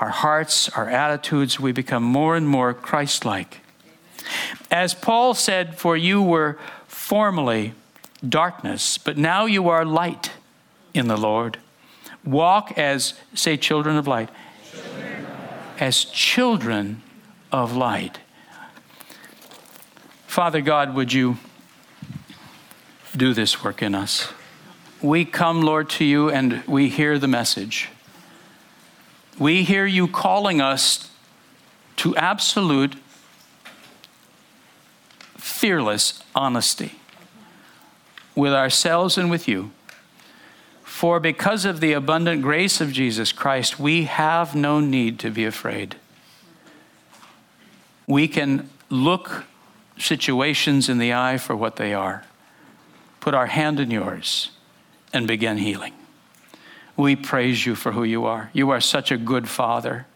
our 0.00 0.08
hearts, 0.08 0.70
our 0.70 0.88
attitudes, 0.88 1.60
we 1.60 1.70
become 1.70 2.02
more 2.02 2.34
and 2.34 2.48
more 2.48 2.72
Christ 2.72 3.24
like. 3.26 3.60
As 4.70 4.94
Paul 4.94 5.34
said, 5.34 5.78
For 5.78 5.98
you 5.98 6.22
were 6.22 6.58
formerly 6.88 7.74
darkness, 8.26 8.96
but 8.96 9.18
now 9.18 9.44
you 9.44 9.68
are 9.68 9.84
light 9.84 10.30
in 10.94 11.08
the 11.08 11.16
Lord. 11.16 11.58
walk 12.24 12.78
as, 12.78 13.14
say, 13.34 13.56
children 13.56 13.96
of 13.96 14.06
light. 14.06 14.30
As 15.82 16.04
children 16.04 17.02
of 17.50 17.74
light. 17.74 18.20
Father 20.28 20.60
God, 20.60 20.94
would 20.94 21.12
you 21.12 21.38
do 23.16 23.34
this 23.34 23.64
work 23.64 23.82
in 23.82 23.92
us? 23.92 24.32
We 25.02 25.24
come, 25.24 25.60
Lord, 25.62 25.90
to 25.90 26.04
you 26.04 26.30
and 26.30 26.62
we 26.68 26.88
hear 26.88 27.18
the 27.18 27.26
message. 27.26 27.88
We 29.40 29.64
hear 29.64 29.84
you 29.84 30.06
calling 30.06 30.60
us 30.60 31.10
to 31.96 32.14
absolute, 32.14 32.94
fearless 35.36 36.22
honesty 36.32 36.92
with 38.36 38.52
ourselves 38.52 39.18
and 39.18 39.32
with 39.32 39.48
you. 39.48 39.72
For 41.02 41.18
because 41.18 41.64
of 41.64 41.80
the 41.80 41.94
abundant 41.94 42.42
grace 42.42 42.80
of 42.80 42.92
Jesus 42.92 43.32
Christ, 43.32 43.76
we 43.76 44.04
have 44.04 44.54
no 44.54 44.78
need 44.78 45.18
to 45.18 45.30
be 45.30 45.44
afraid. 45.44 45.96
We 48.06 48.28
can 48.28 48.70
look 48.88 49.44
situations 49.98 50.88
in 50.88 50.98
the 50.98 51.12
eye 51.12 51.38
for 51.38 51.56
what 51.56 51.74
they 51.74 51.92
are, 51.92 52.22
put 53.18 53.34
our 53.34 53.48
hand 53.48 53.80
in 53.80 53.90
yours, 53.90 54.52
and 55.12 55.26
begin 55.26 55.56
healing. 55.56 55.92
We 56.96 57.16
praise 57.16 57.66
you 57.66 57.74
for 57.74 57.90
who 57.90 58.04
you 58.04 58.24
are. 58.24 58.50
You 58.52 58.70
are 58.70 58.80
such 58.80 59.10
a 59.10 59.16
good 59.16 59.48
father, 59.48 60.06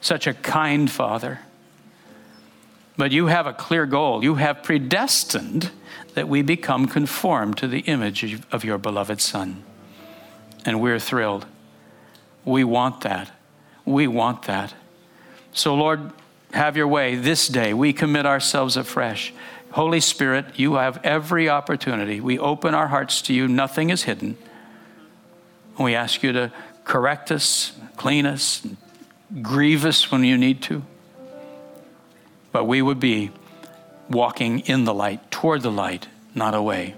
such 0.00 0.26
a 0.26 0.32
kind 0.32 0.90
father. 0.90 1.40
But 2.96 3.12
you 3.12 3.26
have 3.26 3.46
a 3.46 3.52
clear 3.52 3.84
goal. 3.84 4.24
You 4.24 4.36
have 4.36 4.62
predestined 4.62 5.72
that 6.14 6.26
we 6.26 6.40
become 6.40 6.86
conformed 6.88 7.58
to 7.58 7.68
the 7.68 7.80
image 7.80 8.40
of 8.50 8.64
your 8.64 8.78
beloved 8.78 9.20
Son. 9.20 9.64
And 10.64 10.80
we're 10.80 10.98
thrilled. 10.98 11.46
We 12.44 12.64
want 12.64 13.02
that. 13.02 13.30
We 13.84 14.06
want 14.06 14.42
that. 14.42 14.74
So, 15.52 15.74
Lord, 15.74 16.12
have 16.52 16.76
your 16.76 16.88
way 16.88 17.14
this 17.16 17.48
day. 17.48 17.74
We 17.74 17.92
commit 17.92 18.26
ourselves 18.26 18.76
afresh. 18.76 19.32
Holy 19.72 20.00
Spirit, 20.00 20.58
you 20.58 20.74
have 20.74 21.00
every 21.02 21.48
opportunity. 21.48 22.20
We 22.20 22.38
open 22.38 22.74
our 22.74 22.88
hearts 22.88 23.22
to 23.22 23.34
you, 23.34 23.48
nothing 23.48 23.90
is 23.90 24.02
hidden. 24.02 24.36
We 25.78 25.94
ask 25.94 26.22
you 26.22 26.32
to 26.32 26.52
correct 26.84 27.32
us, 27.32 27.72
clean 27.96 28.26
us, 28.26 28.66
grieve 29.40 29.86
us 29.86 30.12
when 30.12 30.24
you 30.24 30.36
need 30.36 30.62
to. 30.64 30.82
But 32.52 32.64
we 32.64 32.82
would 32.82 33.00
be 33.00 33.30
walking 34.10 34.60
in 34.60 34.84
the 34.84 34.92
light, 34.92 35.30
toward 35.30 35.62
the 35.62 35.70
light, 35.70 36.06
not 36.34 36.54
away. 36.54 36.94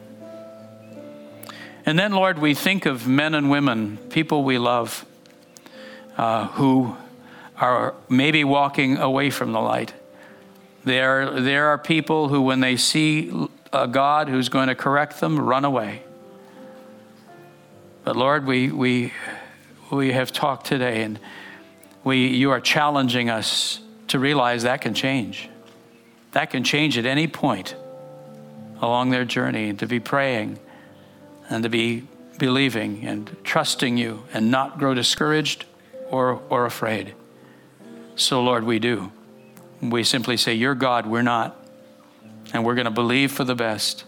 And 1.87 1.99
then, 1.99 2.13
Lord, 2.13 2.39
we 2.39 2.55
think 2.55 2.87
of 2.87 3.07
men 3.07 3.35
and 3.35 3.51
women, 3.51 3.99
people 4.09 4.43
we 4.43 4.57
love, 4.57 5.05
uh, 6.17 6.47
who 6.49 6.97
are 7.59 7.95
maybe 8.09 8.43
walking 8.43 8.97
away 8.97 9.29
from 9.29 9.53
the 9.53 9.61
light. 9.61 9.93
There, 10.85 11.41
there 11.41 11.67
are 11.69 11.79
people 11.79 12.29
who, 12.29 12.41
when 12.41 12.61
they 12.61 12.77
see 12.77 13.49
a 13.73 13.87
God 13.87 14.29
who's 14.29 14.49
going 14.49 14.69
to 14.69 14.75
correct 14.75 15.21
them, 15.21 15.39
run 15.39 15.65
away. 15.65 16.03
But 18.03 18.17
Lord, 18.17 18.47
we, 18.47 18.71
we, 18.71 19.13
we 19.91 20.13
have 20.13 20.33
talked 20.33 20.67
today, 20.67 21.03
and 21.03 21.19
we, 22.03 22.29
you 22.29 22.51
are 22.51 22.61
challenging 22.61 23.29
us 23.29 23.81
to 24.09 24.19
realize 24.19 24.63
that 24.63 24.81
can 24.81 24.95
change. 24.95 25.51
That 26.33 26.51
can 26.51 26.65
change 26.65 26.97
at 26.97 27.05
any 27.07 27.27
point 27.27 27.75
along 28.81 29.11
their 29.11 29.25
journey, 29.25 29.69
and 29.69 29.79
to 29.81 29.87
be 29.87 30.01
praying 30.01 30.59
and 31.49 31.63
to 31.63 31.69
be 31.69 32.07
believing 32.39 33.05
and 33.05 33.37
trusting 33.45 33.97
you 33.97 34.25
and 34.33 34.51
not 34.51 34.79
grow 34.79 34.95
discouraged 34.95 35.65
or, 36.11 36.43
or 36.49 36.67
afraid. 36.67 37.15
So, 38.17 38.43
Lord, 38.43 38.65
we 38.65 38.79
do. 38.79 39.13
We 39.81 40.05
simply 40.05 40.37
say, 40.37 40.55
You're 40.55 40.75
God, 40.75 41.07
we're 41.07 41.23
not. 41.23 41.61
And 42.53 42.65
we're 42.65 42.75
going 42.75 42.85
to 42.85 42.91
believe 42.91 43.33
for 43.33 43.45
the 43.45 43.55
best. 43.55 44.05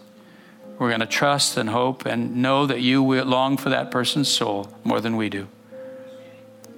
We're 0.79 0.89
going 0.89 1.01
to 1.01 1.07
trust 1.07 1.57
and 1.57 1.69
hope 1.69 2.05
and 2.05 2.37
know 2.37 2.65
that 2.65 2.81
you 2.81 3.03
long 3.23 3.57
for 3.57 3.69
that 3.69 3.91
person's 3.91 4.29
soul 4.29 4.71
more 4.83 5.01
than 5.01 5.17
we 5.17 5.27
do. 5.27 5.47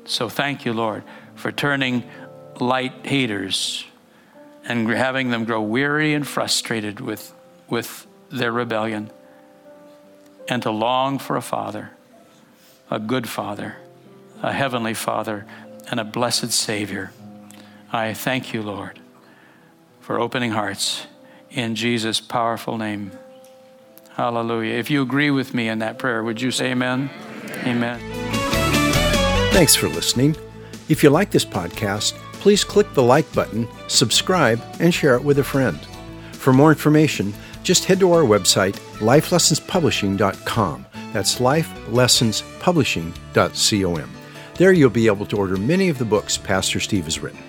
So 0.06 0.30
thank 0.30 0.66
you, 0.66 0.74
Lord, 0.74 1.04
for 1.36 1.52
turning 1.52 2.04
light 2.60 3.06
haters 3.06 3.86
and 4.64 4.90
having 4.90 5.30
them 5.30 5.46
grow 5.46 5.62
weary 5.62 6.14
and 6.14 6.26
frustrated 6.28 7.00
with, 7.00 7.34
with 7.68 8.08
their 8.30 8.52
rebellion 8.52 9.12
and 10.50 10.64
to 10.64 10.72
long 10.72 11.20
for 11.20 11.38
a 11.38 11.42
father, 11.42 11.92
a 12.90 13.00
good 13.00 13.30
father, 13.30 13.78
a 14.42 14.52
heavenly 14.52 14.94
father, 14.94 15.46
and 15.92 16.00
a 16.00 16.04
blessed 16.04 16.52
Savior. 16.52 17.12
I 17.92 18.14
thank 18.14 18.54
you, 18.54 18.62
Lord, 18.62 19.00
for 20.02 20.20
opening 20.20 20.52
hearts 20.52 21.08
in 21.52 21.76
Jesus' 21.76 22.20
powerful 22.20 22.78
name. 22.78 23.12
Hallelujah. 24.12 24.74
If 24.74 24.90
you 24.90 25.02
agree 25.02 25.32
with 25.32 25.54
me 25.54 25.70
in 25.70 25.80
that 25.80 25.98
prayer, 25.98 26.24
would 26.24 26.42
you 26.42 26.52
say 26.52 26.72
amen? 26.72 27.10
Amen. 27.66 28.00
Thanks 29.52 29.76
for 29.76 29.88
listening. 29.88 30.36
If 30.90 31.04
you 31.04 31.10
like 31.10 31.32
this 31.32 31.46
podcast, 31.46 32.14
please 32.34 32.64
click 32.64 32.94
the 32.94 33.04
like 33.04 33.32
button, 33.34 33.68
subscribe, 33.88 34.62
and 34.80 34.94
share 34.94 35.16
it 35.16 35.24
with 35.24 35.40
a 35.40 35.44
friend. 35.44 35.80
For 36.32 36.54
more 36.54 36.72
information, 36.72 37.34
just 37.64 37.86
head 37.86 38.00
to 38.00 38.12
our 38.12 38.24
website, 38.24 38.74
lifelessonspublishing.com. 39.00 40.86
That's 41.14 41.40
lifelessonspublishing.com. 41.40 44.10
There 44.56 44.74
you'll 44.74 44.90
be 44.90 45.08
able 45.08 45.26
to 45.28 45.38
order 45.38 45.56
many 45.56 45.88
of 45.88 45.98
the 45.98 46.06
books 46.06 46.38
Pastor 46.38 46.82
Steve 46.82 47.06
has 47.06 47.20
written. 47.20 47.49